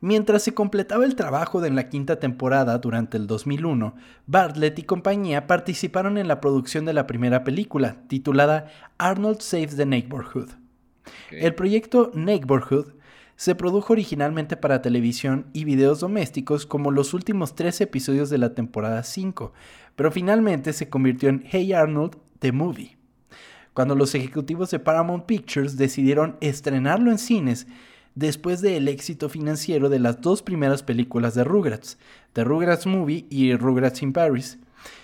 Mientras 0.00 0.44
se 0.44 0.55
completaba 0.55 1.05
el 1.05 1.16
trabajo 1.16 1.61
de 1.61 1.70
la 1.70 1.88
quinta 1.88 2.20
temporada 2.20 2.79
durante 2.79 3.16
el 3.16 3.27
2001, 3.27 3.96
Bartlett 4.29 4.79
y 4.79 4.83
compañía 4.85 5.48
participaron 5.48 6.16
en 6.16 6.29
la 6.29 6.40
producción 6.40 6.85
de 6.85 6.92
la 6.92 7.09
primera 7.09 7.42
película, 7.42 7.96
titulada 8.07 8.68
Arnold 8.98 9.40
Saves 9.40 9.77
the 9.77 9.87
Neighborhood. 9.87 10.50
El 11.33 11.57
proyecto 11.57 12.12
Neighborhood 12.14 12.92
se 13.37 13.55
produjo 13.55 13.92
originalmente 13.92 14.57
para 14.57 14.83
televisión 14.83 15.47
y 15.53 15.64
videos 15.64 16.01
domésticos 16.01 16.66
como 16.66 16.90
los 16.90 17.14
últimos 17.14 17.55
tres 17.55 17.81
episodios 17.81 18.31
de 18.31 18.38
la 18.38 18.55
temporada 18.55 19.03
5, 19.03 19.53
pero 19.97 20.11
finalmente 20.11 20.73
se 20.73 20.88
convirtió 20.88 21.29
en 21.29 21.44
Hey 21.47 21.73
Arnold, 21.73 22.16
The 22.38 22.53
Movie. 22.53 22.97
Cuando 23.73 23.94
los 23.97 24.14
ejecutivos 24.14 24.70
de 24.70 24.79
Paramount 24.79 25.27
Pictures 25.27 25.77
decidieron 25.77 26.37
estrenarlo 26.40 27.11
en 27.11 27.18
cines 27.18 27.66
después 28.14 28.61
del 28.61 28.87
éxito 28.87 29.29
financiero 29.29 29.88
de 29.88 29.99
las 29.99 30.20
dos 30.20 30.42
primeras 30.42 30.85
películas 30.85 31.35
de 31.35 31.42
Rugrats, 31.42 31.99
The 32.35 32.44
Rugrats 32.44 32.87
Movie 32.87 33.27
y 33.31 33.55
Rugrats 33.57 34.03
in 34.03 34.12
Paris. 34.12 34.59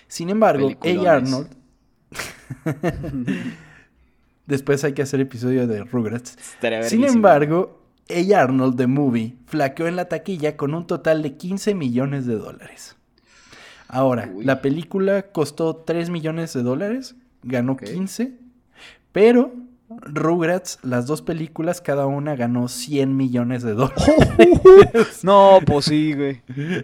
Sin 0.07 0.29
embargo, 0.29 0.71
Hey. 0.81 1.05
Arnold... 1.05 1.49
Después 4.45 4.83
hay 4.83 4.93
que 4.93 5.01
hacer 5.01 5.21
episodio 5.21 5.65
de 5.67 5.83
Rugrats. 5.83 6.37
Sin 6.83 7.05
embargo, 7.05 7.80
Hey 8.07 8.33
Arnold 8.33 8.77
The 8.77 8.87
Movie 8.87 9.35
flaqueó 9.45 9.87
en 9.87 9.95
la 9.95 10.09
taquilla 10.09 10.57
con 10.57 10.73
un 10.73 10.85
total 10.85 11.21
de 11.21 11.37
15 11.37 11.75
millones 11.75 12.25
de 12.25 12.35
dólares. 12.35 12.95
Ahora, 13.87 14.29
Uy. 14.33 14.45
la 14.45 14.61
película 14.61 15.23
costó 15.31 15.75
3 15.75 16.09
millones 16.09 16.53
de 16.53 16.63
dólares, 16.63 17.15
ganó 17.43 17.73
Ok. 17.73 17.83
15, 17.83 18.33
pero 19.11 19.53
Rugrats, 19.99 20.79
las 20.83 21.05
dos 21.05 21.21
películas, 21.21 21.81
cada 21.81 22.05
una 22.05 22.35
ganó 22.35 22.69
100 22.69 23.15
millones 23.15 23.63
de 23.63 23.73
dólares. 23.73 24.01
No, 25.23 25.59
pues 25.65 25.85
sí, 25.85 26.13
güey. 26.13 26.41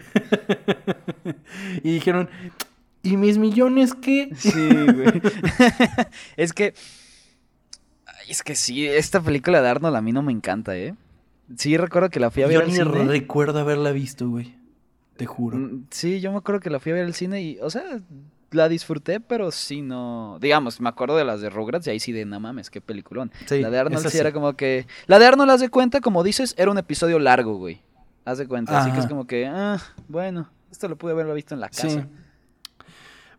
y 1.84 1.93
dijeron, 1.93 2.30
¿y 3.03 3.17
mis 3.17 3.38
millones 3.38 3.93
qué? 3.93 4.30
Sí, 4.36 4.69
güey. 4.69 5.21
es 6.38 6.53
que. 6.53 6.73
Es 8.27 8.43
que 8.43 8.56
sí, 8.56 8.86
esta 8.86 9.21
película 9.21 9.62
de 9.62 9.69
Arnold 9.69 9.95
a 9.95 10.01
mí 10.01 10.12
no 10.12 10.21
me 10.21 10.34
encanta, 10.34 10.75
¿eh? 10.75 10.93
Sí, 11.55 11.77
recuerdo 11.77 12.10
que 12.10 12.19
la 12.19 12.29
fui 12.29 12.43
a 12.43 12.47
ver 12.47 12.55
Yo 12.55 12.62
al 12.62 12.67
ni 12.67 12.73
cine. 12.73 12.86
recuerdo 13.05 13.60
haberla 13.60 13.91
visto, 13.91 14.27
güey. 14.29 14.55
Te 15.15 15.25
juro. 15.25 15.57
Mm, 15.57 15.86
Sí, 15.89 16.19
yo 16.19 16.31
me 16.31 16.38
acuerdo 16.38 16.60
que 16.62 16.69
la 16.69 16.79
fui 16.79 16.91
a 16.91 16.95
ver 16.95 17.05
al 17.05 17.13
cine 17.13 17.41
y, 17.41 17.57
o 17.62 17.69
sea, 17.69 17.83
la 18.51 18.69
disfruté, 18.69 19.19
pero 19.19 19.51
sí 19.51 19.81
no. 19.81 20.38
Digamos, 20.41 20.79
me 20.81 20.89
acuerdo 20.89 21.15
de 21.17 21.25
las 21.25 21.41
de 21.41 21.49
Rugrats 21.49 21.88
y 21.88 21.89
ahí 21.91 21.99
sí 21.99 22.12
de 22.12 22.25
no 22.25 22.39
mames, 22.39 22.69
qué 22.69 22.81
peliculón. 22.81 23.31
Sí, 23.45 23.60
la 23.62 23.69
de 23.69 23.79
Arnold 23.79 24.07
sí 24.10 24.17
era 24.17 24.31
como 24.31 24.53
que. 24.55 24.86
La 25.07 25.19
de 25.19 25.25
Arnold, 25.25 25.51
haz 25.51 25.62
de 25.62 25.69
cuenta, 25.69 26.01
como 26.01 26.23
dices, 26.23 26.53
era 26.57 26.69
un 26.69 26.77
episodio 26.77 27.17
largo, 27.19 27.55
güey. 27.57 27.81
Haz 28.25 28.38
de 28.39 28.47
cuenta. 28.47 28.79
Así 28.81 28.91
que 28.91 28.99
es 28.99 29.07
como 29.07 29.25
que, 29.25 29.47
ah, 29.47 29.79
bueno, 30.10 30.49
esto 30.69 30.88
lo 30.89 30.97
pude 30.97 31.13
haberlo 31.13 31.33
visto 31.33 31.53
en 31.55 31.62
la 31.62 31.69
casa. 31.69 31.89
Sí. 31.89 31.99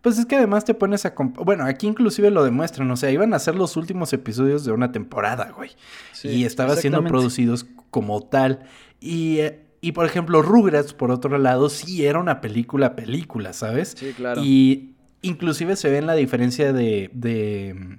Pues 0.03 0.17
es 0.19 0.27
que 0.27 0.37
además 0.37 0.65
te 0.65 0.75
pones 0.75 1.05
a... 1.07 1.15
Bueno, 1.45 1.65
aquí 1.65 1.87
inclusive 1.89 2.31
lo 2.31 2.45
demuestran, 2.45 2.89
o 2.91 2.97
sea, 2.97 3.11
iban 3.11 3.35
a 3.35 3.39
ser 3.39 3.57
los 3.57 3.77
últimos 3.77 4.13
episodios 4.13 4.65
de 4.65 4.73
una 4.73 4.93
temporada, 4.93 5.51
güey. 5.57 5.71
Sí, 6.13 6.29
y 6.29 6.45
estaba 6.45 6.77
siendo 6.77 7.03
producidos 7.05 7.67
como 7.91 8.23
tal. 8.23 8.61
Y, 9.01 9.39
eh, 9.39 9.65
y 9.81 9.93
por 9.93 10.07
ejemplo, 10.07 10.41
Rugrats, 10.43 10.93
por 10.95 11.11
otro 11.11 11.37
lado, 11.39 11.69
sí 11.69 12.07
era 12.07 12.21
una 12.21 12.41
película, 12.41 12.95
película, 12.95 13.53
¿sabes? 13.53 13.95
Sí, 13.99 14.13
claro. 14.17 14.43
Y 14.45 14.95
inclusive 15.23 15.75
se 15.75 15.91
ve 15.91 15.99
en 15.99 16.07
la 16.07 16.15
diferencia 16.15 16.73
de... 16.73 17.11
de... 17.13 17.99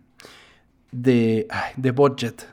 de, 0.92 1.48
ay, 1.50 1.74
de 1.76 1.92
budget. 1.92 2.48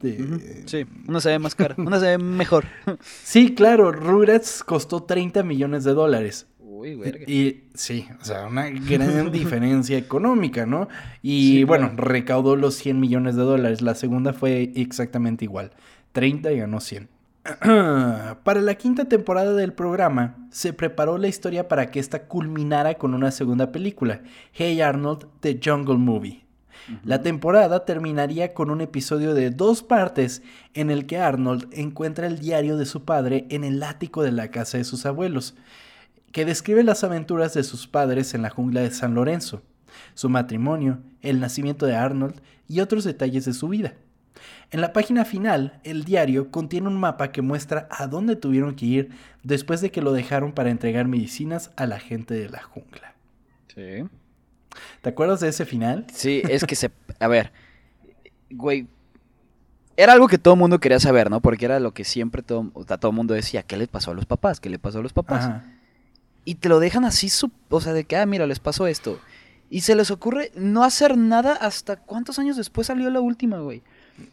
De- 0.00 0.62
Sí, 0.66 0.86
una 1.08 1.20
se 1.20 1.30
ve 1.30 1.38
más 1.38 1.54
cara, 1.54 1.74
una 1.78 1.98
se 1.98 2.06
ve 2.06 2.18
mejor. 2.18 2.64
Sí, 3.24 3.54
claro, 3.54 3.90
Rugrats 3.92 4.62
costó 4.64 5.02
30 5.04 5.42
millones 5.42 5.84
de 5.84 5.92
dólares. 5.92 6.46
Uy, 6.82 6.94
verga. 6.96 7.24
Y 7.26 7.64
sí, 7.74 8.06
o 8.20 8.24
sea, 8.24 8.46
una 8.46 8.68
gran 8.70 9.30
diferencia 9.32 9.96
económica, 9.96 10.66
¿no? 10.66 10.88
Y 11.22 11.58
Sí, 11.58 11.64
bueno, 11.64 11.90
claro. 11.90 12.04
recaudó 12.04 12.56
los 12.56 12.74
100 12.74 12.98
millones 12.98 13.36
de 13.36 13.42
dólares. 13.42 13.82
La 13.82 13.94
segunda 13.94 14.32
fue 14.32 14.72
exactamente 14.74 15.44
igual. 15.44 15.70
30 16.12 16.52
y 16.52 16.58
ganó 16.58 16.80
100. 16.80 17.08
Para 18.44 18.60
la 18.60 18.74
quinta 18.76 19.06
temporada 19.06 19.54
del 19.54 19.72
programa, 19.72 20.36
se 20.50 20.72
preparó 20.72 21.18
la 21.18 21.28
historia 21.28 21.68
para 21.68 21.90
que 21.90 21.98
ésta 22.00 22.24
culminara 22.28 22.94
con 22.94 23.14
una 23.14 23.30
segunda 23.30 23.72
película, 23.72 24.20
Hey 24.52 24.80
Arnold, 24.80 25.26
The 25.40 25.58
Jungle 25.62 25.96
Movie. 25.96 26.42
La 27.04 27.22
temporada 27.22 27.84
terminaría 27.84 28.54
con 28.54 28.70
un 28.70 28.80
episodio 28.80 29.34
de 29.34 29.50
dos 29.50 29.82
partes 29.84 30.42
en 30.74 30.90
el 30.90 31.06
que 31.06 31.18
Arnold 31.18 31.68
encuentra 31.72 32.26
el 32.26 32.40
diario 32.40 32.76
de 32.76 32.86
su 32.86 33.04
padre 33.04 33.46
en 33.50 33.62
el 33.62 33.82
ático 33.84 34.22
de 34.22 34.32
la 34.32 34.50
casa 34.50 34.78
de 34.78 34.84
sus 34.84 35.06
abuelos, 35.06 35.54
que 36.32 36.44
describe 36.44 36.82
las 36.82 37.04
aventuras 37.04 37.54
de 37.54 37.62
sus 37.62 37.86
padres 37.86 38.34
en 38.34 38.42
la 38.42 38.50
jungla 38.50 38.80
de 38.80 38.90
San 38.90 39.14
Lorenzo, 39.14 39.62
su 40.14 40.28
matrimonio, 40.28 40.98
el 41.20 41.40
nacimiento 41.40 41.86
de 41.86 41.94
Arnold 41.94 42.40
y 42.68 42.80
otros 42.80 43.04
detalles 43.04 43.44
de 43.44 43.52
su 43.52 43.68
vida. 43.68 43.94
En 44.70 44.80
la 44.80 44.94
página 44.94 45.26
final, 45.26 45.78
el 45.84 46.04
diario 46.04 46.50
contiene 46.50 46.88
un 46.88 46.98
mapa 46.98 47.30
que 47.30 47.42
muestra 47.42 47.86
a 47.90 48.06
dónde 48.06 48.34
tuvieron 48.34 48.74
que 48.74 48.86
ir 48.86 49.10
después 49.42 49.82
de 49.82 49.90
que 49.90 50.00
lo 50.00 50.12
dejaron 50.12 50.52
para 50.52 50.70
entregar 50.70 51.06
medicinas 51.06 51.70
a 51.76 51.86
la 51.86 52.00
gente 52.00 52.34
de 52.34 52.48
la 52.48 52.62
jungla. 52.62 53.14
Sí. 53.74 54.08
¿Te 55.02 55.10
acuerdas 55.10 55.40
de 55.40 55.48
ese 55.48 55.66
final? 55.66 56.06
Sí, 56.12 56.42
es 56.48 56.64
que 56.64 56.74
se. 56.74 56.90
A 57.20 57.28
ver. 57.28 57.52
Güey. 58.50 58.86
Era 59.94 60.14
algo 60.14 60.26
que 60.26 60.38
todo 60.38 60.54
el 60.54 60.60
mundo 60.60 60.80
quería 60.80 60.98
saber, 60.98 61.30
¿no? 61.30 61.40
Porque 61.40 61.66
era 61.66 61.78
lo 61.78 61.92
que 61.92 62.04
siempre 62.04 62.42
todo, 62.42 62.70
o 62.72 62.84
sea, 62.84 62.96
todo 62.96 63.10
el 63.10 63.16
mundo 63.16 63.34
decía. 63.34 63.62
¿Qué 63.62 63.76
les 63.76 63.88
pasó 63.88 64.12
a 64.12 64.14
los 64.14 64.24
papás? 64.24 64.58
¿Qué 64.58 64.70
le 64.70 64.78
pasó 64.78 65.00
a 65.00 65.02
los 65.02 65.12
papás? 65.12 65.44
Ajá. 65.44 65.64
Y 66.44 66.56
te 66.56 66.68
lo 66.68 66.80
dejan 66.80 67.04
así, 67.04 67.28
o 67.68 67.80
sea, 67.80 67.92
de 67.92 68.04
que, 68.04 68.16
ah, 68.16 68.26
mira, 68.26 68.46
les 68.46 68.58
pasó 68.58 68.86
esto. 68.86 69.18
Y 69.70 69.80
se 69.82 69.94
les 69.94 70.10
ocurre 70.10 70.50
no 70.54 70.84
hacer 70.84 71.16
nada 71.16 71.54
hasta 71.54 71.96
cuántos 71.96 72.38
años 72.38 72.56
después 72.56 72.88
salió 72.88 73.08
la 73.10 73.20
última, 73.20 73.58
güey. 73.60 73.82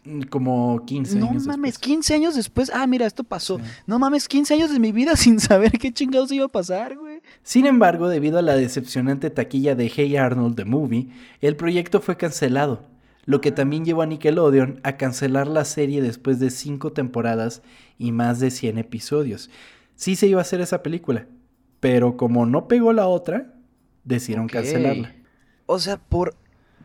Mm, 0.03 0.23
Como 0.23 0.83
15 0.85 1.17
No 1.17 1.29
años. 1.29 1.45
mames, 1.47 1.73
después. 1.75 1.87
15 1.87 2.13
años 2.15 2.35
después. 2.35 2.71
Ah, 2.73 2.85
mira, 2.87 3.05
esto 3.05 3.23
pasó. 3.23 3.57
Sí. 3.57 3.63
No 3.87 3.99
mames, 3.99 4.27
15 4.27 4.55
años 4.55 4.71
de 4.71 4.79
mi 4.79 4.91
vida 4.91 5.15
sin 5.15 5.39
saber 5.39 5.71
qué 5.73 5.93
chingados 5.93 6.31
iba 6.33 6.45
a 6.45 6.49
pasar, 6.49 6.97
güey. 6.97 7.21
Sin 7.43 7.65
embargo, 7.65 8.09
debido 8.09 8.37
a 8.39 8.41
la 8.41 8.55
decepcionante 8.55 9.29
taquilla 9.29 9.75
de 9.75 9.89
Hey 9.95 10.17
Arnold 10.17 10.55
the 10.57 10.65
Movie, 10.65 11.07
el 11.41 11.55
proyecto 11.55 12.01
fue 12.01 12.17
cancelado, 12.17 12.83
lo 13.25 13.39
que 13.39 13.51
también 13.51 13.85
llevó 13.85 14.01
a 14.01 14.07
Nickelodeon 14.07 14.81
a 14.83 14.97
cancelar 14.97 15.47
la 15.47 15.63
serie 15.63 16.01
después 16.01 16.39
de 16.39 16.49
cinco 16.49 16.91
temporadas 16.91 17.61
y 17.97 18.11
más 18.11 18.39
de 18.41 18.51
100 18.51 18.77
episodios. 18.79 19.49
Sí 19.95 20.15
se 20.17 20.27
iba 20.27 20.39
a 20.39 20.41
hacer 20.41 20.59
esa 20.59 20.83
película, 20.83 21.27
pero 21.79 22.17
como 22.17 22.45
no 22.45 22.67
pegó 22.67 22.93
la 22.93 23.07
otra, 23.07 23.53
decidieron 24.03 24.47
cancelarla. 24.47 25.13
O 25.65 25.79
sea, 25.79 25.97
por 25.97 26.35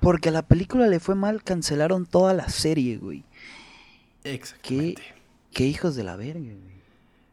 porque 0.01 0.28
a 0.28 0.32
la 0.32 0.42
película 0.42 0.86
le 0.88 1.01
fue 1.01 1.14
mal, 1.14 1.42
cancelaron 1.42 2.05
toda 2.05 2.34
la 2.34 2.49
serie, 2.51 2.99
güey. 2.99 3.24
Exactamente. 4.24 5.03
Qué 5.53 5.66
hijos 5.66 5.97
de 5.97 6.05
la 6.05 6.16
verga, 6.16 6.40
güey. 6.40 6.74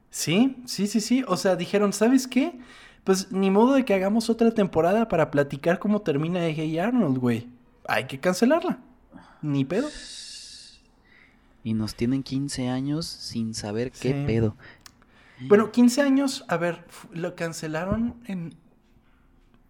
Sí, 0.09 0.57
sí, 0.65 0.87
sí, 0.87 1.01
sí. 1.01 1.23
O 1.27 1.37
sea, 1.37 1.55
dijeron, 1.55 1.91
¿sabes 1.93 2.27
qué? 2.27 2.53
Pues 3.03 3.31
ni 3.31 3.49
modo 3.49 3.73
de 3.73 3.83
que 3.85 3.93
hagamos 3.93 4.29
otra 4.29 4.51
temporada 4.51 5.07
para 5.07 5.31
platicar 5.31 5.79
cómo 5.79 6.01
termina 6.01 6.39
de 6.41 6.53
Hey 6.53 6.77
Arnold, 6.79 7.17
güey. 7.17 7.47
Hay 7.87 8.05
que 8.05 8.19
cancelarla. 8.19 8.79
Ni 9.41 9.65
pedo. 9.65 9.89
Y 11.63 11.73
nos 11.73 11.95
tienen 11.95 12.23
15 12.23 12.69
años 12.69 13.05
sin 13.05 13.53
saber 13.53 13.91
qué 13.91 14.09
Sí. 14.13 14.23
pedo. 14.25 14.55
Bueno, 15.47 15.71
15 15.71 16.01
años, 16.01 16.45
a 16.47 16.57
ver, 16.57 16.85
lo 17.13 17.35
cancelaron 17.35 18.15
en 18.27 18.53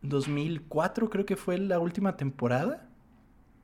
2004, 0.01 1.09
creo 1.09 1.25
que 1.25 1.35
fue 1.35 1.57
la 1.57 1.79
última 1.79 2.17
temporada. 2.17 2.87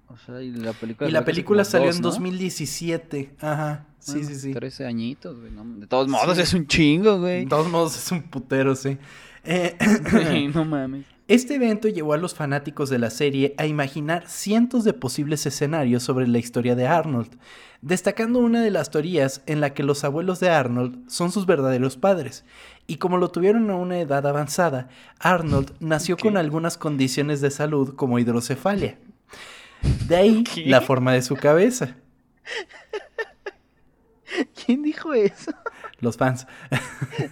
O 0.10 0.18
sea, 0.18 0.42
y 0.42 0.52
la 0.52 0.72
película, 0.74 1.10
Y 1.10 1.12
la 1.12 1.26
película 1.26 1.66
salió 1.66 1.88
dos, 1.88 1.98
en 1.98 2.02
¿no? 2.04 2.10
2017. 2.10 3.36
Ajá, 3.42 3.86
sí, 4.00 4.12
Bueno, 4.14 4.28
sí, 4.30 4.36
sí. 4.36 4.54
13 4.54 4.86
añitos, 4.86 5.40
güey. 5.40 5.52
no, 5.52 5.66
de 5.80 5.88
todos 5.88 6.08
modos, 6.08 6.36
Sí. 6.38 6.44
es 6.44 6.54
un 6.54 6.66
chingo, 6.68 7.20
güey. 7.20 7.42
De 7.42 7.48
todos 7.48 7.70
modos, 7.70 7.98
es 7.98 8.10
un 8.12 8.24
putero, 8.24 8.74
sí. 8.76 8.98
Eh, 9.44 9.76
Sí, 10.32 10.48
no 10.48 10.64
mames. 10.64 11.06
Este 11.28 11.56
evento 11.56 11.90
llevó 11.90 12.14
a 12.14 12.18
los 12.18 12.36
fanáticos 12.36 12.90
de 12.90 13.00
la 13.00 13.10
serie 13.10 13.54
a 13.58 13.66
imaginar 13.66 14.30
cientos 14.30 14.86
de 14.86 14.94
posibles 14.94 15.46
escenarios 15.46 16.02
sobre 16.02 16.26
la 16.26 16.38
historia 16.38 16.74
de 16.74 16.88
Arnold, 16.88 17.38
destacando 17.82 18.40
una 18.40 18.62
de 18.62 18.72
las 18.72 18.92
teorías 18.92 19.42
en 19.46 19.60
la 19.60 19.74
que 19.74 19.84
los 19.84 20.06
abuelos 20.06 20.40
de 20.40 20.50
Arnold 20.50 21.10
son 21.10 21.34
sus 21.34 21.46
verdaderos 21.46 21.98
padres, 21.98 22.46
y 22.88 22.96
como 22.96 23.18
lo 23.18 23.30
tuvieron 23.30 23.70
a 23.70 23.76
una 23.76 24.00
edad 24.00 24.26
avanzada, 24.26 24.88
Arnold 25.20 25.74
nació 25.82 26.16
con 26.16 26.38
algunas 26.38 26.78
condiciones 26.78 27.42
de 27.42 27.52
salud 27.52 27.96
como 27.96 28.20
hidrocefalia. 28.20 28.98
De 30.08 30.16
ahí 30.16 30.44
¿Qué? 30.46 30.66
la 30.66 30.80
forma 30.80 31.12
de 31.12 31.24
su 31.24 31.36
cabeza. 31.36 31.98
¿Quién 34.66 34.82
dijo 34.82 35.14
eso? 35.14 35.52
Los 36.00 36.16
fans. 36.16 36.48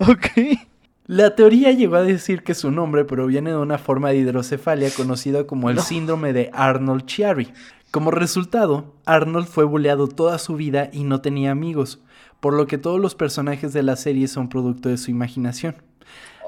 Ok. 0.00 0.68
La 1.08 1.34
teoría 1.34 1.72
llegó 1.72 1.96
a 1.96 2.02
decir 2.02 2.42
que 2.42 2.52
su 2.52 2.70
nombre 2.70 3.02
proviene 3.06 3.48
de 3.48 3.56
una 3.56 3.78
forma 3.78 4.10
de 4.10 4.18
hidrocefalia 4.18 4.90
conocida 4.94 5.46
como 5.46 5.70
el 5.70 5.76
No. 5.76 5.82
síndrome 5.82 6.34
de 6.34 6.50
Arnold-Chiari. 6.52 7.50
Como 7.90 8.10
resultado, 8.10 8.94
Arnold 9.06 9.46
fue 9.46 9.64
buleado 9.64 10.08
toda 10.08 10.38
su 10.38 10.56
vida 10.56 10.90
y 10.92 11.04
no 11.04 11.22
tenía 11.22 11.50
amigos, 11.50 12.04
por 12.40 12.52
lo 12.52 12.66
que 12.66 12.76
todos 12.76 13.00
los 13.00 13.14
personajes 13.14 13.72
de 13.72 13.82
la 13.82 13.96
serie 13.96 14.28
son 14.28 14.50
producto 14.50 14.90
de 14.90 14.98
su 14.98 15.10
imaginación. 15.10 15.76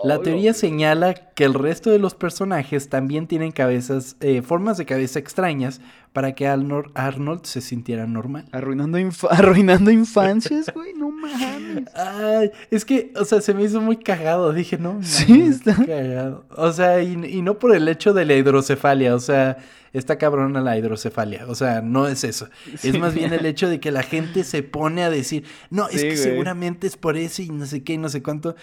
La 0.05 0.21
teoría 0.21 0.55
señala 0.55 1.15
que 1.15 1.45
el 1.45 1.55
resto 1.55 1.91
de 1.91 1.99
los 1.99 2.15
personajes 2.15 2.89
también 2.89 3.27
tienen 3.27 3.53
cabezas, 3.53 4.17
eh, 4.21 4.43
formas 4.43 4.79
de 4.79 4.87
cabeza 4.87 5.19
extrañas 5.19 5.81
para 6.13 6.35
que 6.35 6.47
Arnold, 6.47 6.91
Arnold 6.95 7.45
se 7.45 7.61
sintiera 7.61 8.07
normal. 8.07 8.47
Arruinando, 8.53 8.99
infa- 8.99 9.29
arruinando 9.31 9.91
infancias, 9.91 10.73
güey. 10.75 10.93
No 10.95 11.11
mames. 11.11 11.85
Ay, 11.95 12.51
es 12.71 12.85
que, 12.85 13.13
o 13.17 13.25
sea, 13.25 13.41
se 13.41 13.55
me 13.55 13.63
hizo 13.63 13.81
muy 13.81 13.97
cagado. 13.97 14.53
Dije, 14.53 14.77
no, 14.79 14.99
Sí, 15.03 15.41
está- 15.43 15.75
cagado. 15.77 16.45
O 16.57 16.73
sea, 16.73 17.01
y, 17.03 17.13
y 17.27 17.43
no 17.43 17.59
por 17.59 17.75
el 17.75 17.87
hecho 17.89 18.13
de 18.13 18.25
la 18.25 18.35
hidrocefalia, 18.35 19.15
o 19.15 19.21
sea, 19.21 19.59
está 19.93 20.19
cabrona 20.19 20.61
la 20.61 20.77
hidrocefalia. 20.79 21.47
O 21.47 21.55
sea, 21.55 21.81
no 21.81 22.09
es 22.09 22.25
eso. 22.25 22.49
Sí. 22.79 22.89
Es 22.89 22.99
más 22.99 23.15
bien 23.15 23.33
el 23.33 23.47
hecho 23.47 23.69
de 23.69 23.79
que 23.81 23.91
la 23.93 24.03
gente 24.03 24.45
se 24.45 24.63
pone 24.63 25.03
a 25.05 25.11
decir, 25.11 25.45
no, 25.71 25.89
es 25.89 26.01
que 26.03 26.07
güey. 26.09 26.17
seguramente 26.17 26.87
es 26.87 26.97
por 26.97 27.17
eso 27.17 27.43
y 27.43 27.51
no 27.51 27.67
sé 27.67 27.83
qué 27.85 27.93
y 27.95 27.99
no 27.99 28.09
sé 28.09 28.23
cuánto. 28.23 28.57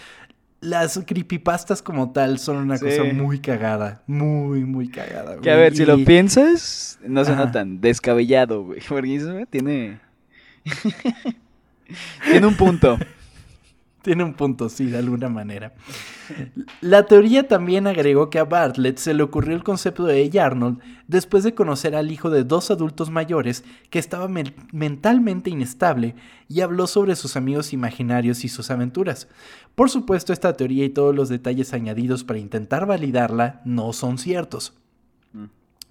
Las 0.60 1.00
creepypastas 1.06 1.82
como 1.84 2.12
tal 2.12 2.40
son 2.40 2.58
una 2.58 2.78
Sí. 2.78 2.86
cosa 2.86 3.04
muy 3.14 3.40
cagada. 3.40 4.02
Muy, 4.08 4.66
muy 4.66 4.90
cagada. 4.90 5.38
Que 5.40 5.52
a 5.52 5.54
güey, 5.54 5.66
ver, 5.66 5.76
si 5.76 5.86
lo 5.86 6.04
piensas, 6.04 6.98
no 7.06 7.24
suena 7.24 7.44
Ajá. 7.44 7.52
tan 7.52 7.80
descabellado, 7.80 8.64
güey. 8.64 8.80
Porque 8.90 9.16
eso 9.16 9.32
güey, 9.34 9.46
tiene. 9.46 10.00
tiene 12.30 12.48
un 12.48 12.56
punto. 12.56 12.98
Tiene 14.08 14.24
un 14.24 14.36
punto, 14.36 14.70
sí, 14.70 14.86
de 14.86 15.00
alguna 15.00 15.28
manera. 15.28 15.74
La 16.80 17.06
teoría 17.06 17.46
también 17.46 17.88
agregó 17.88 18.30
que 18.30 18.40
a 18.40 18.46
Bartlett 18.46 19.00
se 19.00 19.14
le 19.14 19.22
ocurrió 19.22 19.54
el 19.54 19.66
concepto 19.66 20.06
de 20.06 20.22
Hey 20.22 20.38
Arnold 20.38 20.80
después 21.10 21.44
de 21.44 21.54
conocer 21.54 21.94
al 21.94 22.10
hijo 22.10 22.30
de 22.30 22.46
dos 22.46 22.72
adultos 22.72 23.10
mayores 23.10 23.66
que 23.90 24.00
estaba 24.00 24.30
men- 24.30 24.56
mentalmente 24.72 25.50
inestable 25.50 26.16
y 26.48 26.62
habló 26.62 26.88
sobre 26.88 27.18
sus 27.18 27.36
amigos 27.36 27.74
imaginarios 27.74 28.46
y 28.46 28.48
sus 28.48 28.72
aventuras. 28.72 29.28
Por 29.76 29.90
supuesto, 29.90 30.32
esta 30.32 30.54
teoría 30.54 30.86
y 30.86 30.90
todos 30.90 31.14
los 31.14 31.28
detalles 31.28 31.74
añadidos 31.74 32.24
para 32.24 32.40
intentar 32.40 32.86
validarla 32.86 33.60
no 33.66 33.92
son 33.92 34.20
ciertos. 34.20 34.74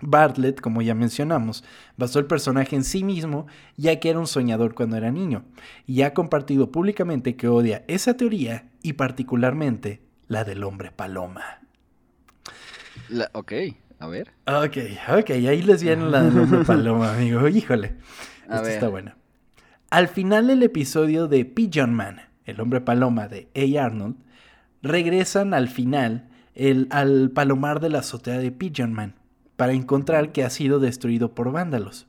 Bartlett, 0.00 0.60
como 0.60 0.82
ya 0.82 0.94
mencionamos, 0.94 1.64
basó 1.96 2.18
el 2.18 2.26
personaje 2.26 2.76
en 2.76 2.84
sí 2.84 3.02
mismo, 3.02 3.46
ya 3.76 3.98
que 3.98 4.10
era 4.10 4.18
un 4.18 4.26
soñador 4.26 4.74
cuando 4.74 4.96
era 4.96 5.10
niño, 5.10 5.44
y 5.86 6.02
ha 6.02 6.12
compartido 6.14 6.70
públicamente 6.70 7.36
que 7.36 7.48
odia 7.48 7.84
esa 7.88 8.14
teoría 8.16 8.68
y 8.82 8.94
particularmente 8.94 10.02
la 10.28 10.44
del 10.44 10.64
hombre 10.64 10.90
paloma. 10.92 11.60
La- 13.08 13.30
ok, 13.32 13.52
a 13.98 14.06
ver. 14.08 14.32
Ok, 14.46 14.76
ok, 15.18 15.30
ahí 15.30 15.62
les 15.62 15.82
viene 15.82 16.04
la 16.10 16.22
del 16.22 16.38
hombre 16.38 16.64
paloma, 16.66 17.14
amigo. 17.14 17.48
Híjole, 17.48 17.96
A 18.48 18.56
esto 18.56 18.62
ver. 18.62 18.72
está 18.72 18.88
bueno. 18.88 19.12
Al 19.90 20.08
final 20.08 20.48
del 20.48 20.62
episodio 20.62 21.28
de 21.28 21.44
Pigeon 21.44 21.94
Man, 21.94 22.20
el 22.44 22.60
hombre 22.60 22.80
paloma 22.80 23.28
de 23.28 23.48
A. 23.54 23.84
Arnold, 23.84 24.16
regresan 24.82 25.54
al 25.54 25.68
final 25.68 26.28
el, 26.54 26.86
al 26.90 27.30
palomar 27.30 27.80
de 27.80 27.88
la 27.90 28.00
azotea 28.00 28.38
de 28.38 28.50
Pigeon 28.52 28.92
Man 28.92 29.14
para 29.56 29.72
encontrar 29.72 30.32
que 30.32 30.44
ha 30.44 30.50
sido 30.50 30.78
destruido 30.78 31.34
por 31.34 31.50
vándalos. 31.50 32.06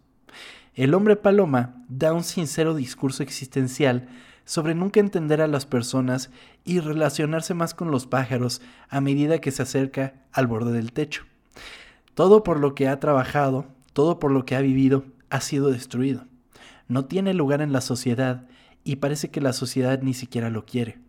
El 0.75 0.93
hombre 0.93 1.15
paloma 1.15 1.83
da 1.89 2.13
un 2.13 2.23
sincero 2.23 2.75
discurso 2.75 3.23
existencial 3.23 4.07
sobre 4.45 4.75
nunca 4.75 4.99
entender 4.99 5.41
a 5.41 5.47
las 5.47 5.65
personas 5.65 6.29
y 6.63 6.79
relacionarse 6.79 7.53
más 7.53 7.73
con 7.73 7.91
los 7.91 8.05
pájaros 8.07 8.61
a 8.89 9.01
medida 9.01 9.39
que 9.39 9.51
se 9.51 9.63
acerca 9.63 10.13
al 10.31 10.47
borde 10.47 10.71
del 10.71 10.93
techo. 10.93 11.23
Todo 12.13 12.43
por 12.43 12.59
lo 12.59 12.75
que 12.75 12.87
ha 12.87 12.99
trabajado, 12.99 13.65
todo 13.93 14.19
por 14.19 14.31
lo 14.31 14.45
que 14.45 14.55
ha 14.55 14.61
vivido, 14.61 15.05
ha 15.29 15.41
sido 15.41 15.69
destruido. 15.69 16.25
No 16.87 17.05
tiene 17.05 17.33
lugar 17.33 17.61
en 17.61 17.73
la 17.73 17.81
sociedad 17.81 18.47
y 18.83 18.97
parece 18.97 19.29
que 19.29 19.41
la 19.41 19.53
sociedad 19.53 20.01
ni 20.01 20.13
siquiera 20.13 20.49
lo 20.49 20.65
quiere. 20.65 20.99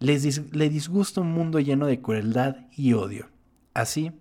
Le 0.00 0.68
disgusta 0.68 1.22
un 1.22 1.32
mundo 1.32 1.60
lleno 1.60 1.86
de 1.86 2.02
crueldad 2.02 2.56
y 2.76 2.92
odio. 2.92 3.28
Así, 3.72 4.12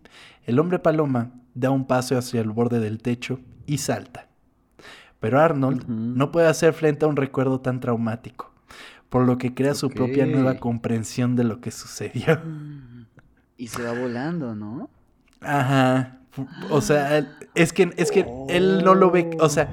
el 0.46 0.60
hombre 0.60 0.80
paloma 0.80 1.32
da 1.54 1.70
un 1.72 1.86
paso 1.86 2.18
hacia 2.18 2.42
el 2.42 2.50
borde 2.52 2.80
del 2.80 3.00
techo 3.02 3.40
y 3.66 3.78
salta. 3.80 4.28
Pero 5.20 5.40
Arnold 5.40 5.88
no 5.88 6.32
puede 6.32 6.48
hacer 6.48 6.74
frente 6.74 7.06
a 7.06 7.08
un 7.08 7.16
recuerdo 7.16 7.60
tan 7.62 7.80
traumático, 7.80 8.52
por 9.10 9.26
lo 9.26 9.38
que 9.38 9.54
crea 9.54 9.74
su 9.74 9.90
propia 9.90 10.26
nueva 10.26 10.56
comprensión 10.60 11.36
de 11.36 11.44
lo 11.46 11.62
que 11.62 11.72
sucedió. 11.72 12.40
Y 13.56 13.68
se 13.68 13.84
va 13.84 13.94
volando, 13.98 14.56
¿no? 14.56 14.90
Ajá. 15.40 16.18
O 16.72 16.82
sea, 16.82 17.20
él- 17.20 17.30
es 17.54 17.72
que, 17.72 17.94
es 17.98 18.12
que 18.12 18.26
él 18.50 18.84
no 18.84 18.96
lo 18.96 19.12
ve, 19.12 19.30
o 19.40 19.48
sea, 19.48 19.70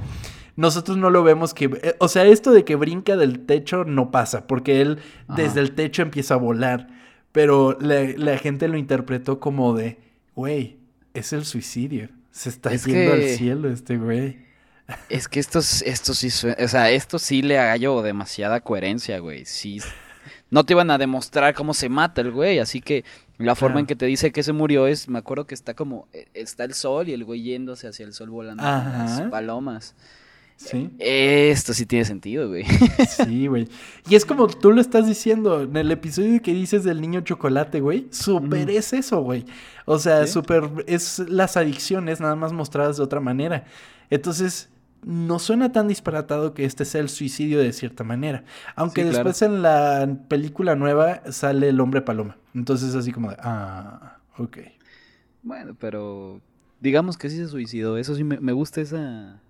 nosotros 0.56 0.98
no 0.98 1.08
lo 1.10 1.22
vemos 1.24 1.54
que, 1.54 1.64
eh, 1.82 1.96
o 1.98 2.06
sea, 2.06 2.24
esto 2.26 2.52
de 2.52 2.64
que 2.64 2.76
brinca 2.76 3.16
del 3.16 3.46
techo 3.46 3.84
no 3.84 4.10
pasa, 4.10 4.46
porque 4.46 4.82
él 4.82 4.98
Ajá. 5.26 5.42
desde 5.42 5.60
el 5.60 5.72
techo 5.72 6.02
empieza 6.02 6.34
a 6.34 6.36
volar, 6.36 6.88
pero 7.32 7.76
la, 7.80 8.02
la 8.16 8.36
gente 8.36 8.68
lo 8.68 8.76
interpretó 8.76 9.40
como 9.40 9.74
de, 9.74 9.98
güey, 10.36 10.78
es 11.14 11.32
el 11.32 11.44
suicidio, 11.44 12.08
se 12.30 12.48
está 12.48 12.72
Es 12.72 12.84
yendo 12.84 13.14
que- 13.16 13.22
al 13.22 13.28
cielo 13.36 13.70
este 13.70 13.96
güey. 13.96 14.48
Es 15.08 15.28
que 15.28 15.38
esto, 15.38 15.60
es- 15.60 15.82
esto 15.82 16.14
sí, 16.14 16.28
o 16.28 16.68
sea, 16.68 16.90
esto 16.90 17.18
sí 17.18 17.42
le 17.42 17.58
hallo 17.58 18.02
demasiada 18.02 18.60
coherencia, 18.60 19.18
güey. 19.20 19.44
Sí, 19.44 19.80
no 20.50 20.64
te 20.64 20.72
iban 20.72 20.90
a 20.90 20.98
demostrar 20.98 21.54
cómo 21.54 21.74
se 21.74 21.88
mata 21.88 22.20
el 22.20 22.32
güey, 22.32 22.58
así 22.58 22.80
que 22.80 23.04
la 23.38 23.54
forma 23.54 23.78
en 23.80 23.86
que 23.86 23.94
te 23.96 24.06
dice 24.06 24.32
que 24.32 24.42
se 24.42 24.52
murió 24.52 24.86
es, 24.88 25.08
me 25.08 25.18
acuerdo 25.20 25.46
que 25.46 25.54
está 25.54 25.74
como, 25.74 26.08
eh, 26.12 26.26
está 26.34 26.64
el 26.64 26.74
sol 26.74 27.08
y 27.08 27.12
el 27.12 27.24
güey 27.24 27.40
yéndose 27.42 27.86
hacia 27.88 28.04
el 28.04 28.12
sol 28.12 28.30
volando 28.30 28.62
con 28.62 28.72
las 28.72 29.12
Ajá. 29.20 29.30
palomas. 29.30 29.94
Sí. 30.62 30.90
Esto 30.98 31.72
sí 31.72 31.86
tiene 31.86 32.04
sentido, 32.04 32.46
güey. 32.48 32.64
Sí, 33.08 33.46
güey. 33.46 33.66
Y 34.10 34.14
es 34.14 34.26
como 34.26 34.46
tú 34.46 34.72
lo 34.72 34.80
estás 34.82 35.06
diciendo 35.06 35.62
en 35.62 35.74
el 35.74 35.90
episodio 35.90 36.42
que 36.42 36.52
dices 36.52 36.84
del 36.84 37.00
niño 37.00 37.22
chocolate, 37.22 37.80
güey. 37.80 38.08
Súper 38.10 38.68
es 38.68 38.92
eso, 38.92 39.22
güey. 39.22 39.46
O 39.86 39.98
sea, 39.98 40.26
Sí. 40.26 40.32
súper 40.34 40.68
es 40.86 41.18
las 41.20 41.56
adicciones 41.56 42.20
nada 42.20 42.36
más 42.36 42.52
mostradas 42.52 42.98
de 42.98 43.02
otra 43.02 43.20
manera. 43.20 43.64
Entonces, 44.10 44.68
no 45.02 45.38
suena 45.38 45.72
tan 45.72 45.88
disparatado 45.88 46.52
que 46.52 46.66
este 46.66 46.84
sea 46.84 47.00
el 47.00 47.08
suicidio 47.08 47.58
de 47.58 47.72
cierta 47.72 48.04
manera. 48.04 48.44
Aunque 48.76 49.02
Sí, 49.02 49.08
claro. 49.08 49.24
después 49.30 49.40
en 49.40 49.62
la 49.62 50.18
película 50.28 50.76
nueva 50.76 51.22
sale 51.32 51.70
el 51.70 51.80
hombre 51.80 52.02
paloma. 52.02 52.36
Entonces, 52.54 52.94
así 52.94 53.12
como 53.12 53.30
de, 53.30 53.36
ah, 53.40 54.18
ok. 54.36 54.58
Bueno, 55.42 55.74
pero 55.80 56.42
digamos 56.80 57.16
que 57.16 57.30
sí 57.30 57.36
se 57.38 57.48
suicidó. 57.48 57.96
Eso 57.96 58.14
sí 58.14 58.24
me, 58.24 58.38
me 58.40 58.52
gusta 58.52 58.82
esa. 58.82 59.40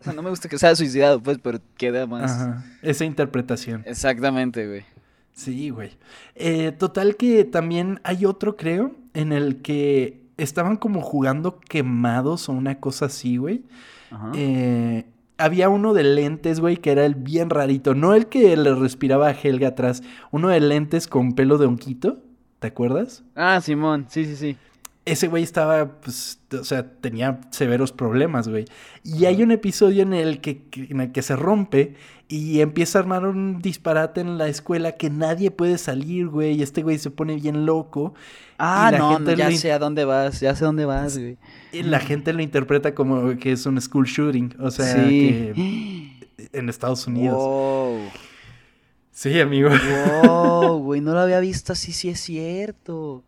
O 0.00 0.04
sea, 0.04 0.12
no 0.14 0.22
me 0.22 0.30
gusta 0.30 0.48
que 0.48 0.58
sea 0.58 0.74
suicidado, 0.74 1.22
pues, 1.22 1.38
pero 1.42 1.60
queda 1.76 2.06
más. 2.06 2.32
Ajá. 2.32 2.64
Esa 2.82 3.04
interpretación. 3.04 3.82
Exactamente, 3.86 4.66
güey. 4.66 4.84
Sí, 5.32 5.70
güey. 5.70 5.90
Eh, 6.34 6.72
total 6.72 7.16
que 7.16 7.44
también 7.44 8.00
hay 8.02 8.24
otro, 8.24 8.56
creo, 8.56 8.92
en 9.14 9.32
el 9.32 9.62
que 9.62 10.22
estaban 10.38 10.76
como 10.76 11.02
jugando 11.02 11.60
quemados 11.60 12.48
o 12.48 12.52
una 12.52 12.80
cosa 12.80 13.06
así, 13.06 13.36
güey. 13.36 13.62
Ajá. 14.10 14.32
Eh, 14.34 15.04
había 15.36 15.68
uno 15.68 15.94
de 15.94 16.04
lentes, 16.04 16.60
güey, 16.60 16.76
que 16.76 16.92
era 16.92 17.04
el 17.04 17.14
bien 17.14 17.50
rarito. 17.50 17.94
No 17.94 18.14
el 18.14 18.26
que 18.26 18.56
le 18.56 18.74
respiraba 18.74 19.28
a 19.28 19.32
Helga 19.32 19.68
atrás. 19.68 20.02
Uno 20.30 20.48
de 20.48 20.60
lentes 20.60 21.06
con 21.06 21.34
pelo 21.34 21.58
de 21.58 21.66
honquito. 21.66 22.18
¿Te 22.58 22.68
acuerdas? 22.68 23.24
Ah, 23.34 23.60
Simón, 23.62 24.06
sí, 24.10 24.26
sí, 24.26 24.36
sí. 24.36 24.56
Ese 25.06 25.28
güey 25.28 25.42
estaba, 25.42 26.00
pues, 26.00 26.40
o 26.52 26.62
sea, 26.62 26.86
tenía 26.86 27.40
severos 27.50 27.90
problemas, 27.90 28.48
güey. 28.48 28.66
Y 29.02 29.24
hay 29.24 29.42
un 29.42 29.50
episodio 29.50 30.02
en 30.02 30.12
el 30.12 30.40
que, 30.40 30.62
en 30.72 31.00
el 31.00 31.12
que 31.12 31.22
se 31.22 31.36
rompe 31.36 31.94
y 32.28 32.60
empieza 32.60 32.98
a 32.98 33.02
armar 33.02 33.24
un 33.26 33.60
disparate 33.60 34.20
en 34.20 34.38
la 34.38 34.46
escuela 34.46 34.92
que 34.92 35.10
nadie 35.10 35.50
puede 35.50 35.78
salir, 35.78 36.28
güey. 36.28 36.58
Y 36.58 36.62
este 36.62 36.82
güey 36.82 36.98
se 36.98 37.10
pone 37.10 37.36
bien 37.36 37.66
loco. 37.66 38.14
Ah, 38.58 38.92
no, 38.96 39.14
gente 39.14 39.36
ya 39.36 39.50
lo 39.50 39.56
sé 39.56 39.72
a 39.72 39.78
dónde 39.78 40.04
vas, 40.04 40.40
ya 40.40 40.54
sé 40.54 40.64
a 40.64 40.66
dónde 40.66 40.84
vas, 40.84 41.18
güey. 41.18 41.38
Y 41.72 41.82
la 41.82 41.98
gente 41.98 42.32
lo 42.32 42.42
interpreta 42.42 42.94
como 42.94 43.36
que 43.38 43.52
es 43.52 43.66
un 43.66 43.80
school 43.80 44.04
shooting. 44.04 44.54
O 44.60 44.70
sea, 44.70 44.94
sí. 44.94 45.52
que 45.54 46.48
en 46.52 46.68
Estados 46.68 47.06
Unidos. 47.06 47.36
Wow. 47.36 47.98
Sí, 49.12 49.40
amigo. 49.40 49.70
Wow, 50.22 50.78
güey, 50.82 51.00
no 51.00 51.12
lo 51.12 51.20
había 51.20 51.40
visto 51.40 51.72
así, 51.72 51.92
sí 51.92 52.08
es 52.08 52.20
cierto. 52.20 53.24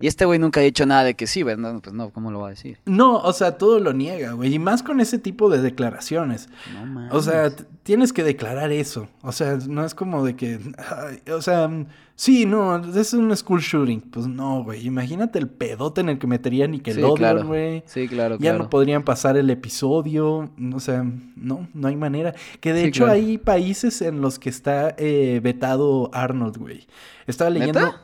Y 0.00 0.08
este 0.08 0.26
güey 0.26 0.38
nunca 0.38 0.60
ha 0.60 0.62
dicho 0.62 0.84
nada 0.84 1.04
de 1.04 1.14
que 1.14 1.26
sí, 1.26 1.42
¿verdad? 1.42 1.80
Pues 1.82 1.94
no, 1.94 2.10
¿cómo 2.10 2.30
lo 2.30 2.40
va 2.40 2.48
a 2.48 2.50
decir? 2.50 2.78
No, 2.84 3.16
o 3.16 3.32
sea, 3.32 3.56
todo 3.56 3.80
lo 3.80 3.94
niega, 3.94 4.32
güey. 4.32 4.52
Y 4.54 4.58
más 4.58 4.82
con 4.82 5.00
ese 5.00 5.18
tipo 5.18 5.48
de 5.48 5.62
declaraciones. 5.62 6.50
No 6.74 6.84
mames. 6.84 7.14
O 7.14 7.22
sea, 7.22 7.50
tienes 7.82 8.12
que 8.12 8.22
declarar 8.22 8.72
eso. 8.72 9.08
O 9.22 9.32
sea, 9.32 9.56
no 9.68 9.84
es 9.86 9.94
como 9.94 10.24
de 10.24 10.36
que. 10.36 10.58
ay, 10.76 11.32
o 11.32 11.40
sea, 11.40 11.66
mm, 11.68 11.86
sí, 12.14 12.44
no, 12.44 12.76
es 12.94 13.14
un 13.14 13.34
school 13.34 13.60
shooting. 13.60 14.02
Pues 14.02 14.26
no, 14.26 14.62
güey. 14.64 14.86
Imagínate 14.86 15.38
el 15.38 15.48
pedote 15.48 16.02
en 16.02 16.10
el 16.10 16.18
que 16.18 16.26
metería 16.26 16.66
sí, 16.66 16.78
claro. 16.80 17.08
Nickelodeon, 17.08 17.46
güey. 17.46 17.82
Sí, 17.86 18.06
claro, 18.06 18.34
Ya 18.34 18.50
claro. 18.50 18.64
no 18.64 18.68
podrían 18.70 19.02
pasar 19.02 19.38
el 19.38 19.48
episodio. 19.48 20.50
O 20.74 20.80
sea, 20.80 21.04
no, 21.36 21.68
no 21.72 21.88
hay 21.88 21.96
manera. 21.96 22.34
Que 22.60 22.74
de 22.74 22.82
Sí, 22.82 22.88
hecho 22.88 23.04
claro. 23.04 23.18
hay 23.18 23.38
países 23.38 24.02
en 24.02 24.20
los 24.20 24.38
que 24.38 24.50
está 24.50 24.94
eh, 24.98 25.40
vetado 25.42 26.10
Arnold, 26.12 26.58
güey. 26.58 26.86
Estaba 27.26 27.48
leyendo. 27.48 27.80
¿Neta? 27.80 28.02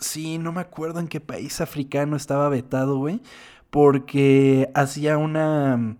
Sí, 0.00 0.38
no 0.38 0.52
me 0.52 0.60
acuerdo 0.60 1.00
en 1.00 1.08
qué 1.08 1.20
país 1.20 1.60
africano 1.60 2.16
estaba 2.16 2.48
vetado, 2.48 2.96
güey. 2.98 3.20
Porque 3.70 4.70
hacía 4.74 5.18
una 5.18 5.76
mm, 5.76 5.96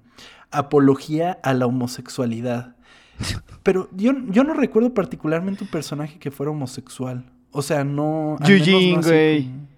apología 0.51 1.38
a 1.42 1.53
la 1.55 1.66
homosexualidad. 1.66 2.74
Pero 3.62 3.88
yo, 3.92 4.12
yo 4.28 4.44
no 4.44 4.55
recuerdo 4.55 4.94
particularmente 4.94 5.64
un 5.64 5.70
personaje 5.70 6.18
que 6.18 6.30
fuera 6.30 6.51
homosexual. 6.51 7.24
O 7.51 7.62
sea, 7.62 7.84
no. 7.84 8.36
no 8.40 8.46
Eugene, 8.49 9.01
güey. 9.03 9.44
como- 9.46 9.68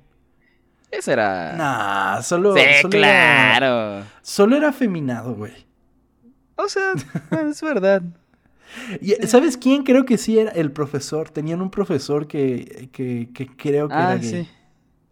Ese 0.91 1.13
era... 1.13 1.53
Nah, 1.57 2.23
solo. 2.23 2.55
sí, 2.55 2.61
solo 2.83 2.97
Era, 2.99 3.57
claro. 3.59 4.05
solo 4.23 4.57
era 4.57 4.69
afeminado, 4.69 5.35
güey. 5.35 5.53
O 6.57 6.69
sea, 6.69 6.93
es 7.49 7.61
verdad. 7.63 8.03
Y, 9.01 9.13
¿Sabes 9.27 9.57
quién? 9.57 9.83
Creo 9.85 10.05
que 10.05 10.19
sí 10.19 10.39
era 10.39 10.51
el 10.53 10.73
profesor. 10.73 11.31
Tenían 11.31 11.61
un 11.63 11.71
profesor 11.71 12.27
que, 12.27 12.89
que, 12.93 13.31
que 13.35 13.47
creo 13.49 13.89
que 13.89 13.95
Ah, 13.95 14.05
era 14.05 14.17
gay. 14.17 14.45
sí. 14.45 14.49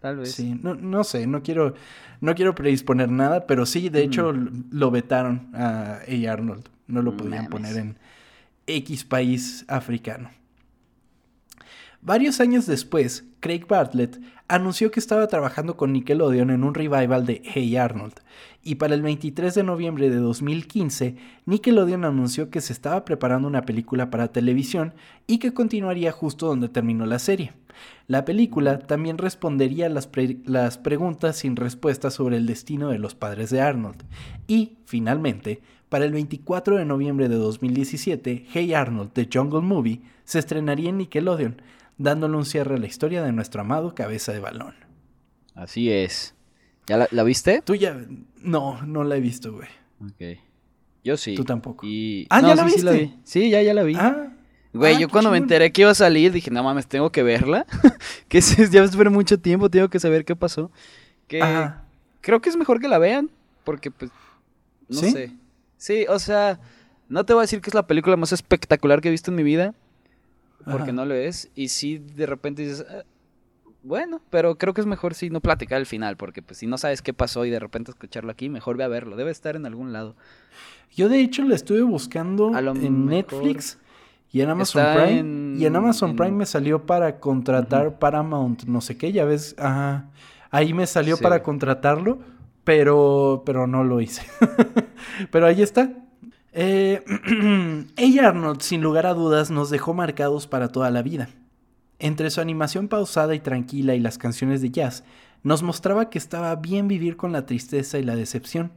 Tal 0.00 0.16
vez. 0.18 0.34
Sí, 0.34 0.54
no, 0.62 0.74
no 0.74 1.04
sé, 1.04 1.26
no 1.26 1.42
quiero, 1.42 1.74
no 2.20 2.34
quiero 2.34 2.54
predisponer 2.54 3.10
nada, 3.10 3.46
pero 3.46 3.66
sí, 3.66 3.88
de 3.88 4.02
hecho, 4.02 4.30
l- 4.30 4.50
lo 4.70 4.90
vetaron 4.90 5.50
a 5.54 6.00
A. 6.06 6.32
Arnold. 6.32 6.68
No 6.86 7.02
lo 7.02 7.16
podían 7.16 7.44
mames. 7.44 7.50
poner 7.50 7.76
en 7.78 7.98
X 8.66 9.04
país 9.04 9.64
africano. 9.68 10.30
Varios 12.00 12.40
años 12.40 12.66
después, 12.66 13.24
Craig 13.40 13.66
Bartlett 13.68 14.20
anunció 14.48 14.90
que 14.90 15.00
estaba 15.00 15.26
trabajando 15.26 15.76
con 15.76 15.92
Nickelodeon 15.92 16.50
en 16.50 16.64
un 16.64 16.74
revival 16.74 17.26
de 17.26 17.42
Hey 17.44 17.76
Arnold. 17.76 18.14
Y 18.62 18.76
para 18.76 18.94
el 18.94 19.02
23 19.02 19.54
de 19.54 19.62
noviembre 19.62 20.10
de 20.10 20.16
2015, 20.16 21.16
Nickelodeon 21.46 22.04
anunció 22.04 22.50
que 22.50 22.60
se 22.60 22.72
estaba 22.72 23.04
preparando 23.04 23.46
una 23.46 23.62
película 23.62 24.10
para 24.10 24.32
televisión 24.32 24.94
y 25.26 25.38
que 25.38 25.54
continuaría 25.54 26.12
justo 26.12 26.46
donde 26.46 26.68
terminó 26.68 27.06
la 27.06 27.18
serie. 27.18 27.52
La 28.06 28.24
película 28.24 28.78
también 28.80 29.18
respondería 29.18 29.88
las, 29.88 30.08
las 30.44 30.78
preguntas 30.78 31.36
sin 31.36 31.56
respuesta 31.56 32.10
sobre 32.10 32.36
el 32.36 32.46
destino 32.46 32.88
de 32.88 32.98
los 32.98 33.14
padres 33.14 33.50
de 33.50 33.60
Arnold. 33.60 34.02
Y, 34.46 34.78
finalmente, 34.84 35.60
para 35.88 36.04
el 36.04 36.12
24 36.12 36.76
de 36.76 36.84
noviembre 36.84 37.28
de 37.28 37.36
2017, 37.36 38.46
Hey 38.50 38.74
Arnold, 38.74 39.12
The 39.12 39.28
Jungle 39.32 39.60
Movie, 39.60 40.02
se 40.24 40.38
estrenaría 40.38 40.90
en 40.90 40.98
Nickelodeon, 40.98 41.62
dándole 41.98 42.36
un 42.36 42.44
cierre 42.44 42.76
a 42.76 42.78
la 42.78 42.86
historia 42.86 43.22
de 43.22 43.32
nuestro 43.32 43.60
amado 43.60 43.94
cabeza 43.94 44.32
de 44.32 44.40
balón. 44.40 44.74
Así 45.54 45.90
es. 45.92 46.34
¿Ya 46.86 46.96
la, 46.96 47.08
la 47.10 47.22
viste? 47.24 47.60
Tú 47.62 47.74
ya... 47.74 48.00
No, 48.40 48.80
no 48.86 49.04
la 49.04 49.16
he 49.16 49.20
visto, 49.20 49.52
güey. 49.52 49.68
Ok. 50.00 50.38
Yo 51.04 51.16
sí. 51.16 51.34
Tú 51.34 51.44
tampoco. 51.44 51.86
Y... 51.86 52.26
Ah, 52.30 52.40
¿ya 52.40 52.54
la 52.54 52.64
sí, 52.68 52.78
sí 52.78 52.82
la 52.82 52.92
viste? 52.92 53.06
vi. 53.06 53.20
Sí, 53.24 53.50
ya, 53.50 53.62
ya 53.62 53.74
la 53.74 53.82
vi. 53.82 53.94
Ah, 53.96 54.32
Güey, 54.72 54.96
ah, 54.96 54.98
yo 55.00 55.08
cuando 55.08 55.30
me 55.30 55.38
enteré 55.38 55.72
que 55.72 55.80
iba 55.80 55.90
a 55.90 55.94
salir, 55.94 56.30
dije, 56.30 56.50
no 56.50 56.62
mames, 56.62 56.86
tengo 56.86 57.10
que 57.10 57.22
verla. 57.22 57.66
que 58.28 58.42
se- 58.42 58.68
ya 58.70 58.84
esperé 58.84 59.08
mucho 59.10 59.38
tiempo, 59.40 59.70
tengo 59.70 59.88
que 59.88 59.98
saber 59.98 60.24
qué 60.26 60.36
pasó. 60.36 60.70
Que 61.26 61.42
Ajá. 61.42 61.84
creo 62.20 62.40
que 62.40 62.50
es 62.50 62.56
mejor 62.56 62.78
que 62.78 62.86
la 62.86 62.98
vean, 62.98 63.30
porque 63.64 63.90
pues, 63.90 64.10
no 64.88 64.98
¿Sí? 65.00 65.10
sé. 65.10 65.32
Sí, 65.78 66.04
o 66.08 66.18
sea, 66.18 66.60
no 67.08 67.24
te 67.24 67.32
voy 67.32 67.40
a 67.40 67.44
decir 67.44 67.60
que 67.62 67.70
es 67.70 67.74
la 67.74 67.86
película 67.86 68.16
más 68.16 68.32
espectacular 68.32 69.00
que 69.00 69.08
he 69.08 69.10
visto 69.10 69.30
en 69.30 69.36
mi 69.36 69.42
vida, 69.42 69.74
porque 70.68 70.90
Ajá. 70.90 70.92
no 70.92 71.04
lo 71.06 71.14
es. 71.14 71.50
Y 71.54 71.68
sí, 71.68 71.98
de 71.98 72.26
repente 72.26 72.62
dices, 72.62 72.86
"Ah, 72.88 73.02
bueno, 73.82 74.20
pero 74.30 74.58
creo 74.58 74.74
que 74.74 74.80
es 74.80 74.86
mejor 74.86 75.14
si 75.14 75.30
no 75.30 75.40
platicar 75.40 75.78
el 75.78 75.86
final, 75.86 76.16
porque 76.16 76.42
pues 76.42 76.58
si 76.58 76.66
no 76.66 76.78
sabes 76.78 77.00
qué 77.02 77.12
pasó 77.14 77.44
y 77.44 77.50
de 77.50 77.58
repente 77.58 77.90
escucharlo 77.90 78.30
aquí, 78.30 78.48
mejor 78.48 78.76
ve 78.76 78.84
a 78.84 78.88
verlo. 78.88 79.16
Debe 79.16 79.30
estar 79.30 79.56
en 79.56 79.66
algún 79.66 79.92
lado. 79.92 80.14
Yo 80.94 81.08
de 81.08 81.20
hecho 81.20 81.42
la 81.44 81.54
estuve 81.54 81.82
buscando 81.82 82.54
A 82.54 82.60
lo 82.60 82.74
en 82.74 83.06
Netflix 83.06 83.78
y 84.32 84.40
en 84.40 84.50
Amazon 84.50 84.82
está 84.82 84.94
Prime. 85.04 85.18
en- 85.20 85.56
Y 85.58 85.64
en 85.66 85.76
Amazon 85.76 86.10
en- 86.10 86.16
Prime 86.16 86.32
me 86.32 86.46
salió 86.46 86.84
para 86.86 87.18
contratar 87.20 87.98
Paramount, 87.98 88.64
no 88.64 88.80
sé 88.80 88.96
qué, 88.96 89.12
ya 89.12 89.24
ves, 89.24 89.54
ajá. 89.58 90.10
Ahí 90.50 90.72
me 90.74 90.86
salió 90.86 91.16
Sí. 91.16 91.22
para 91.22 91.42
contratarlo, 91.42 92.18
pero, 92.64 93.42
pero 93.46 93.66
no 93.66 93.84
lo 93.84 94.00
hice. 94.00 94.22
pero 95.30 95.46
ahí 95.46 95.62
está. 95.62 95.90
Eh, 96.52 97.04
ella 97.96 98.28
Arnold, 98.28 98.60
sin 98.60 98.80
lugar 98.80 99.06
a 99.06 99.14
dudas, 99.14 99.50
nos 99.50 99.70
dejó 99.70 99.94
marcados 99.94 100.46
para 100.46 100.68
toda 100.68 100.90
la 100.90 101.02
vida. 101.02 101.28
Entre 101.98 102.30
su 102.30 102.40
animación 102.40 102.88
pausada 102.88 103.34
y 103.34 103.40
tranquila 103.40 103.94
y 103.94 104.00
las 104.00 104.18
canciones 104.18 104.62
de 104.62 104.70
jazz, 104.70 105.04
nos 105.42 105.62
mostraba 105.62 106.10
que 106.10 106.18
estaba 106.18 106.54
bien 106.56 106.88
vivir 106.88 107.16
con 107.16 107.32
la 107.32 107.46
tristeza 107.46 107.98
y 107.98 108.04
la 108.04 108.16
decepción, 108.16 108.72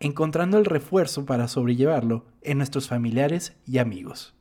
encontrando 0.00 0.58
el 0.58 0.64
refuerzo 0.64 1.24
para 1.24 1.48
sobrellevarlo 1.48 2.26
en 2.42 2.58
nuestros 2.58 2.88
familiares 2.88 3.54
y 3.66 3.78
amigos. 3.78 4.34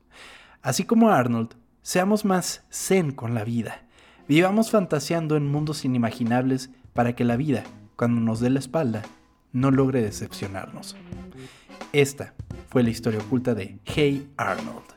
Así 0.61 0.83
como 0.83 1.09
Arnold, 1.09 1.55
seamos 1.81 2.25
más 2.25 2.63
zen 2.71 3.11
con 3.11 3.33
la 3.33 3.43
vida. 3.43 3.83
Vivamos 4.27 4.71
fantaseando 4.71 5.35
en 5.35 5.49
mundos 5.49 5.85
inimaginables 5.85 6.69
para 6.93 7.15
que 7.15 7.25
la 7.25 7.35
vida, 7.35 7.63
cuando 7.95 8.21
nos 8.21 8.39
dé 8.39 8.49
la 8.49 8.59
espalda, 8.59 9.03
no 9.51 9.71
logre 9.71 10.01
decepcionarnos. 10.01 10.95
Esta 11.91 12.33
fue 12.69 12.83
la 12.83 12.89
historia 12.89 13.19
oculta 13.19 13.53
de 13.53 13.79
Hey 13.85 14.29
Arnold. 14.37 14.93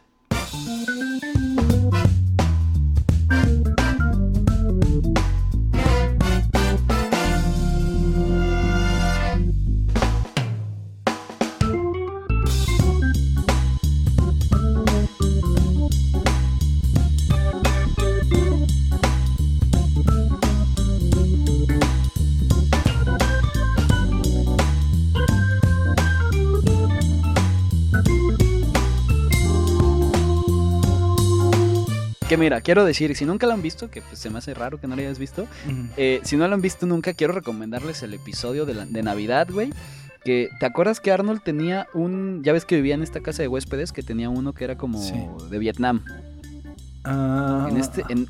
Que 32.37 32.41
mira, 32.41 32.61
quiero 32.61 32.85
decir, 32.85 33.17
si 33.17 33.25
nunca 33.25 33.47
lo 33.47 33.55
han 33.55 33.63
visto, 33.63 33.89
que 33.91 34.03
pues 34.03 34.19
se 34.19 34.29
me 34.29 34.37
hace 34.37 34.53
raro 34.53 34.79
que 34.79 34.87
no 34.87 34.95
lo 34.95 35.01
hayas 35.01 35.19
visto, 35.19 35.47
eh, 35.97 36.21
si 36.23 36.37
no 36.37 36.47
lo 36.47 36.55
han 36.55 36.61
visto 36.61 36.85
nunca, 36.85 37.15
quiero 37.15 37.33
recomendarles 37.33 38.03
el 38.03 38.13
episodio 38.13 38.67
de, 38.67 38.75
la- 38.75 38.85
de 38.85 39.03
Navidad, 39.03 39.49
güey. 39.51 39.73
Que, 40.23 40.51
¿te 40.61 40.67
acuerdas 40.67 41.01
que 41.01 41.11
Arnold 41.13 41.41
tenía 41.43 41.87
un... 41.95 42.43
Ya 42.45 42.53
ves 42.53 42.67
que 42.67 42.77
vivía 42.77 42.95
en 42.95 43.03
esta 43.03 43.21
casa 43.21 43.41
de 43.41 43.49
huéspedes, 43.49 43.91
que 43.91 44.03
tenía 44.03 44.29
uno 44.29 44.53
que 44.53 44.65
era 44.65 44.77
como 44.77 45.01
Sí. 45.03 45.15
de 45.51 45.59
Vietnam. 45.59 46.05
Ah, 47.05 47.69
En 47.71 47.79
este... 47.79 48.05
en- 48.11 48.27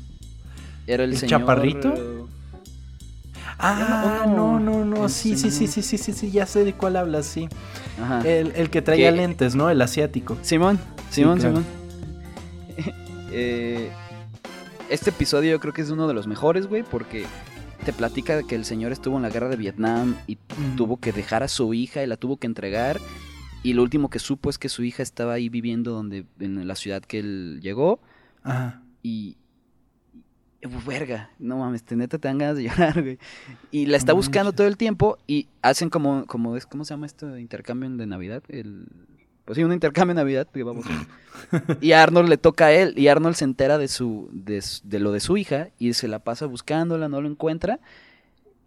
era 0.87 1.03
el, 1.03 1.11
¿El 1.11 1.17
señor... 1.17 1.41
chaparrito? 1.41 2.27
Ah, 3.59 4.23
no, 4.25 4.57
no, 4.57 4.85
no, 4.85 5.09
sí, 5.09 5.35
sí, 5.35 5.51
sí, 5.51 5.67
sí, 5.67 5.81
sí, 5.81 5.97
sí, 5.97 6.13
sí, 6.13 6.31
ya 6.31 6.45
sé 6.45 6.63
de 6.63 6.71
cuál 6.71 6.95
hablas, 6.95 7.25
sí. 7.25 7.49
Ajá. 8.01 8.21
El, 8.21 8.53
el 8.55 8.69
que 8.69 8.81
traía 8.81 9.11
lentes, 9.11 9.53
¿no? 9.55 9.69
El 9.69 9.81
asiático. 9.81 10.37
Simón, 10.43 10.79
Simón, 11.09 11.39
claro. 11.39 11.57
Simón. 11.57 11.76
Eh, 13.39 13.91
este 14.89 15.11
episodio 15.11 15.51
yo 15.51 15.59
creo 15.59 15.71
que 15.71 15.83
es 15.83 15.91
uno 15.91 16.07
de 16.07 16.15
los 16.15 16.25
mejores, 16.25 16.65
güey, 16.65 16.81
porque 16.81 17.27
te 17.85 17.93
platica 17.93 18.41
que 18.41 18.55
el 18.55 18.65
señor 18.65 18.91
estuvo 18.91 19.15
en 19.17 19.21
la 19.21 19.29
guerra 19.29 19.47
de 19.47 19.57
Vietnam 19.57 20.15
y 20.25 20.39
tuvo 20.75 20.97
que 20.97 21.11
dejar 21.11 21.43
a 21.43 21.47
su 21.47 21.71
hija 21.75 22.01
y 22.01 22.07
la 22.07 22.17
tuvo 22.17 22.37
que 22.37 22.47
entregar. 22.47 22.99
Y 23.61 23.73
lo 23.73 23.83
último 23.83 24.09
que 24.09 24.17
supo 24.17 24.49
es 24.49 24.57
que 24.57 24.69
su 24.69 24.83
hija 24.83 25.03
estaba 25.03 25.33
ahí 25.33 25.49
viviendo 25.49 25.91
donde, 25.91 26.25
en 26.39 26.67
la 26.67 26.75
ciudad 26.75 27.03
que 27.03 27.19
él 27.19 27.59
llegó. 27.61 27.99
Ajá. 28.41 28.81
Y. 29.03 29.37
Verga, 30.87 31.29
no 31.37 31.59
mames, 31.59 31.83
te 31.83 31.95
neta 31.95 32.17
te 32.17 32.27
dan 32.27 32.39
ganas 32.39 32.57
de 32.57 32.63
llorar, 32.63 32.99
güey. 33.03 33.19
Y 33.69 33.85
la 33.85 33.97
está 33.97 34.13
buscando 34.13 34.51
todo 34.51 34.65
el 34.65 34.77
tiempo 34.77 35.19
y 35.27 35.47
hacen 35.61 35.91
como, 35.91 36.25
como 36.25 36.57
es, 36.57 36.65
¿cómo 36.65 36.85
se 36.85 36.95
llama 36.95 37.05
esto 37.05 37.37
intercambio 37.37 37.87
de 37.87 38.07
Navidad? 38.07 38.41
El, 38.49 38.87
pues 39.47 39.55
sí, 39.55 39.63
un 39.63 39.71
intercambio 39.71 40.13
de 40.13 40.19
Navidad, 40.19 40.45
que 40.53 40.61
vamos. 40.61 40.85
y 41.81 41.93
a 41.93 42.03
Arnold 42.03 42.27
le 42.27 42.37
toca 42.37 42.65
a 42.65 42.73
él 42.73 42.93
y 42.99 43.07
Arnold 43.07 43.33
se 43.35 43.45
entera 43.45 43.77
de 43.77 43.87
su, 43.87 44.29
de, 44.33 44.99
lo 44.99 45.13
de 45.13 45.21
su 45.21 45.37
hija 45.37 45.69
y 45.79 45.93
se 45.93 46.09
la 46.09 46.19
pasa 46.19 46.47
buscándola, 46.47 47.07
no 47.07 47.21
lo 47.21 47.29
encuentra. 47.29 47.79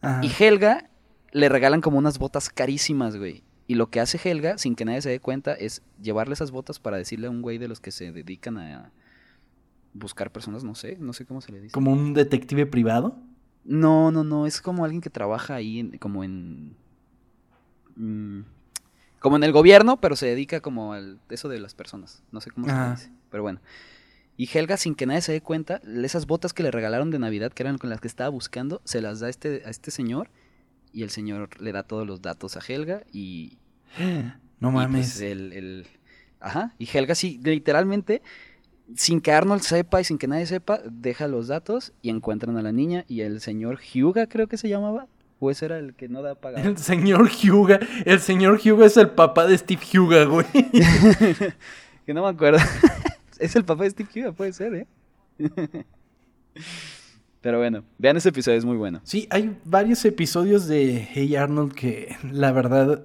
Ajá. 0.00 0.22
Y 0.24 0.30
Helga 0.42 0.88
le 1.32 1.50
regalan 1.50 1.82
como 1.82 1.98
unas 1.98 2.18
botas 2.18 2.48
carísimas, 2.48 3.18
güey. 3.18 3.42
Y 3.66 3.74
lo 3.74 3.90
que 3.90 4.00
hace 4.00 4.18
Helga, 4.26 4.56
sin 4.56 4.74
que 4.74 4.86
nadie 4.86 5.02
se 5.02 5.10
dé 5.10 5.20
cuenta, 5.20 5.52
es 5.52 5.82
llevarle 6.00 6.32
esas 6.32 6.50
botas 6.50 6.78
para 6.80 6.96
decirle 6.96 7.26
a 7.26 7.30
un 7.30 7.42
güey 7.42 7.58
de 7.58 7.68
los 7.68 7.78
que 7.78 7.90
se 7.90 8.10
dedican 8.10 8.56
a 8.56 8.90
buscar 9.92 10.32
personas, 10.32 10.64
no 10.64 10.74
sé, 10.74 10.96
no 10.98 11.12
sé 11.12 11.26
cómo 11.26 11.42
se 11.42 11.52
le 11.52 11.60
dice. 11.60 11.72
Como 11.74 11.92
un 11.92 12.14
detective 12.14 12.64
privado. 12.64 13.18
No, 13.66 14.10
no, 14.10 14.24
no, 14.24 14.46
es 14.46 14.62
como 14.62 14.86
alguien 14.86 15.02
que 15.02 15.10
trabaja 15.10 15.56
ahí, 15.56 15.78
en- 15.80 15.98
como 15.98 16.24
en... 16.24 16.74
mm, 17.96 18.40
como 19.20 19.36
en 19.36 19.44
el 19.44 19.52
gobierno, 19.52 20.00
pero 20.00 20.16
se 20.16 20.26
dedica 20.26 20.60
como 20.60 20.92
al 20.94 21.20
eso 21.30 21.48
de 21.48 21.60
las 21.60 21.74
personas. 21.74 22.22
No 22.32 22.40
sé 22.40 22.50
cómo 22.50 22.66
se 22.66 22.72
Ajá. 22.72 22.90
dice, 22.96 23.12
pero 23.30 23.44
bueno. 23.44 23.60
Y 24.36 24.48
Helga, 24.52 24.76
sin 24.78 24.94
que 24.94 25.06
nadie 25.06 25.20
se 25.20 25.32
dé 25.32 25.40
cuenta, 25.42 25.80
esas 26.02 26.26
botas 26.26 26.52
que 26.54 26.62
le 26.62 26.70
regalaron 26.70 27.10
de 27.10 27.18
Navidad, 27.18 27.52
que 27.52 27.62
eran 27.62 27.78
con 27.78 27.90
las 27.90 28.00
que 28.00 28.08
estaba 28.08 28.30
buscando, 28.30 28.80
se 28.84 29.00
las 29.02 29.20
da 29.20 29.26
a 29.28 29.30
este, 29.30 29.62
a 29.64 29.70
este 29.70 29.90
señor. 29.90 30.30
Y 30.92 31.02
el 31.04 31.10
señor 31.10 31.60
le 31.60 31.70
da 31.72 31.82
todos 31.84 32.04
los 32.06 32.20
datos 32.22 32.56
a 32.56 32.60
Helga 32.66 33.04
y, 33.12 33.58
No 34.60 34.70
y, 34.70 34.72
mames. 34.72 35.06
pues, 35.12 35.20
el, 35.20 35.52
el- 35.52 35.86
Ajá. 36.40 36.74
Y 36.78 36.88
Helga 36.92 37.14
sí, 37.14 37.38
literalmente, 37.44 38.22
sin 38.96 39.20
que 39.20 39.30
Arnold 39.32 39.60
sepa 39.60 40.00
y 40.00 40.04
sin 40.04 40.16
que 40.16 40.26
nadie 40.26 40.46
sepa, 40.46 40.80
deja 40.90 41.28
los 41.28 41.46
datos 41.48 41.92
y 42.02 42.08
encuentran 42.08 42.56
a 42.56 42.62
la 42.62 42.72
niña 42.72 43.04
y 43.08 43.20
el 43.20 43.40
señor 43.42 43.78
Hyuga 43.80 44.26
creo 44.26 44.48
que 44.48 44.56
se 44.56 44.68
llamaba. 44.70 45.06
O 45.40 45.50
ese 45.50 45.64
era 45.64 45.78
el 45.78 45.94
que 45.94 46.08
no 46.08 46.20
da 46.20 46.34
pagado. 46.34 46.68
El 46.68 46.76
señor 46.76 47.30
Hyuga. 47.30 47.80
El 48.04 48.20
señor 48.20 48.60
Hyuga 48.60 48.84
es 48.84 48.98
el 48.98 49.08
papá 49.10 49.46
de 49.46 49.56
Steve 49.56 49.80
Hyuga, 49.90 50.24
güey. 50.24 50.46
que 52.06 52.12
no 52.14 52.22
me 52.22 52.28
acuerdo. 52.28 52.58
es 53.38 53.56
el 53.56 53.64
papá 53.64 53.84
de 53.84 53.90
Steve 53.90 54.10
Hyuga, 54.12 54.32
puede 54.32 54.52
ser, 54.52 54.74
¿eh? 54.74 54.86
Pero 57.40 57.56
bueno, 57.58 57.84
vean 57.96 58.18
ese 58.18 58.28
episodio, 58.28 58.58
es 58.58 58.66
muy 58.66 58.76
bueno. 58.76 59.00
Sí, 59.02 59.26
hay 59.30 59.56
varios 59.64 60.04
episodios 60.04 60.66
de 60.66 61.08
Hey 61.10 61.36
Arnold 61.36 61.72
que 61.72 62.14
la 62.30 62.52
verdad 62.52 63.02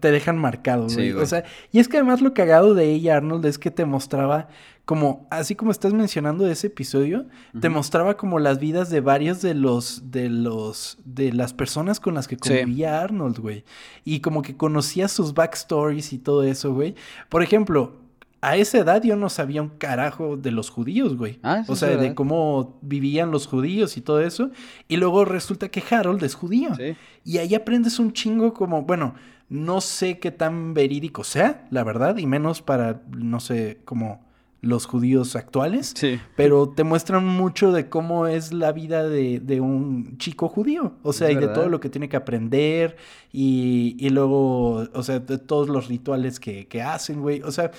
te 0.00 0.10
dejan 0.10 0.38
marcado, 0.38 0.88
Sí, 0.88 1.10
güey. 1.12 1.22
o 1.22 1.26
sea, 1.26 1.44
y 1.70 1.80
es 1.80 1.88
que 1.88 1.98
además 1.98 2.22
lo 2.22 2.32
cagado 2.32 2.72
de 2.74 2.84
Hey 2.86 3.08
Arnold 3.10 3.44
es 3.44 3.58
que 3.58 3.70
te 3.70 3.84
mostraba 3.84 4.48
como, 4.86 5.26
así 5.30 5.54
como 5.54 5.70
estás 5.70 5.92
mencionando 5.92 6.44
de 6.44 6.52
ese 6.52 6.68
episodio, 6.68 7.26
te 7.60 7.68
mostraba 7.68 8.16
como 8.16 8.38
las 8.38 8.58
vidas 8.58 8.88
de 8.90 9.00
varios 9.00 9.40
de 9.42 9.54
los, 9.54 10.10
de 10.10 10.28
los, 10.30 10.98
de 11.04 11.32
las 11.32 11.52
personas 11.52 12.00
con 12.00 12.14
las 12.14 12.26
que 12.28 12.36
Sí. 12.36 12.40
convivía 12.40 13.00
Arnold, 13.02 13.38
güey. 13.38 13.64
Y 14.04 14.20
como 14.20 14.40
que 14.42 14.56
conocía 14.56 15.08
sus 15.08 15.34
backstories 15.34 16.12
y 16.14 16.18
todo 16.18 16.42
eso, 16.42 16.72
güey. 16.74 16.94
Por 17.30 17.42
ejemplo, 17.42 17.96
a 18.44 18.56
esa 18.56 18.78
edad 18.78 19.02
yo 19.02 19.16
no 19.16 19.30
sabía 19.30 19.62
un 19.62 19.70
carajo 19.70 20.36
de 20.36 20.50
los 20.50 20.68
judíos, 20.68 21.16
güey. 21.16 21.38
Ah, 21.42 21.64
o 21.66 21.76
sea, 21.76 21.88
de 21.88 21.96
verdad. 21.96 22.14
cómo 22.14 22.78
vivían 22.82 23.30
los 23.30 23.46
judíos 23.46 23.96
y 23.96 24.02
todo 24.02 24.20
eso. 24.20 24.50
Y 24.86 24.98
luego 24.98 25.24
resulta 25.24 25.68
que 25.70 25.82
Harold 25.88 26.22
es 26.22 26.34
judío. 26.34 26.74
Sí. 26.74 26.94
Y 27.24 27.38
ahí 27.38 27.54
aprendes 27.54 27.98
un 27.98 28.12
chingo 28.12 28.52
como, 28.52 28.82
bueno, 28.82 29.14
no 29.48 29.80
sé 29.80 30.18
qué 30.18 30.30
tan 30.30 30.74
verídico 30.74 31.24
sea, 31.24 31.66
la 31.70 31.84
verdad, 31.84 32.18
y 32.18 32.26
menos 32.26 32.60
para, 32.60 33.02
no 33.16 33.40
sé, 33.40 33.78
como 33.86 34.24
los 34.64 34.86
judíos 34.86 35.36
actuales. 35.36 35.92
Sí. 35.96 36.20
Pero 36.36 36.68
te 36.68 36.84
muestran 36.84 37.26
mucho 37.26 37.72
de 37.72 37.88
cómo 37.88 38.26
es 38.26 38.52
la 38.52 38.72
vida 38.72 39.08
de, 39.08 39.40
de 39.40 39.60
un 39.60 40.16
chico 40.18 40.48
judío. 40.48 40.94
O 41.02 41.12
sea, 41.12 41.30
y 41.30 41.36
de 41.36 41.48
todo 41.48 41.68
lo 41.68 41.80
que 41.80 41.88
tiene 41.88 42.08
que 42.08 42.16
aprender. 42.16 42.96
Y, 43.32 43.96
y 43.98 44.10
luego, 44.10 44.86
o 44.92 45.02
sea, 45.02 45.18
de 45.20 45.38
todos 45.38 45.68
los 45.68 45.88
rituales 45.88 46.40
que, 46.40 46.66
que 46.66 46.82
hacen, 46.82 47.20
güey. 47.20 47.42
O 47.42 47.52
sea, 47.52 47.70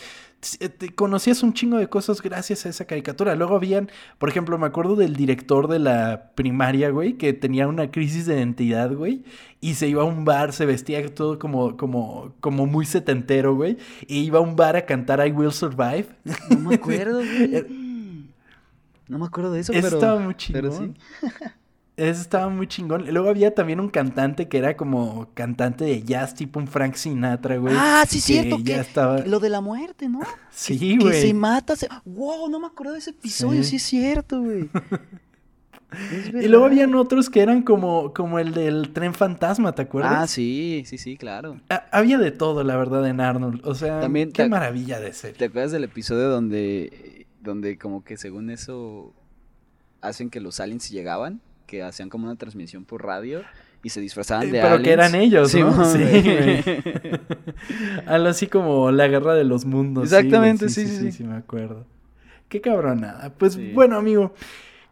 conocías 0.96 1.44
un 1.44 1.54
chingo 1.54 1.78
de 1.78 1.88
cosas 1.88 2.22
gracias 2.22 2.66
a 2.66 2.70
esa 2.70 2.86
caricatura. 2.86 3.36
Luego 3.36 3.56
habían, 3.56 3.90
por 4.18 4.30
ejemplo, 4.30 4.58
me 4.58 4.68
acuerdo 4.68 4.96
del 4.96 5.16
director 5.16 5.68
de 5.68 5.80
la 5.80 6.32
primaria, 6.36 6.90
güey, 6.90 7.14
que 7.14 7.34
tenía 7.34 7.68
una 7.68 7.92
crisis 7.92 8.26
de 8.26 8.36
identidad, 8.36 8.94
güey. 8.94 9.24
Y 9.62 9.76
se 9.76 9.88
iba 9.88 10.04
a 10.04 10.06
un 10.06 10.26
bar, 10.26 10.54
se 10.54 10.66
vestía 10.66 11.04
todo 11.14 11.40
como, 11.40 11.78
como, 11.78 12.34
como 12.40 12.66
muy 12.66 12.86
setentero, 12.86 13.56
güey. 13.56 13.78
Y 14.08 14.20
iba 14.20 14.40
a 14.40 14.42
un 14.42 14.56
bar 14.56 14.76
a 14.76 14.86
cantar 14.86 15.26
I 15.26 15.32
Will 15.32 15.52
Survive. 15.52 16.08
No 16.50 16.70
me 16.70 16.76
acuerdo, 16.76 17.18
güey. 17.18 17.66
No 19.08 19.20
me 19.20 19.26
acuerdo 19.26 19.52
de 19.52 19.60
eso, 19.60 19.72
pero... 19.72 19.88
estaba 19.88 20.20
muy 20.20 20.36
pero 20.52 20.70
chingón. 20.70 20.98
sí. 21.22 21.28
Eso 21.98 22.20
estaba 22.22 22.50
muy 22.50 22.68
chingón. 22.68 23.06
Luego 23.14 23.30
había 23.30 23.56
también 23.56 23.80
un 23.80 23.88
cantante 23.90 24.50
que 24.50 24.58
era 24.58 24.76
como 24.76 25.30
cantante 25.34 25.86
de 25.86 26.04
jazz, 26.04 26.36
tipo 26.36 26.60
un 26.60 26.68
Frank 26.68 26.96
Sinatra, 26.96 27.56
güey. 27.58 27.74
Ah, 27.78 28.04
sí, 28.08 28.18
que 28.18 28.22
cierto. 28.22 28.58
ya 28.60 28.76
que- 28.76 28.82
estaba- 28.82 29.20
Lo 29.20 29.40
de 29.40 29.50
la 29.50 29.62
muerte, 29.62 30.10
¿no? 30.10 30.20
Sí, 30.52 30.98
Que 30.98 31.06
güey. 31.06 31.22
se 31.22 31.34
mata. 31.34 31.76
Se... 31.76 31.88
Wow, 32.04 32.50
no 32.50 32.60
me 32.60 32.68
acuerdo 32.68 32.94
de 32.94 33.00
ese 33.00 33.12
episodio. 33.12 33.64
Sí. 33.64 33.70
Sí, 33.72 33.76
es 33.78 33.84
cierto, 33.84 34.42
güey. 34.42 34.70
Y 36.34 36.48
luego 36.50 36.66
habían 36.66 36.94
otros 36.96 37.30
que 37.30 37.42
eran 37.42 37.62
como, 37.62 38.12
como 38.14 38.38
el 38.40 38.54
del 38.54 38.92
tren 38.92 39.14
fantasma, 39.14 39.72
¿te 39.74 39.84
acuerdas? 39.84 40.14
Ah, 40.18 40.28
sí, 40.28 40.84
sí, 40.86 40.98
sí, 40.98 41.16
claro. 41.16 41.62
Ha- 41.70 41.86
Había 41.92 42.18
de 42.18 42.32
todo, 42.32 42.64
la 42.66 42.76
verdad, 42.76 43.08
en 43.08 43.22
Arnold. 43.22 43.62
O 43.66 43.76
sea, 43.76 44.02
También 44.02 44.34
qué 44.34 44.50
maravilla 44.50 45.00
de 45.00 45.14
serie. 45.14 45.38
¿Te 45.38 45.46
acuerdas 45.46 45.72
del 45.72 45.86
episodio 45.86 46.28
donde, 46.30 47.28
donde 47.40 47.78
como 47.78 48.04
que 48.04 48.18
según 48.18 48.50
eso 48.50 49.14
hacen 50.02 50.30
que 50.30 50.42
los 50.42 50.60
aliens 50.60 50.90
llegaban? 50.90 51.40
Que 51.66 51.84
hacían 51.84 52.10
como 52.10 52.26
una 52.28 52.36
transmisión 52.36 52.86
por 52.86 53.04
radio 53.04 53.42
y 53.84 53.90
se 53.90 54.02
disfrazaban 54.02 54.48
Eh, 54.48 54.52
de 54.52 54.60
pero 54.62 54.68
aliens. 54.76 54.84
que 54.84 54.92
eran 54.94 55.16
ellos, 55.16 55.56
¿no? 55.56 55.86
Sí, 55.86 56.00
güey. 56.00 56.22
güey. 56.24 56.64
Algo 58.06 58.28
así 58.30 58.48
como 58.48 58.92
la 58.92 59.08
guerra 59.08 59.34
de 59.36 59.44
los 59.44 59.66
mundos. 59.66 60.06
Exactamente, 60.12 60.70
sí, 60.70 60.86
sí, 60.88 60.96
sí, 60.96 60.98
sí. 61.06 61.12
sí, 61.12 61.24
me 61.24 61.36
acuerdo. 61.36 61.86
Qué 62.50 62.62
cabronada. 62.62 63.34
Pues 63.38 63.54
Sí. 63.54 63.72
bueno, 63.74 63.98
amigo, 63.98 64.34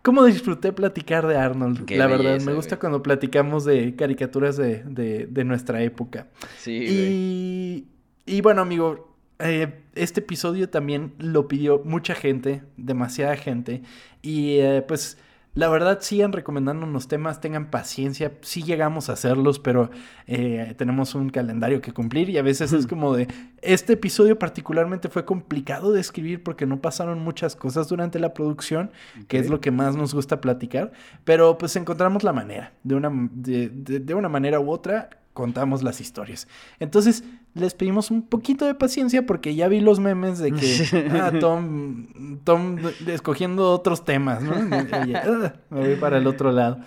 ¿cómo 0.01 0.23
disfruté 0.25 0.73
platicar 0.73 1.27
de 1.27 1.37
Arnold? 1.37 1.85
Qué 1.85 1.97
la 1.97 2.07
verdad, 2.07 2.39
me 2.41 2.53
gusta 2.53 2.75
güey. 2.75 2.79
cuando 2.81 3.03
platicamos 3.03 3.65
de 3.65 3.95
caricaturas 3.95 4.57
de, 4.57 4.83
de- 4.83 5.27
de 5.27 5.43
nuestra 5.43 5.81
época. 5.83 6.27
Sí, 6.57 6.77
güey. 6.79 6.89
Y, 6.89 7.87
y 8.25 8.41
bueno, 8.41 8.61
amigo, 8.61 9.15
eh, 9.39 9.81
este 9.95 10.21
episodio 10.21 10.69
también 10.69 11.13
lo 11.19 11.47
pidió 11.47 11.81
mucha 11.85 12.15
gente, 12.15 12.63
demasiada 12.77 13.35
gente. 13.37 13.81
Y 14.21 14.57
eh, 14.59 14.83
pues 14.87 15.17
la 15.55 15.69
verdad 15.69 15.99
sigan 16.01 16.31
recomendándonos 16.33 17.07
temas, 17.07 17.39
tengan 17.39 17.69
paciencia, 17.69 18.31
sí 18.41 18.63
llegamos 18.63 19.09
a 19.09 19.13
hacerlos, 19.13 19.59
pero 19.59 19.91
eh, 20.25 20.73
tenemos 20.77 21.13
un 21.13 21.29
calendario 21.29 21.79
que 21.81 21.91
cumplir 21.91 22.29
y 22.31 22.37
a 22.39 22.41
veces 22.41 22.73
es 22.73 22.87
como 22.87 23.15
de, 23.15 23.27
este 23.61 23.93
episodio 23.93 24.39
particularmente 24.39 25.09
fue 25.09 25.25
complicado 25.25 25.91
de 25.91 26.01
escribir 26.01 26.41
porque 26.43 26.65
no 26.65 26.81
pasaron 26.81 27.19
muchas 27.19 27.55
cosas 27.55 27.87
durante 27.87 28.19
la 28.19 28.33
producción, 28.33 28.91
que 29.27 29.37
es 29.37 29.49
lo 29.49 29.61
que 29.61 29.69
más 29.71 29.95
nos 29.95 30.13
gusta 30.15 30.41
platicar, 30.41 30.91
pero 31.23 31.57
pues 31.59 31.75
encontramos 31.75 32.23
la 32.23 32.33
manera, 32.33 32.73
de 32.83 32.95
una, 32.95 33.11
de, 33.33 33.69
de- 33.69 33.99
de 33.99 34.13
una 34.15 34.29
manera 34.29 34.59
u 34.59 34.71
otra 34.71 35.09
contamos 35.33 35.83
las 35.83 35.99
historias. 35.99 36.47
Entonces, 36.79 37.23
les 37.53 37.73
pedimos 37.73 38.11
un 38.11 38.21
poquito 38.21 38.65
de 38.65 38.75
paciencia 38.75 39.25
porque 39.25 39.55
ya 39.55 39.67
vi 39.67 39.79
los 39.79 39.99
memes 39.99 40.39
de 40.39 40.51
que, 40.51 41.09
ah, 41.19 41.31
Tom, 41.39 42.39
Tom 42.43 42.77
escogiendo 43.07 43.71
otros 43.71 44.05
temas, 44.05 44.41
¿no? 44.41 44.53
Ah, 44.91 45.53
me 45.69 45.79
voy 45.79 45.95
para 45.95 46.17
el 46.17 46.27
otro 46.27 46.51
lado. 46.51 46.79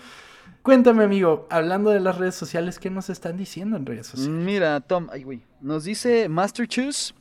Cuéntame, 0.63 1.05
amigo, 1.05 1.47
hablando 1.49 1.91
de 1.91 2.01
las 2.01 2.19
redes 2.19 2.35
sociales, 2.35 2.81
¿qué 2.81 2.91
nos 2.91 3.09
están 3.09 3.37
diciendo 3.37 3.77
en 3.77 3.87
redes 3.87 4.09
sociales? 4.09 4.45
Mira, 4.45 4.81
Tom, 4.81 5.09
ay, 5.13 5.23
güey. 5.23 5.43
Nos 5.61 5.85
dice 5.85 6.29
Master 6.29 6.67
Choose 6.67 7.15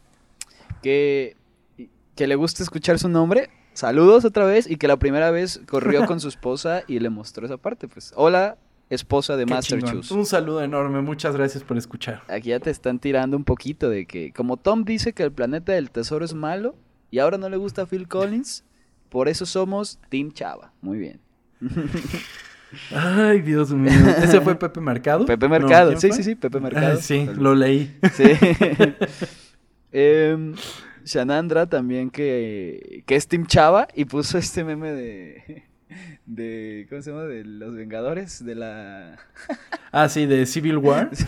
que, 0.82 1.38
que 2.16 2.26
le 2.26 2.36
gusta 2.36 2.64
escuchar 2.64 2.98
su 2.98 3.08
nombre. 3.08 3.50
saludos 3.74 4.26
otra 4.26 4.46
vez 4.46 4.70
y 4.70 4.78
que 4.78 4.88
la 4.88 4.98
primera 4.98 5.30
vez 5.30 5.62
corrió 5.68 6.08
con 6.08 6.20
su 6.20 6.28
esposa 6.28 6.84
y 6.88 7.00
le 7.00 7.12
mostró 7.12 7.46
esa 7.46 7.58
parte. 7.58 7.88
Pues, 7.88 8.14
hola, 8.16 8.58
esposa 8.90 9.36
de 9.38 9.46
Qué 9.46 9.54
Master. 9.54 9.84
Choose. 9.84 10.14
Un 10.14 10.26
saludo 10.26 10.64
enorme, 10.64 11.02
muchas 11.02 11.36
gracias 11.36 11.64
por 11.64 11.78
escuchar. 11.78 12.24
Aquí 12.28 12.50
ya 12.50 12.60
te 12.60 12.70
están 12.70 13.00
tirando 13.00 13.38
un 13.38 13.44
poquito 13.44 13.90
de 13.90 14.06
que, 14.06 14.32
como 14.32 14.58
Tom 14.58 14.84
dice 14.84 15.14
que 15.14 15.24
el 15.24 15.32
planeta 15.32 15.74
del 15.74 15.92
tesoro 15.92 16.26
es 16.26 16.34
malo 16.34 16.76
y 17.12 17.20
ahora 17.20 17.38
no 17.38 17.50
le 17.50 17.58
gusta 17.58 17.84
a 17.84 17.86
Phil 17.86 18.08
Collins, 18.08 18.64
por 19.10 19.28
eso 19.28 19.46
somos 19.46 20.00
Team 20.10 20.32
Chava. 20.32 20.74
Muy 20.82 20.98
bien. 21.00 21.20
Ay, 22.92 23.42
Dios 23.42 23.72
mío. 23.72 23.92
¿Ese 24.22 24.42
fue 24.42 24.56
Pepe 24.56 24.82
Mercado? 24.82 25.26
Pepe 25.28 25.48
Mercado, 25.48 25.90
¿quién 25.92 26.02
sí, 26.02 26.08
fue? 26.10 26.18
sí, 26.18 26.24
sí, 26.24 26.36
Pepe 26.36 26.60
Mercado. 26.60 26.98
Ah, 26.98 27.02
sí, 27.02 27.28
lo 27.38 27.56
leí. 27.56 27.98
Sí. 28.14 28.24
Em, 29.98 30.54
Shanandra 31.06 31.68
también 31.68 32.10
que, 32.10 33.04
que 33.06 33.16
es 33.16 33.30
Team 33.30 33.46
Chava 33.46 33.88
y 33.96 34.04
puso 34.04 34.38
este 34.38 34.66
meme 34.66 34.92
de, 34.92 35.64
de 36.26 36.86
¿cómo 36.90 37.02
se 37.02 37.12
llama? 37.12 37.24
De 37.24 37.44
los 37.44 37.76
Vengadores, 37.76 38.44
de 38.46 38.56
la... 38.56 39.18
Ah, 39.92 40.10
sí, 40.10 40.26
de 40.26 40.46
Civil 40.46 40.78
War. 40.78 41.10
Sí, 41.16 41.26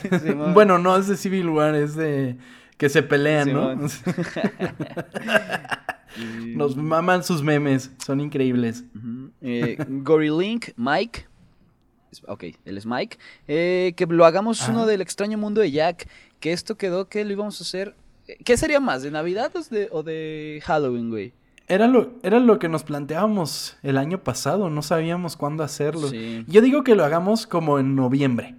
bueno, 0.54 0.78
no 0.80 0.98
es 0.98 1.08
de 1.08 1.18
Civil 1.18 1.50
War, 1.50 1.76
es 1.76 1.96
de 1.96 2.38
que 2.78 2.90
se 2.90 3.04
pelean, 3.04 3.52
¿no? 3.54 3.76
Y- 6.18 6.56
Nos 6.56 6.76
maman 6.76 7.24
sus 7.24 7.44
memes, 7.44 7.92
son 8.04 8.20
increíbles. 8.22 8.84
Eh, 9.42 9.78
Gorilink, 9.88 10.70
Mike. 10.76 11.26
es- 12.12 12.24
Ok, 12.28 12.46
él 12.66 12.78
es 12.78 12.86
Mike. 12.86 13.18
eh, 13.48 13.94
que 13.96 14.06
lo 14.08 14.26
hagamos 14.26 14.68
uno 14.68 14.86
del 14.88 15.02
extraño 15.02 15.38
mundo 15.38 15.62
de 15.62 15.72
Jack. 15.72 16.08
Que 16.40 16.54
esto 16.54 16.76
quedó 16.76 17.08
que 17.10 17.24
lo 17.26 17.32
íbamos 17.34 17.60
a 17.62 17.64
hacer. 17.64 17.96
eh, 18.28 18.38
¿Qué 18.44 18.58
sería 18.58 18.80
más? 18.80 19.04
¿De 19.04 19.12
Navidad 19.12 19.52
o 19.56 19.62
de, 19.62 19.90
o 19.92 20.02
de 20.04 20.62
Halloween, 20.66 21.10
güey? 21.10 21.34
Era 21.68 21.88
lo, 21.88 22.14
era 22.24 22.40
lo 22.40 22.60
que 22.60 22.70
nos 22.70 22.84
planteábamos 22.84 23.78
el 23.84 23.98
año 23.98 24.24
pasado, 24.24 24.70
no 24.70 24.82
sabíamos 24.82 25.36
cuándo 25.36 25.64
hacerlo. 25.64 26.08
Sí. 26.10 26.46
Yo 26.48 26.62
digo 26.62 26.84
que 26.84 26.96
lo 26.96 27.04
hagamos 27.04 27.46
como 27.46 27.78
en 27.80 27.96
noviembre. 27.96 28.56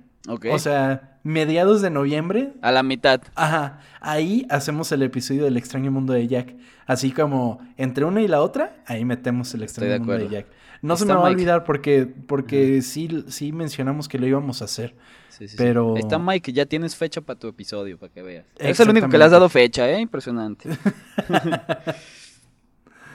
O 0.52 0.58
sea, 0.58 1.18
mediados 1.22 1.80
de 1.80 1.88
noviembre. 1.88 2.52
a 2.60 2.70
la 2.70 2.82
mitad. 2.82 3.22
Ajá, 3.34 3.80
ahí 4.00 4.46
hacemos 4.50 4.92
el 4.92 5.02
episodio 5.02 5.44
del 5.44 5.56
extraño 5.56 5.90
mundo 5.90 6.12
de 6.12 6.26
Jack. 6.28 6.54
Así 6.86 7.12
como 7.12 7.60
entre 7.78 8.04
una 8.04 8.20
y 8.20 8.28
la 8.28 8.42
otra, 8.42 8.76
ahí 8.86 9.06
metemos 9.06 9.54
el 9.54 9.62
extraño 9.62 9.92
de 9.92 9.98
mundo 10.00 10.18
de. 10.18 10.28
Jack. 10.28 10.46
No 10.82 10.96
se 10.96 11.06
me 11.06 11.14
va 11.14 11.26
a 11.26 11.30
olvidar 11.30 11.64
porque, 11.64 12.06
porque 12.06 12.82
sí, 12.82 13.24
sí 13.28 13.52
mencionamos 13.52 14.06
que 14.06 14.18
lo 14.18 14.26
íbamos 14.26 14.60
a 14.62 14.66
hacer. 14.66 14.94
Sí, 15.30 15.48
sí. 15.48 15.56
Pero- 15.56 15.96
Está 15.96 16.18
Mike, 16.18 16.52
ya 16.52 16.66
tienes 16.66 16.94
fecha 16.94 17.20
para 17.20 17.38
tu 17.38 17.48
episodio, 17.48 17.98
para 17.98 18.12
que 18.12 18.22
veas. 18.22 18.44
Es 18.58 18.78
el 18.80 18.90
único 18.90 19.08
que 19.08 19.16
le 19.18 19.24
has 19.24 19.30
dado 19.30 19.48
fecha, 19.48 19.88
¿eh? 19.90 19.98
Impresionante. 20.00 20.68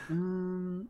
Mm, 0.10 0.82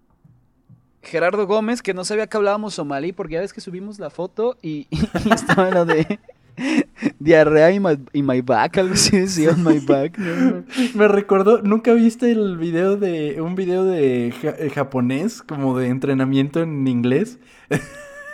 Gerardo 1.01 1.45
Gómez, 1.47 1.81
que 1.81 1.93
no 1.93 2.05
sabía 2.05 2.27
que 2.27 2.37
hablábamos 2.37 2.73
somalí, 2.75 3.11
porque 3.11 3.33
ya 3.35 3.41
ves 3.41 3.53
que 3.53 3.61
subimos 3.61 3.99
la 3.99 4.09
foto 4.09 4.57
y, 4.61 4.87
y 4.91 5.33
estaba 5.33 5.69
lo 5.69 5.85
de 5.85 6.19
diarrea 7.19 7.71
y 7.71 7.79
my, 7.79 7.97
y 8.13 8.23
my 8.23 8.41
back, 8.41 8.77
algo 8.77 8.93
así 8.93 9.19
decía, 9.19 9.51
my 9.57 9.79
back. 9.79 10.17
¿no? 10.17 10.63
Me 10.95 11.07
recordó, 11.07 11.61
¿nunca 11.61 11.93
viste 11.93 12.31
el 12.31 12.57
video 12.57 12.95
de 12.97 13.41
un 13.41 13.55
video 13.55 13.83
de 13.83 14.33
ja- 14.41 14.55
eh, 14.57 14.69
japonés 14.69 15.41
como 15.41 15.77
de 15.77 15.87
entrenamiento 15.87 16.61
en 16.61 16.87
inglés? 16.87 17.37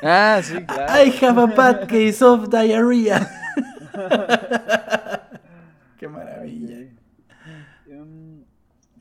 Ah, 0.04 0.40
sí, 0.44 0.54
claro. 0.66 0.94
I 1.06 1.26
have 1.26 1.42
a 1.42 1.46
bad 1.48 1.88
case 1.88 2.24
of 2.24 2.50
diarrhea. 2.50 3.28
Qué 5.98 6.08
maravilla. 6.08 6.78
Um, 7.90 8.44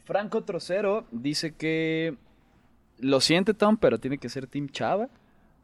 Franco 0.09 0.43
Trocero 0.43 1.05
dice 1.13 1.53
que 1.55 2.17
lo 2.99 3.21
siente 3.21 3.53
Tom, 3.53 3.77
pero 3.77 3.99
tiene 4.01 4.17
que 4.17 4.31
ser 4.31 4.47
Team 4.47 4.71
Chava. 4.71 5.11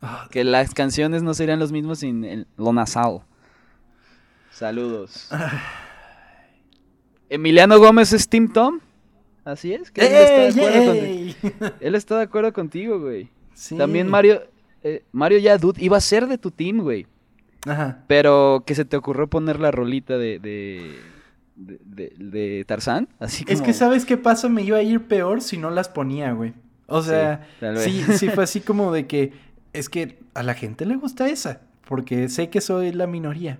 Ah, 0.02 0.28
Que 0.30 0.44
las 0.44 0.74
canciones 0.74 1.22
no 1.22 1.32
serían 1.32 1.58
los 1.58 1.72
mismos 1.72 2.00
sin 2.00 2.24
el- 2.24 2.46
lo 2.58 2.74
nasal. 2.74 3.22
Saludos. 4.50 5.30
Emiliano 7.30 7.78
Gómez 7.78 8.12
es 8.12 8.28
Team 8.28 8.52
Tom. 8.52 8.80
Así 9.46 9.72
es. 9.72 9.90
Que 9.90 10.02
él, 10.02 10.12
está 10.12 10.34
de 10.34 10.46
¡Ey, 10.46 11.36
acuerdo 11.40 11.58
con- 11.58 11.72
él 11.80 11.94
está 11.94 12.16
de 12.18 12.22
acuerdo 12.24 12.52
contigo, 12.52 13.00
güey. 13.00 13.30
Sí. 13.54 13.76
También 13.78 14.08
Mario, 14.08 14.42
eh, 14.82 15.04
Mario 15.12 15.38
Yadut 15.38 15.78
iba 15.78 15.96
a 15.96 16.00
ser 16.02 16.26
de 16.26 16.36
tu 16.38 16.50
team, 16.50 16.80
güey. 16.80 17.06
Ajá. 17.66 18.04
Pero 18.08 18.62
que 18.66 18.74
se 18.74 18.84
te 18.84 18.96
ocurrió 18.98 19.26
poner 19.26 19.58
la 19.58 19.70
rolita 19.70 20.18
de, 20.18 20.38
de, 20.38 20.98
de, 21.56 21.78
de- 21.84 22.12
de 22.18 22.64
Tarzán. 22.66 23.08
Así 23.18 23.44
Es 23.48 23.54
como- 23.58 23.66
que, 23.66 23.72
¿sabes 23.74 24.04
qué 24.04 24.16
pasa? 24.16 24.48
Me 24.48 24.62
iba 24.62 24.78
a 24.78 24.82
ir 24.82 25.02
peor 25.08 25.40
si 25.42 25.56
no 25.56 25.70
las 25.70 25.88
ponía, 25.88 26.32
güey. 26.32 26.52
O 26.86 27.02
sea, 27.02 27.46
Sí, 27.78 28.02
sí, 28.06 28.12
sí 28.18 28.28
fue 28.28 28.44
así 28.44 28.60
como 28.60 28.92
de 28.92 29.06
que 29.06 29.32
es 29.72 29.88
que 29.88 30.18
a 30.34 30.42
la 30.42 30.54
gente 30.54 30.84
le 30.86 30.96
gusta 30.96 31.28
esa, 31.28 31.60
porque 31.88 32.28
sé 32.28 32.50
que 32.50 32.60
soy 32.60 32.92
la 32.92 33.06
minoría. 33.06 33.58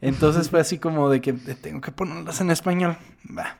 Entonces 0.00 0.50
fue 0.50 0.60
así 0.60 0.78
como 0.78 1.10
de 1.10 1.20
que 1.20 1.32
tengo 1.32 1.80
que 1.80 1.90
ponerlas 1.92 2.40
en 2.40 2.50
español. 2.50 2.96
Va. 3.36 3.58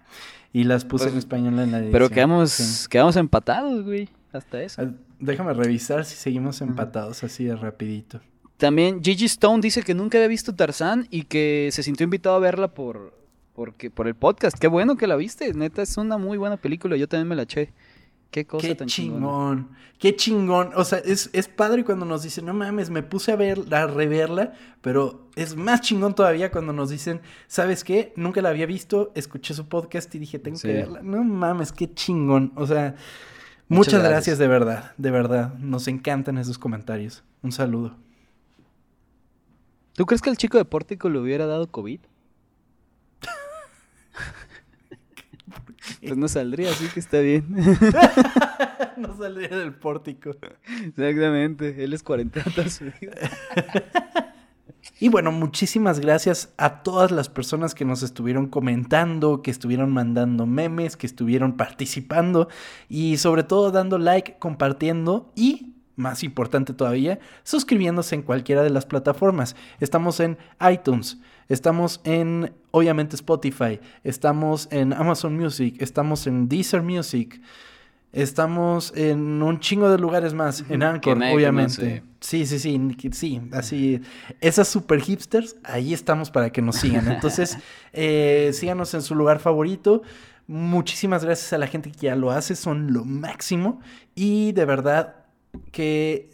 Y 0.52 0.64
las 0.64 0.84
puse 0.84 1.04
Pues, 1.06 1.12
en 1.14 1.18
español 1.18 1.58
en 1.58 1.72
la 1.72 1.78
edición. 1.78 1.92
Pero 1.92 2.10
quedamos, 2.10 2.52
Sí. 2.52 2.86
quedamos 2.88 3.16
empatados, 3.16 3.84
güey. 3.84 4.08
Hasta 4.32 4.62
eso. 4.62 4.82
Ah, 4.82 4.90
Déjame 5.20 5.54
revisar 5.54 6.04
si 6.04 6.16
seguimos 6.16 6.60
empatados 6.60 7.24
así 7.24 7.44
de 7.44 7.56
rapidito. 7.56 8.20
También 8.58 9.02
Gigi 9.02 9.24
Stone 9.24 9.60
dice 9.60 9.82
que 9.82 9.94
nunca 9.94 10.18
había 10.18 10.28
visto 10.28 10.54
Tarzán 10.54 11.06
y 11.10 11.22
que 11.22 11.70
se 11.72 11.82
sintió 11.82 12.04
invitado 12.04 12.36
a 12.36 12.40
verla 12.40 12.68
por, 12.74 13.14
porque, 13.54 13.90
por 13.90 14.06
el 14.08 14.14
podcast. 14.14 14.58
Qué 14.58 14.66
bueno 14.68 14.96
que 14.96 15.06
la 15.06 15.16
viste. 15.16 15.52
Neta, 15.54 15.82
es 15.82 15.96
una 15.96 16.18
muy 16.18 16.38
buena 16.38 16.56
película. 16.56 16.96
Yo 16.96 17.08
también 17.08 17.28
me 17.28 17.36
la 17.36 17.42
eché. 17.42 17.72
Qué 18.30 18.44
cosa 18.46 18.66
Qué 18.66 18.74
tan 18.74 18.88
chingón, 18.88 19.68
qué 20.00 20.16
chingón. 20.16 20.70
O 20.74 20.82
sea, 20.84 20.98
es, 20.98 21.30
es 21.32 21.46
padre 21.46 21.84
cuando 21.84 22.04
nos 22.04 22.24
dicen, 22.24 22.44
no 22.46 22.52
mames, 22.52 22.90
me 22.90 23.04
puse 23.04 23.30
a 23.30 23.36
ver, 23.36 23.60
a 23.72 23.86
reverla, 23.86 24.54
pero 24.80 25.28
es 25.36 25.54
más 25.54 25.82
chingón 25.82 26.16
todavía 26.16 26.50
cuando 26.50 26.72
nos 26.72 26.90
dicen, 26.90 27.20
¿sabes 27.46 27.84
qué? 27.84 28.12
Nunca 28.16 28.42
la 28.42 28.48
había 28.48 28.66
visto, 28.66 29.12
escuché 29.14 29.54
su 29.54 29.68
podcast 29.68 30.12
y 30.16 30.18
dije, 30.18 30.40
tengo 30.40 30.56
Sí. 30.58 30.66
que 30.66 30.74
verla. 30.74 31.00
No 31.02 31.22
mames, 31.22 31.70
qué 31.70 31.94
chingón. 31.94 32.50
O 32.56 32.66
sea, 32.66 32.96
Muchas 33.68 33.68
muchas, 33.68 33.92
gracias. 34.00 34.10
gracias. 34.10 34.38
de 34.40 34.48
verdad, 34.48 34.92
de 34.98 35.10
verdad. 35.12 35.54
Nos 35.60 35.86
encantan 35.86 36.36
esos 36.36 36.58
comentarios. 36.58 37.22
Un 37.44 37.52
saludo. 37.52 37.94
¿Tú 39.92 40.06
crees 40.06 40.22
que 40.22 40.30
el 40.30 40.36
chico 40.36 40.58
de 40.58 40.64
Pórtico 40.64 41.08
le 41.08 41.20
hubiera 41.20 41.46
dado 41.46 41.68
COVID? 41.70 42.00
Pues 46.00 46.16
no 46.16 46.28
saldría, 46.28 46.70
así 46.70 46.86
que 46.88 47.00
está 47.00 47.20
bien. 47.20 47.46
no 48.96 49.16
saldría 49.16 49.48
del 49.48 49.74
pórtico. 49.74 50.30
Exactamente. 50.86 51.84
Él 51.84 51.92
es 51.92 52.02
cuarentena 52.02 52.46
toda 52.54 52.68
su 52.68 52.84
vida. 52.84 53.12
Y 55.00 55.08
bueno, 55.08 55.32
muchísimas 55.32 55.98
gracias 55.98 56.52
a 56.56 56.82
todas 56.82 57.10
las 57.10 57.28
personas 57.28 57.74
que 57.74 57.84
nos 57.84 58.02
estuvieron 58.02 58.46
comentando, 58.46 59.42
que 59.42 59.50
estuvieron 59.50 59.92
mandando 59.92 60.46
memes, 60.46 60.96
que 60.96 61.06
estuvieron 61.06 61.56
participando 61.56 62.48
y 62.88 63.16
sobre 63.16 63.42
todo 63.42 63.70
dando 63.70 63.98
like, 63.98 64.36
compartiendo 64.38 65.32
y, 65.34 65.74
más 65.96 66.22
importante 66.22 66.72
todavía, 66.74 67.18
suscribiéndose 67.42 68.14
en 68.14 68.22
cualquiera 68.22 68.62
de 68.62 68.70
las 68.70 68.86
plataformas. 68.86 69.56
Estamos 69.80 70.20
en 70.20 70.38
iTunes, 70.70 71.18
estamos 71.48 72.00
en, 72.04 72.52
obviamente, 72.70 73.16
Spotify, 73.16 73.80
estamos 74.02 74.68
en 74.70 74.92
Amazon 74.92 75.36
Music, 75.36 75.76
estamos 75.80 76.26
en 76.26 76.48
Deezer 76.48 76.82
Music. 76.82 77.40
Estamos 78.14 78.92
en 78.94 79.42
un 79.42 79.58
chingo 79.58 79.90
de 79.90 79.98
lugares 79.98 80.34
más, 80.34 80.64
en 80.68 80.84
Anchor, 80.84 81.16
obviamente. 81.16 81.74
conoce. 81.74 82.02
Sí, 82.20 82.46
sí, 82.46 82.60
sí, 82.60 83.10
sí, 83.10 83.42
así. 83.50 84.00
Esas 84.40 84.68
super 84.68 85.00
hipsters, 85.00 85.56
ahí 85.64 85.92
estamos 85.92 86.30
para 86.30 86.50
que 86.50 86.62
nos 86.62 86.76
sigan. 86.76 87.10
Entonces, 87.10 87.58
eh, 87.92 88.50
síganos 88.54 88.94
en 88.94 89.02
su 89.02 89.16
lugar 89.16 89.40
favorito. 89.40 90.02
Muchísimas 90.46 91.24
gracias 91.24 91.52
a 91.54 91.58
la 91.58 91.66
gente 91.66 91.90
que 91.90 92.06
ya 92.06 92.14
lo 92.14 92.30
hace, 92.30 92.54
son 92.54 92.92
lo 92.92 93.04
máximo. 93.04 93.80
Y 94.14 94.52
de 94.52 94.64
verdad, 94.64 95.23
que, 95.72 96.30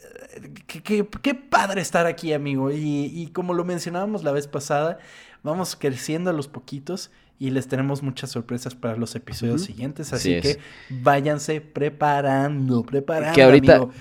que, 0.66 0.82
que- 0.82 1.06
qué 1.22 1.34
padre 1.34 1.80
estar 1.80 2.06
aquí, 2.06 2.32
amigo. 2.32 2.70
Y, 2.70 3.06
y 3.14 3.28
como 3.32 3.54
lo 3.54 3.64
mencionábamos 3.64 4.22
la 4.24 4.32
vez 4.32 4.46
pasada, 4.46 4.98
vamos 5.42 5.76
creciendo 5.76 6.30
a 6.30 6.32
los 6.32 6.48
poquitos 6.48 7.10
y 7.38 7.50
les 7.50 7.68
tenemos 7.68 8.02
muchas 8.02 8.30
sorpresas 8.30 8.74
para 8.74 8.96
los 8.96 9.14
episodios 9.14 9.62
siguientes. 9.62 10.12
Así 10.12 10.36
Así 10.36 10.48
es. 10.48 10.56
que 10.56 10.62
váyanse 11.02 11.60
preparando, 11.60 12.82
preparando. 12.82 13.34
Que 13.34 13.42
ahorita- 13.42 13.76
amigo. 13.76 13.92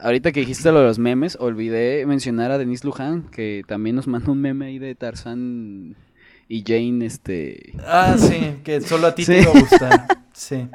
Ahorita 0.00 0.32
que 0.32 0.40
dijiste 0.40 0.72
lo 0.72 0.80
de 0.80 0.86
los 0.86 0.98
memes, 0.98 1.36
olvidé 1.40 2.04
mencionar 2.04 2.50
a 2.50 2.58
Denise 2.58 2.84
Luján, 2.84 3.22
que 3.30 3.62
también 3.68 3.94
nos 3.94 4.08
mandó 4.08 4.32
un 4.32 4.40
meme 4.40 4.66
ahí 4.66 4.78
de 4.80 4.92
Tarzán 4.96 5.94
y 6.48 6.64
Jane, 6.66 7.04
este... 7.06 7.74
Ah, 7.86 8.16
sí, 8.18 8.54
que 8.64 8.80
solo 8.80 9.06
a 9.08 9.14
ti 9.14 9.24
Sí. 9.24 9.32
te 9.32 9.42
iba 9.42 9.50
a 9.52 9.60
gustar. 9.60 10.06
Sí, 10.32 10.68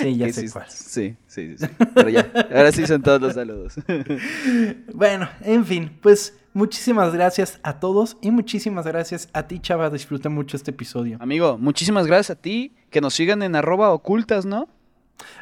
sí, 0.00 0.16
ya 0.16 0.26
que 0.26 0.32
sé 0.32 0.46
sí, 0.46 0.52
cuál. 0.52 0.66
Sí, 0.68 1.16
sí, 1.26 1.56
sí. 1.58 1.66
Pero 1.94 2.08
ya, 2.10 2.30
ahora 2.54 2.70
sí 2.70 2.86
son 2.86 3.02
todos 3.02 3.20
los 3.20 3.34
saludos. 3.34 3.74
Bueno, 4.94 5.28
en 5.42 5.64
fin, 5.64 5.98
pues 6.02 6.38
muchísimas 6.52 7.12
gracias 7.14 7.60
a 7.62 7.80
todos 7.80 8.18
y 8.20 8.30
muchísimas 8.30 8.86
gracias 8.86 9.28
a 9.32 9.44
ti, 9.46 9.58
Chava. 9.60 9.88
Disfruté 9.90 10.28
mucho 10.28 10.56
este 10.56 10.70
episodio. 10.70 11.16
Amigo, 11.20 11.56
muchísimas 11.58 12.06
gracias 12.06 12.36
a 12.36 12.40
ti, 12.40 12.74
que 12.90 13.00
nos 13.00 13.14
sigan 13.14 13.42
en 13.42 13.56
arroba 13.56 13.90
ocultas, 13.90 14.44
¿no? 14.44 14.68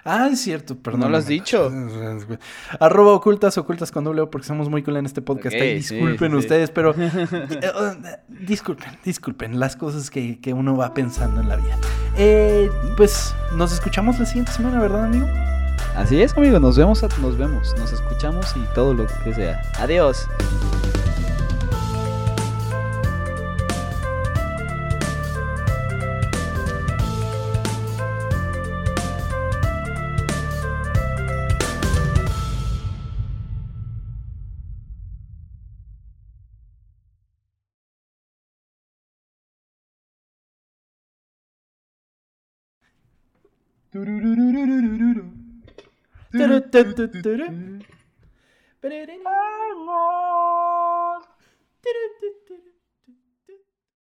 Ah, 0.04 0.28
es 0.32 0.40
cierto, 0.40 0.76
perdón. 0.76 1.00
No 1.00 1.08
lo 1.08 1.16
has 1.18 1.26
dicho. 1.26 1.70
Arroba 2.80 3.12
ocultas, 3.12 3.58
ocultas 3.58 3.90
con 3.90 4.04
doble 4.04 4.26
porque 4.26 4.46
somos 4.46 4.68
muy 4.68 4.82
cool 4.82 4.96
en 4.96 5.06
este 5.06 5.22
podcast. 5.22 5.54
disculpen 5.56 6.34
ustedes, 6.34 6.70
pero 6.70 6.94
eh, 6.98 7.72
disculpen, 8.28 8.98
disculpen 9.04 9.60
las 9.60 9.76
cosas 9.76 10.10
que, 10.10 10.38
uno 10.54 10.76
va 10.76 10.94
pensando 10.94 11.40
en 11.40 11.48
la 11.48 11.56
vida. 11.56 11.76
Eh, 12.16 12.70
pues 12.96 13.34
nos 13.54 13.72
escuchamos 13.72 14.18
la 14.18 14.26
siguiente 14.26 14.52
semana, 14.52 14.80
¿verdad, 14.80 15.04
amigo? 15.04 15.26
Así 15.94 16.20
es, 16.20 16.36
amigo. 16.36 16.58
Nos 16.58 16.76
vemos, 16.76 17.02
nos 17.20 17.36
vemos, 17.36 17.74
nos 17.78 17.92
escuchamos 17.92 18.54
y 18.56 18.74
todo 18.74 18.94
lo 18.94 19.06
que 19.24 19.34
sea. 19.34 19.60
Adiós. 19.78 20.26
But 48.80 48.92
it 48.92 49.08
ain't. 49.10 49.28